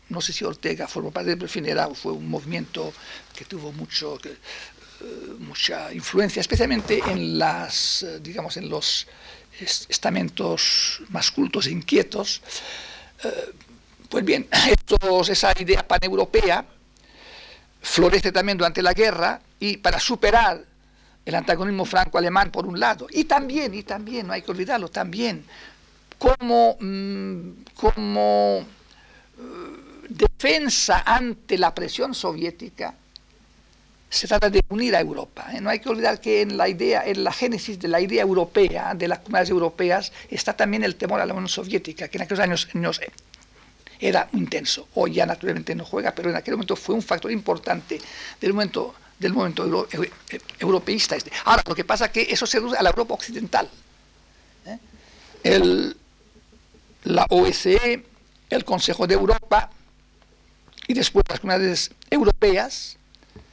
no 0.08 0.20
sé 0.22 0.32
si 0.32 0.44
Ortega 0.44 0.88
formó 0.88 1.10
parte 1.10 1.36
del 1.36 1.48
fin 1.48 1.66
fue 1.94 2.12
un 2.12 2.28
movimiento 2.28 2.92
que 3.36 3.44
tuvo 3.44 3.72
mucho, 3.72 4.18
eh, 4.24 4.36
mucha 5.38 5.92
influencia, 5.92 6.40
especialmente 6.40 7.00
en 7.06 7.38
las, 7.38 8.02
eh, 8.02 8.20
digamos, 8.20 8.56
en 8.56 8.68
los 8.68 9.06
estamentos 9.88 11.00
más 11.08 11.30
cultos 11.30 11.66
e 11.66 11.70
inquietos. 11.70 12.42
pues 14.08 14.24
bien, 14.24 14.48
esa 15.28 15.52
idea 15.60 15.86
paneuropea 15.86 16.64
florece 17.80 18.32
también 18.32 18.58
durante 18.58 18.82
la 18.82 18.92
guerra 18.92 19.40
y 19.58 19.76
para 19.78 19.98
superar 19.98 20.64
el 21.24 21.34
antagonismo 21.34 21.84
franco-alemán 21.84 22.50
por 22.50 22.66
un 22.66 22.80
lado, 22.80 23.06
y 23.10 23.24
también, 23.24 23.74
y 23.74 23.82
también, 23.82 24.26
no 24.26 24.32
hay 24.32 24.42
que 24.42 24.50
olvidarlo, 24.50 24.88
también 24.88 25.44
como, 26.18 26.76
mm, 26.80 27.50
como 27.74 28.64
eh, 29.38 30.04
defensa 30.08 31.02
ante 31.06 31.58
la 31.58 31.74
presión 31.74 32.14
soviética, 32.14 32.94
se 34.10 34.26
trata 34.26 34.48
de 34.48 34.62
unir 34.68 34.96
a 34.96 35.00
Europa. 35.00 35.48
¿eh? 35.52 35.60
No 35.60 35.70
hay 35.70 35.80
que 35.80 35.88
olvidar 35.88 36.20
que 36.20 36.40
en 36.40 36.56
la 36.56 36.68
idea, 36.68 37.04
en 37.04 37.24
la 37.24 37.32
génesis 37.32 37.78
de 37.78 37.88
la 37.88 38.00
idea 38.00 38.22
europea, 38.22 38.94
de 38.94 39.08
las 39.08 39.18
comunidades 39.18 39.50
europeas, 39.50 40.12
está 40.30 40.54
también 40.54 40.82
el 40.82 40.96
temor 40.96 41.20
a 41.20 41.26
la 41.26 41.34
Unión 41.34 41.48
Soviética, 41.48 42.08
que 42.08 42.16
en 42.18 42.22
aquellos 42.22 42.40
años, 42.40 42.68
años 42.74 43.00
era 44.00 44.28
intenso. 44.32 44.88
Hoy 44.94 45.14
ya 45.14 45.26
naturalmente 45.26 45.74
no 45.74 45.84
juega, 45.84 46.14
pero 46.14 46.30
en 46.30 46.36
aquel 46.36 46.54
momento 46.54 46.76
fue 46.76 46.94
un 46.94 47.02
factor 47.02 47.30
importante 47.30 48.00
del 48.40 48.52
momento 48.52 48.94
del 49.18 49.32
movimiento 49.32 49.88
europeísta. 50.60 51.16
Este. 51.16 51.32
Ahora, 51.44 51.62
lo 51.66 51.74
que 51.74 51.84
pasa 51.84 52.06
es 52.06 52.10
que 52.12 52.22
eso 52.22 52.46
se 52.46 52.58
reduce 52.58 52.78
a 52.78 52.82
la 52.82 52.90
Europa 52.90 53.14
occidental. 53.14 53.68
¿eh? 54.64 54.78
la 57.04 57.26
OSCE, 57.30 58.04
el 58.50 58.64
Consejo 58.64 59.06
de 59.06 59.14
Europa 59.14 59.70
y 60.86 60.94
después 60.94 61.24
las 61.28 61.40
comunidades 61.40 61.90
europeas 62.10 62.97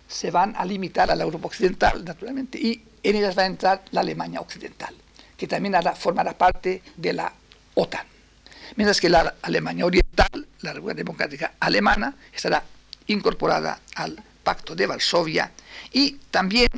se 0.08 0.32
van 0.32 0.56
a 0.58 0.66
limitar 0.66 1.12
a 1.12 1.16
la 1.16 1.24
Europa 1.24 1.48
occidental, 1.48 2.04
naturalmente, 2.04 2.58
y 2.58 2.84
en 3.04 3.16
ellas 3.16 3.38
va 3.38 3.44
a 3.44 3.48
entrar 3.48 3.84
la 3.92 4.02
Alemania 4.02 4.42
occidental, 4.42 4.96
que 5.38 5.48
también 5.48 5.76
formará 5.96 6.38
parte 6.38 6.82
de 6.96 7.14
la 7.14 7.34
OTAN. 7.76 8.06
Mientras 8.76 9.00
que 9.00 9.10
la 9.10 9.36
Alemania 9.42 9.86
oriental, 9.86 10.48
la 10.62 10.74
República 10.74 10.98
Democrática 10.98 11.54
Alemana, 11.60 12.16
estará 12.34 12.64
incorporada 13.08 13.80
al 13.96 14.22
Pacto 14.44 14.76
de 14.76 14.88
Varsovia 14.88 15.52
y 15.92 16.14
también 16.32 16.70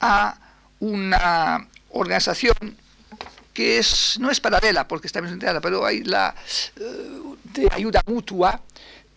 a 0.00 0.38
una 0.80 1.68
organización 1.90 2.54
que 3.52 3.78
es, 3.78 4.16
no 4.18 4.30
es 4.30 4.40
paralela 4.40 4.86
porque 4.86 5.06
está 5.06 5.20
bien 5.20 5.38
pero 5.60 5.84
hay 5.84 6.02
la 6.04 6.34
eh, 6.76 7.20
de 7.44 7.68
ayuda 7.72 8.02
mutua 8.06 8.60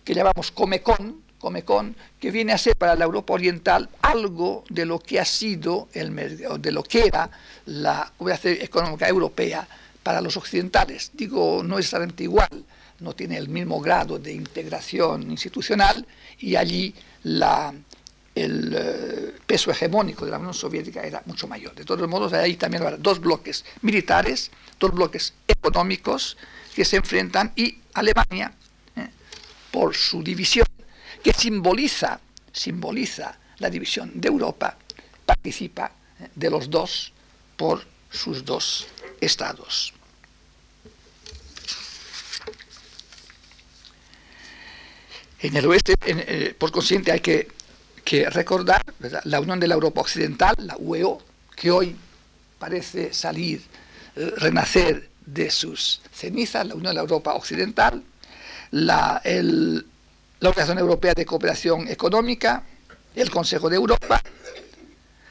que 0.04 0.14
llamamos 0.14 0.52
Comecon, 0.52 1.23
Comecon, 1.44 1.94
que 2.22 2.32
viene 2.32 2.54
a 2.54 2.58
ser 2.58 2.78
para 2.78 2.96
la 2.96 3.04
Europa 3.04 3.34
Oriental 3.34 3.90
algo 4.02 4.64
de 4.70 4.86
lo 4.86 5.00
que 5.00 5.20
ha 5.20 5.26
sido, 5.26 5.90
el, 5.92 6.16
de 6.16 6.72
lo 6.72 6.84
que 6.84 7.06
era 7.06 7.30
la 7.66 8.10
Comunidad 8.18 8.46
Económica 8.46 9.10
Europea 9.10 9.68
para 10.02 10.22
los 10.22 10.38
occidentales. 10.38 11.12
Digo, 11.14 11.62
no 11.62 11.78
es 11.78 11.86
exactamente 11.86 12.24
igual, 12.24 12.64
no 13.02 13.14
tiene 13.14 13.36
el 13.36 13.50
mismo 13.50 13.82
grado 13.82 14.18
de 14.20 14.32
integración 14.32 15.30
institucional 15.30 16.08
y 16.40 16.56
allí 16.56 16.96
la, 17.24 17.74
el 18.36 18.74
eh, 18.74 19.34
peso 19.46 19.70
hegemónico 19.70 20.24
de 20.24 20.32
la 20.32 20.38
Unión 20.38 20.54
Soviética 20.54 21.04
era 21.04 21.22
mucho 21.26 21.50
mayor. 21.50 21.76
De 21.76 21.84
todos 21.84 22.08
modos, 22.08 22.32
hay 22.32 22.56
también 22.56 22.84
dos 23.00 23.20
bloques 23.20 23.66
militares, 23.82 24.50
dos 24.80 24.94
bloques 24.94 25.34
económicos 25.46 26.38
que 26.74 26.86
se 26.86 26.96
enfrentan 26.96 27.52
y 27.58 27.80
Alemania, 27.96 28.54
eh, 28.96 29.10
por 29.72 29.94
su 29.94 30.24
división, 30.24 30.66
que 31.24 31.34
simboliza, 31.34 32.20
simboliza 32.52 33.38
la 33.60 33.70
división 33.70 34.12
de 34.16 34.28
Europa, 34.28 34.78
participa 35.26 35.92
eh, 36.20 36.30
de 36.36 36.50
los 36.50 36.70
dos 36.70 37.14
por 37.56 37.84
sus 38.12 38.44
dos 38.46 38.88
estados. 39.22 39.94
En 45.40 45.58
el 45.58 45.66
oeste, 45.66 45.98
por 46.58 46.72
consiguiente, 46.72 47.12
hay 47.12 47.20
que 47.20 47.50
que 48.04 48.30
recordar 48.30 48.84
la 49.24 49.40
Unión 49.40 49.60
de 49.60 49.68
la 49.68 49.76
Europa 49.76 50.02
Occidental, 50.02 50.56
la 50.60 50.76
UEO, 50.78 51.22
que 51.56 51.72
hoy 51.72 51.96
parece 52.60 53.14
salir, 53.14 53.62
eh, 54.16 54.34
renacer 54.38 55.10
de 55.26 55.50
sus 55.50 56.02
cenizas, 56.12 56.68
la 56.68 56.76
Unión 56.76 56.92
de 56.92 56.96
la 56.96 57.02
Europa 57.02 57.34
Occidental, 57.34 58.04
la, 58.72 59.22
la 60.44 60.50
Organización 60.50 60.78
Europea 60.78 61.14
de 61.14 61.26
Cooperación 61.26 61.88
Económica, 61.88 62.64
el 63.16 63.32
Consejo 63.32 63.70
de 63.70 63.78
Europa, 63.78 64.22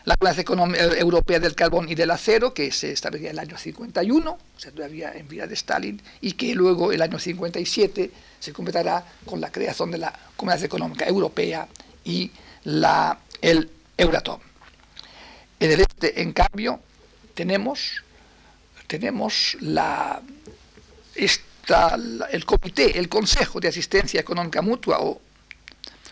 la 0.05 0.17
Comunidad 0.17 0.95
eh, 0.95 1.01
Europea 1.01 1.39
del 1.39 1.55
Carbón 1.55 1.87
y 1.91 1.95
del 1.95 2.11
Acero, 2.11 2.55
que 2.55 2.73
se 2.73 2.93
estableció 2.93 3.29
en 3.29 3.33
el 3.33 3.39
año 3.41 3.59
51, 3.59 4.31
o 4.31 4.39
sea, 4.57 4.73
todavía 4.73 5.13
en 5.13 5.29
vida 5.29 5.47
de 5.47 5.53
Stalin, 5.53 6.01
y 6.23 6.33
que 6.33 6.55
luego, 6.55 6.93
el 6.93 7.03
año 7.03 7.19
57, 7.19 8.11
se 8.41 8.53
completará 8.55 9.05
con 9.27 9.39
la 9.39 9.53
creación 9.53 9.91
de 9.91 9.99
la 9.99 10.19
Comunidad 10.35 10.65
Económica 10.65 11.07
Europea 11.07 11.69
y 12.05 12.31
la, 12.65 13.19
el 13.43 13.69
Euratom. 13.99 14.41
En 15.61 15.73
el 15.73 15.81
este, 15.81 16.23
en 16.23 16.33
cambio, 16.33 16.81
tenemos, 17.35 18.03
tenemos 18.87 19.59
la, 19.61 20.23
el 22.31 22.45
comité, 22.45 22.99
el 22.99 23.09
Consejo 23.09 23.61
de 23.61 23.69
Asistencia 23.69 24.21
Económica 24.21 24.63
Mutua 24.63 24.99
o 25.01 25.21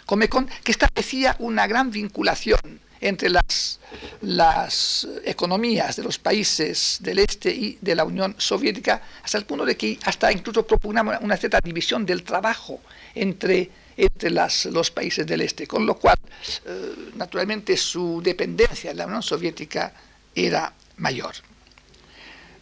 Comecon, 0.07 0.48
que 0.64 0.72
establecía 0.72 1.36
una 1.38 1.66
gran 1.66 1.90
vinculación 1.90 2.80
entre 3.01 3.30
las, 3.30 3.80
las 4.20 5.09
economías 5.24 5.96
de 5.96 6.03
los 6.03 6.18
países 6.18 6.98
del 7.01 7.20
este 7.20 7.51
y 7.51 7.78
de 7.80 7.94
la 7.94 8.05
Unión 8.05 8.34
Soviética, 8.38 9.03
hasta 9.22 9.38
el 9.38 9.44
punto 9.44 9.64
de 9.64 9.76
que 9.76 9.98
hasta 10.05 10.30
incluso 10.30 10.66
propugnaba 10.66 11.18
una 11.20 11.36
cierta 11.36 11.61
división 11.62 12.05
del 12.05 12.22
trabajo 12.22 12.80
entre, 13.14 13.70
entre 13.96 14.30
las, 14.30 14.66
los 14.66 14.90
países 14.90 15.26
del 15.26 15.40
este, 15.40 15.66
con 15.66 15.86
lo 15.86 15.94
cual, 15.94 16.18
eh, 16.66 16.94
naturalmente, 17.16 17.76
su 17.76 18.20
dependencia 18.22 18.90
de 18.90 18.96
la 18.96 19.07
Unión 19.07 19.22
Soviética 19.22 19.92
era 20.34 20.72
mayor. 20.98 21.34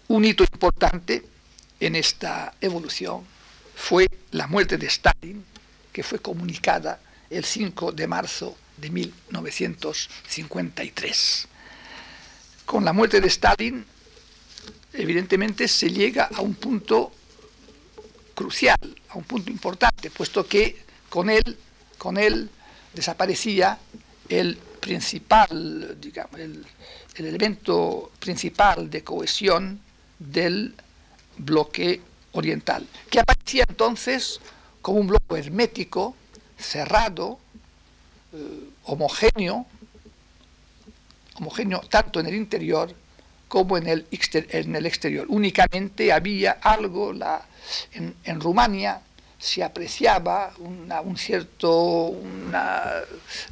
Un 0.09 0.25
hito 0.25 0.45
importante 0.45 1.23
en 1.81 1.97
esta 1.97 2.55
evolución 2.61 3.25
fue 3.75 4.07
la 4.33 4.47
muerte 4.47 4.77
de 4.77 4.87
Stalin, 4.87 5.43
que 5.93 6.03
fue 6.03 6.19
comunicada 6.19 7.01
el 7.31 7.45
5 7.45 7.93
de 7.93 8.07
marzo 8.07 8.57
de 8.77 8.91
1953. 8.91 11.49
Con 12.65 12.85
la 12.85 12.93
muerte 12.93 13.21
de 13.21 13.29
Stalin, 13.29 13.85
evidentemente 14.93 15.69
se 15.69 15.91
llega 15.91 16.29
a 16.35 16.41
un 16.41 16.55
punto 16.55 17.13
crucial, 18.35 18.97
a 19.11 19.19
un 19.19 19.25
punto 19.25 19.51
importante, 19.51 20.11
puesto 20.11 20.47
que 20.47 20.83
con 21.09 21.31
él, 21.31 21.57
con 21.97 22.19
él 22.19 22.51
desaparecía 22.95 23.79
el 24.29 24.57
principal, 24.57 25.97
digamos, 26.01 26.41
el, 26.41 26.67
el 27.17 27.27
elemento 27.27 28.13
principal 28.21 28.91
de 28.91 29.03
cohesión 29.03 29.81
del 30.19 30.75
bloque 31.39 32.01
oriental, 32.33 32.87
que 33.11 33.21
aparecía 33.21 33.65
entonces 33.69 34.41
como 34.83 35.01
un 35.01 35.07
bloque 35.07 35.39
hermético, 35.39 36.15
cerrado, 36.59 37.39
eh, 38.33 38.71
homogéneo, 38.85 39.67
homogéneo 41.35 41.81
tanto 41.89 42.21
en 42.21 42.27
el 42.27 42.35
interior 42.35 42.95
como 43.49 43.79
en 43.79 43.89
el, 43.89 44.07
en 44.11 44.77
el 44.77 44.87
exterior. 44.87 45.27
Únicamente 45.29 46.13
había 46.13 46.53
algo, 46.53 47.13
la, 47.13 47.47
en, 47.93 48.15
en 48.25 48.41
Rumania 48.41 49.01
se 49.39 49.63
apreciaba 49.63 50.53
una, 50.59 51.01
un 51.01 51.17
cierto, 51.17 51.73
una 52.09 52.93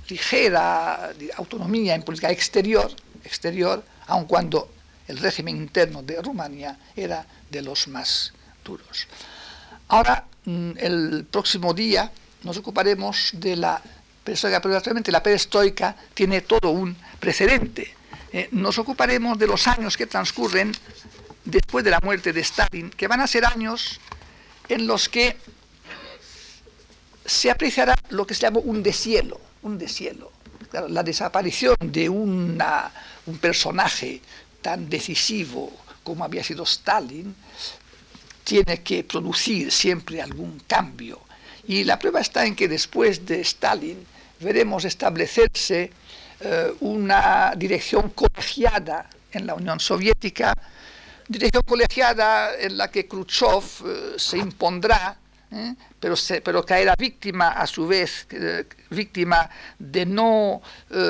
ligera 0.08 1.12
autonomía 1.36 1.94
en 1.94 2.02
política 2.02 2.30
exterior, 2.30 2.90
exterior, 3.24 3.84
aun 4.08 4.24
cuando 4.24 4.68
el 5.06 5.18
régimen 5.18 5.56
interno 5.56 6.02
de 6.02 6.20
Rumania 6.20 6.76
era 6.96 7.24
de 7.50 7.62
los 7.62 7.88
más 7.88 8.32
duros. 8.64 9.06
Ahora, 9.88 10.24
mm, 10.44 10.70
el 10.78 11.26
próximo 11.30 11.72
día 11.74 12.10
nos 12.42 12.56
ocuparemos 12.56 13.30
de 13.34 13.56
la 13.56 13.80
perestroika, 14.24 14.60
pero 14.60 14.74
naturalmente 14.74 15.12
la 15.12 15.22
perestroika 15.22 15.96
tiene 16.14 16.40
todo 16.40 16.70
un 16.70 16.96
precedente. 17.20 17.94
Eh, 18.32 18.48
nos 18.52 18.78
ocuparemos 18.78 19.38
de 19.38 19.46
los 19.46 19.66
años 19.68 19.96
que 19.96 20.06
transcurren 20.06 20.72
después 21.44 21.84
de 21.84 21.90
la 21.92 22.00
muerte 22.02 22.32
de 22.32 22.40
Stalin, 22.40 22.90
que 22.90 23.06
van 23.06 23.20
a 23.20 23.26
ser 23.26 23.44
años 23.44 24.00
en 24.68 24.86
los 24.86 25.08
que 25.08 25.36
se 27.24 27.50
apreciará 27.50 27.94
lo 28.10 28.26
que 28.26 28.34
se 28.34 28.42
llama 28.42 28.60
un 28.62 28.82
deshielo, 28.82 29.40
un 29.62 29.78
la 30.88 31.02
desaparición 31.02 31.76
de 31.80 32.08
una, 32.08 32.90
un 33.26 33.38
personaje 33.38 34.20
tan 34.60 34.88
decisivo 34.88 35.72
como 36.06 36.24
había 36.24 36.44
sido 36.44 36.62
Stalin, 36.62 37.34
tiene 38.44 38.80
que 38.82 39.02
producir 39.02 39.72
siempre 39.72 40.22
algún 40.22 40.60
cambio. 40.68 41.20
Y 41.66 41.82
la 41.82 41.98
prueba 41.98 42.20
está 42.20 42.46
en 42.46 42.54
que 42.54 42.68
después 42.68 43.26
de 43.26 43.40
Stalin 43.40 44.06
veremos 44.38 44.84
establecerse 44.84 45.90
eh, 46.38 46.72
una 46.78 47.54
dirección 47.56 48.10
colegiada 48.10 49.10
en 49.32 49.48
la 49.48 49.54
Unión 49.54 49.80
Soviética, 49.80 50.54
dirección 51.26 51.64
colegiada 51.66 52.54
en 52.56 52.78
la 52.78 52.88
que 52.88 53.08
Khrushchev 53.08 53.64
eh, 53.84 54.14
se 54.16 54.38
impondrá, 54.38 55.16
¿eh? 55.50 55.74
pero, 55.98 56.14
pero 56.44 56.64
caerá 56.64 56.94
víctima 56.96 57.48
a 57.48 57.66
su 57.66 57.84
vez, 57.84 58.28
víctima 58.90 59.50
de 59.76 60.06
no 60.06 60.62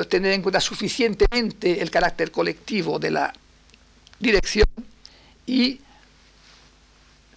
tener 0.09 0.31
en 0.31 0.41
cuenta 0.41 0.59
suficientemente 0.59 1.79
el 1.79 1.91
carácter 1.91 2.31
colectivo 2.31 2.97
de 2.97 3.11
la 3.11 3.31
dirección 4.19 4.67
y 5.45 5.81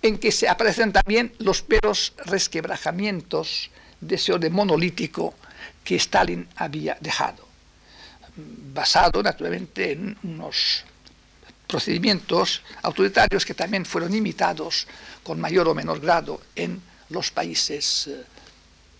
en 0.02 0.18
que 0.18 0.32
se 0.32 0.48
aparecen 0.48 0.92
también 0.92 1.32
los 1.38 1.62
peros 1.62 2.14
resquebrajamientos 2.24 3.70
de 4.00 4.14
ese 4.14 4.32
orden 4.32 4.52
monolítico 4.52 5.34
que 5.84 5.96
Stalin 5.96 6.48
había 6.56 6.96
dejado, 7.00 7.46
basado 8.72 9.22
naturalmente 9.22 9.92
en 9.92 10.16
unos 10.22 10.84
procedimientos 11.66 12.62
autoritarios 12.82 13.44
que 13.44 13.54
también 13.54 13.84
fueron 13.84 14.14
imitados 14.14 14.86
con 15.22 15.40
mayor 15.40 15.68
o 15.68 15.74
menor 15.74 16.00
grado 16.00 16.40
en 16.56 16.82
los 17.10 17.30
países, 17.30 18.08
eh, 18.08 18.24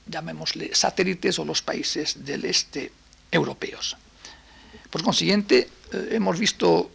llamémosle 0.07 0.75
satélites 0.75 1.39
o 1.39 1.45
los 1.45 1.63
países 1.63 2.25
del 2.25 2.45
este 2.45 2.93
europeos. 3.31 3.97
Por 4.91 5.03
consiguiente, 5.03 5.69
eh, 5.93 6.09
hemos 6.13 6.39
visto 6.39 6.91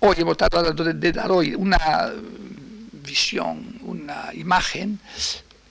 Hoy 0.00 0.14
hemos 0.18 0.36
tratado 0.36 0.72
de, 0.72 1.12
dar 1.12 1.32
hoy 1.32 1.56
una 1.56 2.12
visión, 2.92 3.80
una 3.82 4.30
imagen 4.32 5.00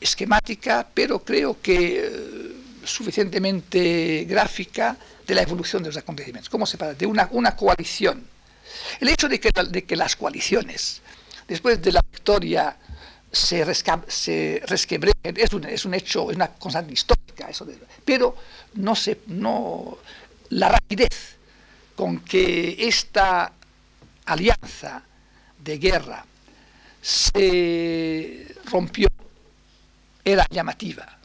esquemática, 0.02 0.86
pero 0.94 1.24
creo 1.24 1.62
que 1.62 2.06
eh, 2.06 2.52
suficientemente 2.84 4.26
gráfica 4.28 4.98
de 5.26 5.34
la 5.34 5.44
evolución 5.44 5.82
de 5.82 5.90
los 5.90 5.98
acontecimientos. 5.98 6.50
¿Cómo 6.50 6.66
se 6.66 6.78
pasa? 6.78 6.94
De 6.94 7.06
una, 7.06 7.30
una 7.32 7.56
coalición. 7.56 8.22
El 9.00 9.08
hecho 9.08 9.30
de 9.30 9.40
que, 9.40 9.50
de 9.70 9.86
que 9.86 9.96
las 9.96 10.18
coaliciones, 10.18 11.02
después 11.48 11.82
de 11.82 11.94
la 11.94 12.02
victoria, 12.12 12.76
se, 13.32 13.64
resquebrejen, 13.64 15.38
es 15.38 15.54
un, 15.54 15.64
es 15.66 15.86
un 15.86 15.94
hecho, 15.94 16.30
es 16.32 16.36
una 16.36 16.50
constante 16.50 16.92
histórica, 16.92 17.50
eso 17.50 17.66
pero 18.04 18.36
no, 18.74 18.94
se, 18.94 19.20
no 19.28 20.00
la 20.50 20.70
rapidez 20.70 21.38
con 21.96 22.20
que 22.20 22.76
esta 22.80 23.54
alianza 24.28 25.02
de 25.58 25.78
guerra 25.78 26.26
se 27.02 28.48
rompió 28.66 29.08
era 30.24 30.46
llamativa. 30.50 31.18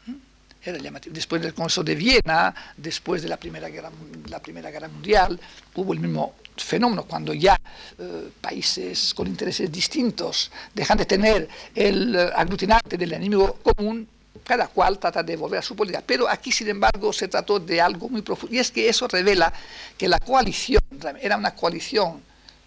Era 0.64 0.78
llamativa. 0.78 1.12
Después 1.12 1.42
del 1.42 1.55
Consejo 1.55 1.82
de 1.82 1.96
Viena, 1.96 2.55
después 2.76 3.20
de 3.20 3.28
la 3.28 3.36
Primera 3.36 3.68
Guerra, 3.68 3.90
la 4.28 4.40
primera 4.40 4.70
guerra 4.70 4.86
Mundial, 4.86 5.38
hubo 5.74 5.92
el 5.92 5.98
mismo 5.98 6.36
fenómeno 6.57 7.03
cuando 7.05 7.34
ya 7.34 7.59
eh, 7.98 8.30
países 8.40 9.12
con 9.14 9.26
intereses 9.26 9.72
distintos 9.72 10.53
dejan 10.72 10.98
de 10.98 11.07
tener 11.07 11.48
el 11.74 12.14
eh, 12.14 12.30
aglutinante 12.36 12.96
del 12.96 13.14
enemigo 13.14 13.59
común, 13.62 14.07
cada 14.44 14.68
cual 14.68 15.00
trata 15.00 15.24
de 15.24 15.34
volver 15.34 15.59
a 15.59 15.62
su 15.62 15.74
política. 15.74 16.05
Pero 16.07 16.28
aquí, 16.28 16.53
sin 16.53 16.68
embargo, 16.68 17.12
se 17.12 17.26
trató 17.26 17.59
de 17.59 17.80
algo 17.80 18.09
muy 18.09 18.22
profundo. 18.22 18.55
Y 18.55 18.61
es 18.61 18.70
que 18.70 18.88
eso 18.88 19.09
revela 19.09 19.53
que 19.98 20.07
la 20.07 20.20
coalición 20.20 20.82
era 21.20 21.36
una 21.36 21.57
coalición 21.57 22.22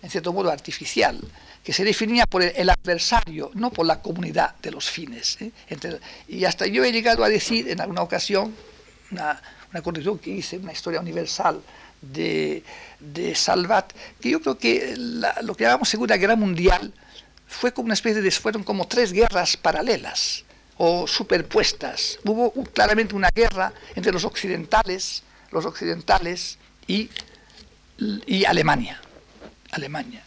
en 0.05 0.11
cierto 0.11 0.31
modo 0.31 0.51
artificial, 0.51 1.19
que 1.63 1.73
se 1.73 1.83
definía 1.83 2.27
por 2.27 2.43
el, 2.43 2.69
adversario, 2.69 3.49
no 3.55 3.71
por 3.71 3.87
la 3.87 4.03
comunidad 4.03 4.53
de 4.61 4.69
los 4.69 4.87
fines. 4.87 5.41
¿eh? 5.41 5.51
y 6.27 6.45
hasta 6.45 6.67
yo 6.67 6.83
he 6.83 6.91
llegado 6.91 7.23
a 7.23 7.29
decir 7.29 7.67
en 7.69 7.81
alguna 7.81 8.03
ocasión, 8.03 8.53
una, 9.09 9.41
una 9.71 9.81
corrección 9.81 10.19
que 10.19 10.29
hice, 10.29 10.59
una 10.59 10.73
historia 10.73 10.99
universal 10.99 11.59
de, 12.03 12.63
de 12.99 13.33
Salvat, 13.33 13.93
que 14.21 14.29
yo 14.29 14.41
creo 14.41 14.59
que 14.59 14.93
lo 15.41 15.55
que 15.55 15.63
llamamos 15.63 15.89
Segunda 15.89 16.17
Guerra 16.17 16.35
Mundial 16.35 16.93
fue 17.47 17.73
como 17.73 17.85
una 17.85 17.95
especie 17.95 18.21
de, 18.21 18.29
fueron 18.29 18.63
como 18.63 18.87
tres 18.87 19.11
guerras 19.11 19.57
paralelas 19.57 20.45
o 20.77 21.07
superpuestas. 21.07 22.19
Hubo 22.23 22.51
claramente 22.65 23.15
una 23.15 23.29
guerra 23.33 23.73
entre 23.95 24.11
los 24.11 24.23
occidentales, 24.23 25.23
los 25.49 25.65
occidentales 25.65 26.59
y, 26.85 27.09
y 28.27 28.45
Alemania. 28.45 29.01
Alemania. 29.75 30.23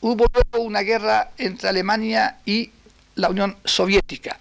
Hubo 0.00 0.26
luego 0.32 0.64
una 0.64 0.80
guerra 0.80 1.32
entre 1.38 1.68
Alemania 1.68 2.38
y 2.44 2.70
la 3.16 3.28
Unión 3.28 3.56
Soviética. 3.64 4.38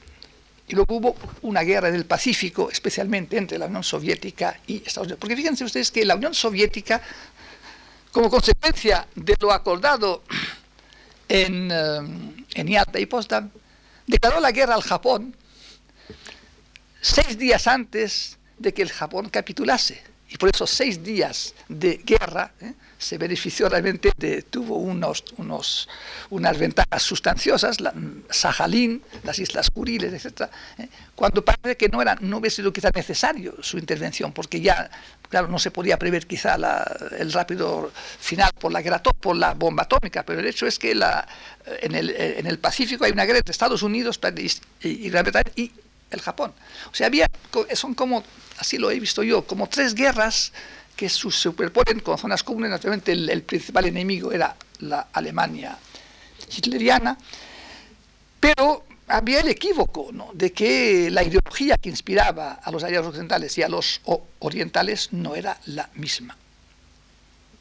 Y 0.68 0.76
luego 0.76 0.96
hubo 0.96 1.16
una 1.44 1.62
guerra 1.62 1.90
en 1.90 1.96
el 1.96 2.06
Pacífico, 2.06 2.70
especialmente 2.70 3.38
entre 3.38 3.58
la 3.58 3.66
Unión 3.66 3.84
Soviética 3.84 4.60
y 4.68 4.78
Estados 4.78 5.08
Unidos. 5.08 5.20
Porque 5.20 5.36
fíjense 5.36 5.64
ustedes 5.64 5.92
que 5.92 6.06
la 6.06 6.16
Unión 6.16 6.34
Soviética, 6.34 7.02
como 8.12 8.30
consecuencia 8.30 9.08
de 9.16 9.36
lo 9.40 9.52
acordado 9.52 10.24
en, 11.28 11.72
eh, 11.72 12.36
en 12.54 12.68
Yalta 12.68 13.00
y 13.00 13.06
Potsdam, 13.06 13.50
declaró 14.06 14.40
la 14.40 14.52
guerra 14.52 14.76
al 14.76 14.84
Japón 14.84 15.36
seis 17.02 17.38
días 17.38 17.68
antes 17.68 18.38
de 18.58 18.74
que 18.74 18.82
el 18.82 18.92
Japón 18.92 19.30
capitulase. 19.30 20.02
Y 20.30 20.38
por 20.38 20.50
esos 20.54 20.70
seis 20.70 21.02
días 21.04 21.54
de 21.70 22.02
guerra 22.04 22.52
¿eh? 22.60 22.74
se 22.98 23.18
benefició 23.18 23.70
realmente, 23.70 24.12
de, 24.18 24.42
tuvo 24.42 24.76
unos, 24.76 25.24
unos, 25.38 25.88
unas 26.30 26.58
ventajas 26.58 27.02
sustanciosas, 27.02 27.80
la, 27.80 27.94
Sajalín, 28.30 29.02
las 29.24 29.40
Islas 29.40 29.70
Kuriles, 29.72 30.14
etc., 30.14 30.50
¿eh? 30.80 30.90
cuando 31.16 31.46
parece 31.46 31.78
que 31.78 31.88
no, 31.88 32.02
era, 32.02 32.16
no 32.20 32.38
hubiese 32.38 32.58
sido 32.58 32.74
quizá 32.74 32.90
necesario 32.94 33.56
su 33.62 33.78
intervención, 33.78 34.34
porque 34.34 34.60
ya, 34.60 34.90
claro, 35.30 35.48
no 35.48 35.60
se 35.60 35.72
podía 35.72 35.98
prever 35.98 36.28
quizá 36.28 36.58
la, 36.58 36.84
el 37.18 37.32
rápido 37.32 37.92
final 38.20 38.52
por 38.60 38.74
la 38.74 38.82
guerra, 38.82 39.02
por 39.02 39.36
la 39.36 39.54
bomba 39.54 39.84
atómica, 39.84 40.24
pero 40.24 40.42
el 40.42 40.48
hecho 40.48 40.68
es 40.68 40.78
que 40.78 40.94
la, 40.94 41.26
en, 41.82 41.96
el, 41.96 42.10
en 42.10 42.46
el 42.46 42.60
Pacífico 42.60 43.06
hay 43.06 43.12
una 43.12 43.24
guerra 43.24 43.38
entre 43.38 43.52
Estados 43.52 43.82
Unidos 43.82 44.20
y, 44.84 44.88
y 44.88 45.10
Gran 45.10 45.24
Bretaña 45.24 45.52
y 45.56 45.72
el 46.12 46.22
Japón. 46.22 46.54
O 46.92 46.96
sea, 46.96 47.08
había, 47.08 47.28
son 47.74 47.94
como 47.94 48.24
así 48.58 48.78
lo 48.78 48.92
he 48.92 49.00
visto 49.00 49.24
yo, 49.24 49.46
como 49.46 49.68
tres 49.68 49.94
guerras 49.94 50.52
que 50.96 51.10
se 51.10 51.30
superponen 51.30 52.00
con 52.00 52.18
zonas 52.18 52.44
comunes. 52.44 52.72
Naturalmente 52.72 53.12
el, 53.12 53.44
principal 53.44 53.86
enemigo 53.86 54.32
era 54.32 54.56
la 54.80 55.08
Alemania 55.14 55.78
hitleriana, 56.56 57.18
pero 58.40 58.86
había 59.08 59.40
el 59.40 59.48
equívoco 59.48 60.10
de 60.34 60.52
que 60.52 61.10
la 61.12 61.24
ideología 61.24 61.78
que 61.78 61.90
inspiraba 61.90 62.54
a 62.54 62.72
los 62.72 62.84
aliados 62.84 63.08
occidentales 63.08 63.58
y 63.58 63.64
a 63.64 63.70
los 63.70 64.02
orientales 64.40 65.14
no 65.14 65.36
era 65.36 65.58
la 65.66 65.90
misma. 65.96 66.36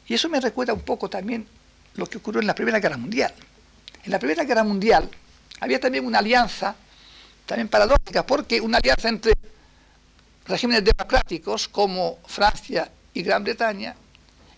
Y 0.07 0.13
eso 0.13 0.29
me 0.29 0.39
recuerda 0.39 0.73
un 0.73 0.81
poco 0.81 1.09
también 1.09 1.47
lo 1.95 2.05
que 2.07 2.17
ocurrió 2.17 2.41
en 2.41 2.47
la 2.47 2.55
Primera 2.55 2.79
Guerra 2.79 2.97
Mundial. 2.97 3.33
En 4.03 4.11
la 4.11 4.19
Primera 4.19 4.45
Guerra 4.45 4.63
Mundial 4.63 5.09
había 5.59 5.79
también 5.79 6.05
una 6.05 6.19
alianza, 6.19 6.75
también 7.47 7.69
paradójica, 7.69 8.25
porque 8.25 8.61
una 8.61 8.77
alianza 8.77 9.09
entre 9.09 9.33
regímenes 10.45 10.83
democráticos 10.83 11.67
como 11.67 12.19
Francia 12.27 12.91
y 13.13 13.23
Gran 13.23 13.43
Bretaña 13.43 13.95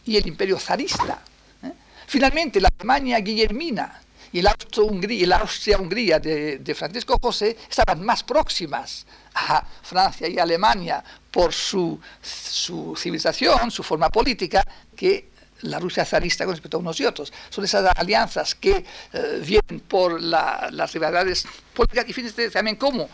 y 0.05 0.17
el 0.17 0.27
imperio 0.27 0.59
zarista. 0.59 1.21
¿eh? 1.63 1.71
Finalmente, 2.07 2.59
la 2.59 2.69
Alemania 2.77 3.19
guillermina 3.19 4.01
y 4.31 4.41
la 4.41 4.51
Austria-Hungría 4.51 6.19
de, 6.19 6.57
de, 6.59 6.75
Francisco 6.75 7.17
José 7.21 7.55
estaban 7.69 8.03
más 8.03 8.23
próximas 8.23 9.05
a 9.35 9.63
Francia 9.83 10.27
y 10.27 10.37
Alemania 10.37 11.03
por 11.31 11.53
su, 11.53 11.99
su 12.21 12.95
civilización, 12.97 13.71
su 13.71 13.83
forma 13.83 14.09
política, 14.09 14.65
que 14.95 15.29
la 15.61 15.79
Rusia 15.79 16.05
zarista 16.05 16.45
con 16.45 16.53
respecto 16.53 16.77
a 16.77 16.79
unos 16.79 16.99
y 16.99 17.05
otros. 17.05 17.33
Son 17.49 17.63
esas 17.63 17.91
alianzas 17.95 18.55
que 18.55 18.85
eh, 19.13 19.41
vienen 19.45 19.81
por 19.87 20.21
las 20.21 20.93
rivalidades 20.93 21.45
políticas 21.73 22.05
y 22.07 22.13
fíjense 22.13 22.49
también 22.49 22.75
cómo, 22.75 23.09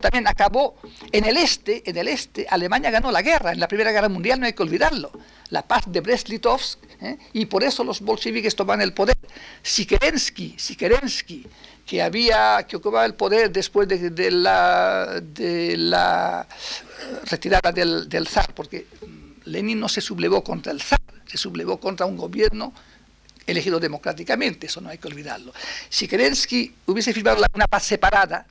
también 0.00 0.26
acabó 0.26 0.76
en 1.10 1.24
el 1.24 1.36
este, 1.36 1.88
en 1.88 1.96
el 1.96 2.08
este, 2.08 2.46
Alemania 2.48 2.90
ganó 2.90 3.10
la 3.10 3.22
guerra, 3.22 3.52
en 3.52 3.60
la 3.60 3.68
Primera 3.68 3.92
Guerra 3.92 4.08
Mundial 4.08 4.40
no 4.40 4.46
hay 4.46 4.52
que 4.52 4.62
olvidarlo, 4.62 5.12
la 5.50 5.62
paz 5.62 5.84
de 5.86 6.02
Brest-Litovsk, 6.02 6.78
¿eh? 7.00 7.18
y 7.32 7.46
por 7.46 7.62
eso 7.62 7.84
los 7.84 8.00
bolcheviques 8.00 8.56
toman 8.56 8.80
el 8.80 8.92
poder. 8.92 9.16
Si 9.62 9.86
Kerensky, 9.86 10.56
que 11.86 12.02
había 12.02 12.64
que 12.66 12.76
ocupaba 12.76 13.04
el 13.04 13.14
poder 13.14 13.50
después 13.50 13.88
de, 13.88 14.30
la, 14.30 15.20
de 15.22 15.76
la 15.76 16.46
retirada 17.24 17.72
del, 17.72 18.08
del 18.08 18.26
zar, 18.28 18.54
porque 18.54 18.86
Lenin 19.44 19.78
no 19.78 19.88
se 19.88 20.00
sublevó 20.00 20.42
contra 20.42 20.72
el 20.72 20.80
zar, 20.80 21.00
se 21.32 21.38
sublevó 21.38 21.80
contra 21.80 22.04
un 22.04 22.18
gobierno 22.18 22.74
elegido 23.46 23.80
democráticamente, 23.80 24.66
eso 24.66 24.82
no 24.82 24.90
hay 24.90 24.98
que 24.98 25.08
olvidarlo. 25.08 25.54
Si 25.88 26.06
Kerensky 26.06 26.74
hubiese 26.86 27.14
firmado 27.14 27.42
una 27.54 27.66
paz 27.66 27.84
separada, 27.84 28.46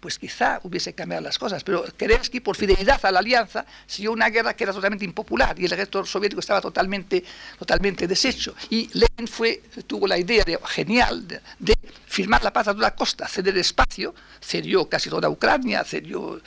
pues 0.00 0.18
quizá 0.18 0.60
hubiese 0.64 0.94
cambiado 0.94 1.22
las 1.22 1.38
cosas. 1.38 1.62
Pero 1.62 1.84
Kerensky, 1.96 2.40
por 2.40 2.56
fidelidad 2.56 2.98
a 3.04 3.12
la 3.12 3.20
alianza, 3.20 3.64
siguió 3.86 4.12
una 4.12 4.28
guerra 4.30 4.54
que 4.54 4.64
era 4.64 4.72
totalmente 4.72 5.04
impopular 5.04 5.58
y 5.58 5.66
el 5.66 5.72
ejército 5.72 6.04
soviético 6.04 6.40
estaba 6.40 6.60
totalmente, 6.60 7.22
totalmente 7.58 8.08
deshecho. 8.08 8.54
Y 8.70 8.88
Lenin 8.94 9.28
fue, 9.28 9.62
tuvo 9.86 10.06
la 10.06 10.18
idea 10.18 10.42
de, 10.44 10.58
genial 10.66 11.28
de, 11.28 11.74
firmar 12.06 12.42
la 12.42 12.52
paz 12.52 12.66
a 12.68 12.74
toda 12.74 12.92
costa, 12.94 13.28
ceder 13.28 13.56
espacio, 13.58 14.14
cedió 14.40 14.88
casi 14.88 15.08
toda 15.08 15.28
Ucrania, 15.28 15.84
cedió, 15.84 16.40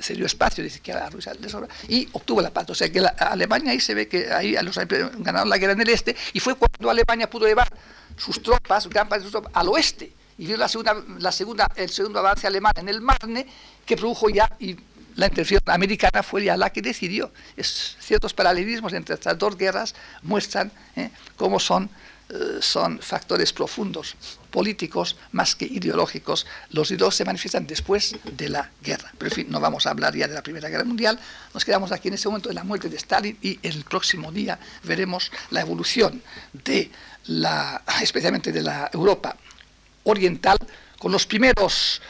cedió 0.00 0.26
espacio, 0.26 0.64
dice 0.64 0.80
que 0.80 0.92
a 0.92 1.08
Rusia 1.08 1.32
y 1.88 2.08
obtuvo 2.12 2.40
la 2.40 2.50
paz. 2.50 2.70
O 2.70 2.74
sea 2.74 2.90
que 2.90 3.00
la, 3.00 3.10
Alemania 3.10 3.72
ahí 3.72 3.80
se 3.80 3.94
ve 3.94 4.08
que 4.08 4.32
ahí 4.32 4.54
ganaron 5.18 5.48
la 5.48 5.58
guerra 5.58 5.74
en 5.74 5.82
el 5.82 5.88
este 5.90 6.16
y 6.32 6.40
fue 6.40 6.54
cuando 6.54 6.90
Alemania 6.90 7.28
pudo 7.28 7.46
llevar 7.46 7.68
sus 8.16 8.42
tropas, 8.42 8.88
gran 8.88 9.08
parte 9.08 9.20
de 9.20 9.30
sus 9.30 9.32
tropas, 9.32 9.52
al 9.54 9.68
oeste 9.68 10.12
y 10.38 10.46
vio 10.46 10.56
la 10.56 10.68
segunda, 10.68 10.96
la 11.18 11.32
segunda, 11.32 11.70
el 11.76 11.90
segundo 11.90 12.18
avance 12.18 12.46
alemán 12.46 12.72
en 12.76 12.88
el 12.88 13.00
Marne, 13.00 13.46
que 13.84 13.96
produjo 13.96 14.28
ya, 14.30 14.50
y 14.58 14.76
la 15.16 15.26
intervención 15.26 15.60
americana 15.66 16.22
fue 16.22 16.44
ya 16.44 16.56
la 16.56 16.70
que 16.70 16.82
decidió. 16.82 17.32
Es, 17.56 17.96
ciertos 18.00 18.32
paralelismos 18.32 18.92
entre 18.92 19.14
estas 19.14 19.38
dos 19.38 19.56
guerras 19.56 19.94
muestran 20.22 20.72
¿eh? 20.96 21.10
cómo 21.36 21.60
son, 21.60 21.90
eh, 22.30 22.58
son 22.60 22.98
factores 22.98 23.52
profundos, 23.52 24.16
políticos 24.50 25.16
más 25.32 25.54
que 25.54 25.66
ideológicos. 25.66 26.46
Los 26.70 26.96
dos 26.96 27.14
se 27.14 27.24
manifiestan 27.24 27.66
después 27.66 28.16
de 28.24 28.48
la 28.48 28.70
guerra. 28.82 29.12
Pero 29.18 29.30
en 29.30 29.34
fin, 29.34 29.46
no 29.50 29.60
vamos 29.60 29.86
a 29.86 29.90
hablar 29.90 30.16
ya 30.16 30.28
de 30.28 30.34
la 30.34 30.42
Primera 30.42 30.68
Guerra 30.68 30.84
Mundial, 30.84 31.18
nos 31.52 31.64
quedamos 31.64 31.92
aquí 31.92 32.08
en 32.08 32.14
ese 32.14 32.28
momento 32.28 32.48
de 32.48 32.54
la 32.54 32.64
muerte 32.64 32.88
de 32.88 32.96
Stalin 32.96 33.36
y 33.42 33.58
el 33.62 33.84
próximo 33.84 34.32
día 34.32 34.58
veremos 34.84 35.30
la 35.50 35.60
evolución 35.60 36.22
de 36.52 36.90
la, 37.26 37.82
especialmente 38.00 38.50
de 38.50 38.62
la 38.62 38.90
Europa 38.92 39.36
oriental 40.04 40.58
con 40.98 41.12
los 41.12 41.26
primeros, 41.26 42.00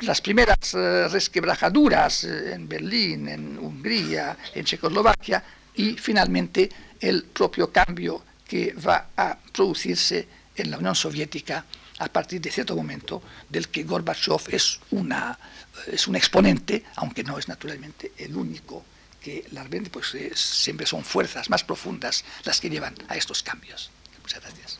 las 0.00 0.20
primeras 0.20 0.74
eh, 0.74 1.08
resquebrajaduras 1.08 2.24
eh, 2.24 2.54
en 2.54 2.68
Berlín, 2.68 3.28
en 3.28 3.58
Hungría, 3.58 4.36
en 4.54 4.64
Checoslovaquia 4.64 5.42
y 5.74 5.94
finalmente 5.94 6.68
el 7.00 7.24
propio 7.24 7.70
cambio 7.70 8.22
que 8.46 8.72
va 8.72 9.08
a 9.16 9.36
producirse 9.52 10.26
en 10.56 10.70
la 10.70 10.78
Unión 10.78 10.94
Soviética 10.94 11.64
a 11.98 12.08
partir 12.08 12.40
de 12.40 12.50
cierto 12.50 12.74
momento 12.76 13.22
del 13.48 13.68
que 13.68 13.84
Gorbachev 13.84 14.42
es, 14.48 14.80
una, 14.90 15.38
es 15.86 16.08
un 16.08 16.16
exponente, 16.16 16.84
aunque 16.96 17.22
no 17.22 17.38
es 17.38 17.48
naturalmente 17.48 18.12
el 18.18 18.34
único 18.36 18.84
que 19.20 19.46
vende, 19.70 19.88
pues 19.90 20.14
eh, 20.14 20.32
siempre 20.34 20.86
son 20.86 21.02
fuerzas 21.02 21.48
más 21.48 21.64
profundas 21.64 22.24
las 22.44 22.60
que 22.60 22.68
llevan 22.68 22.94
a 23.08 23.16
estos 23.16 23.42
cambios. 23.42 23.90
Muchas 24.22 24.42
gracias. 24.42 24.78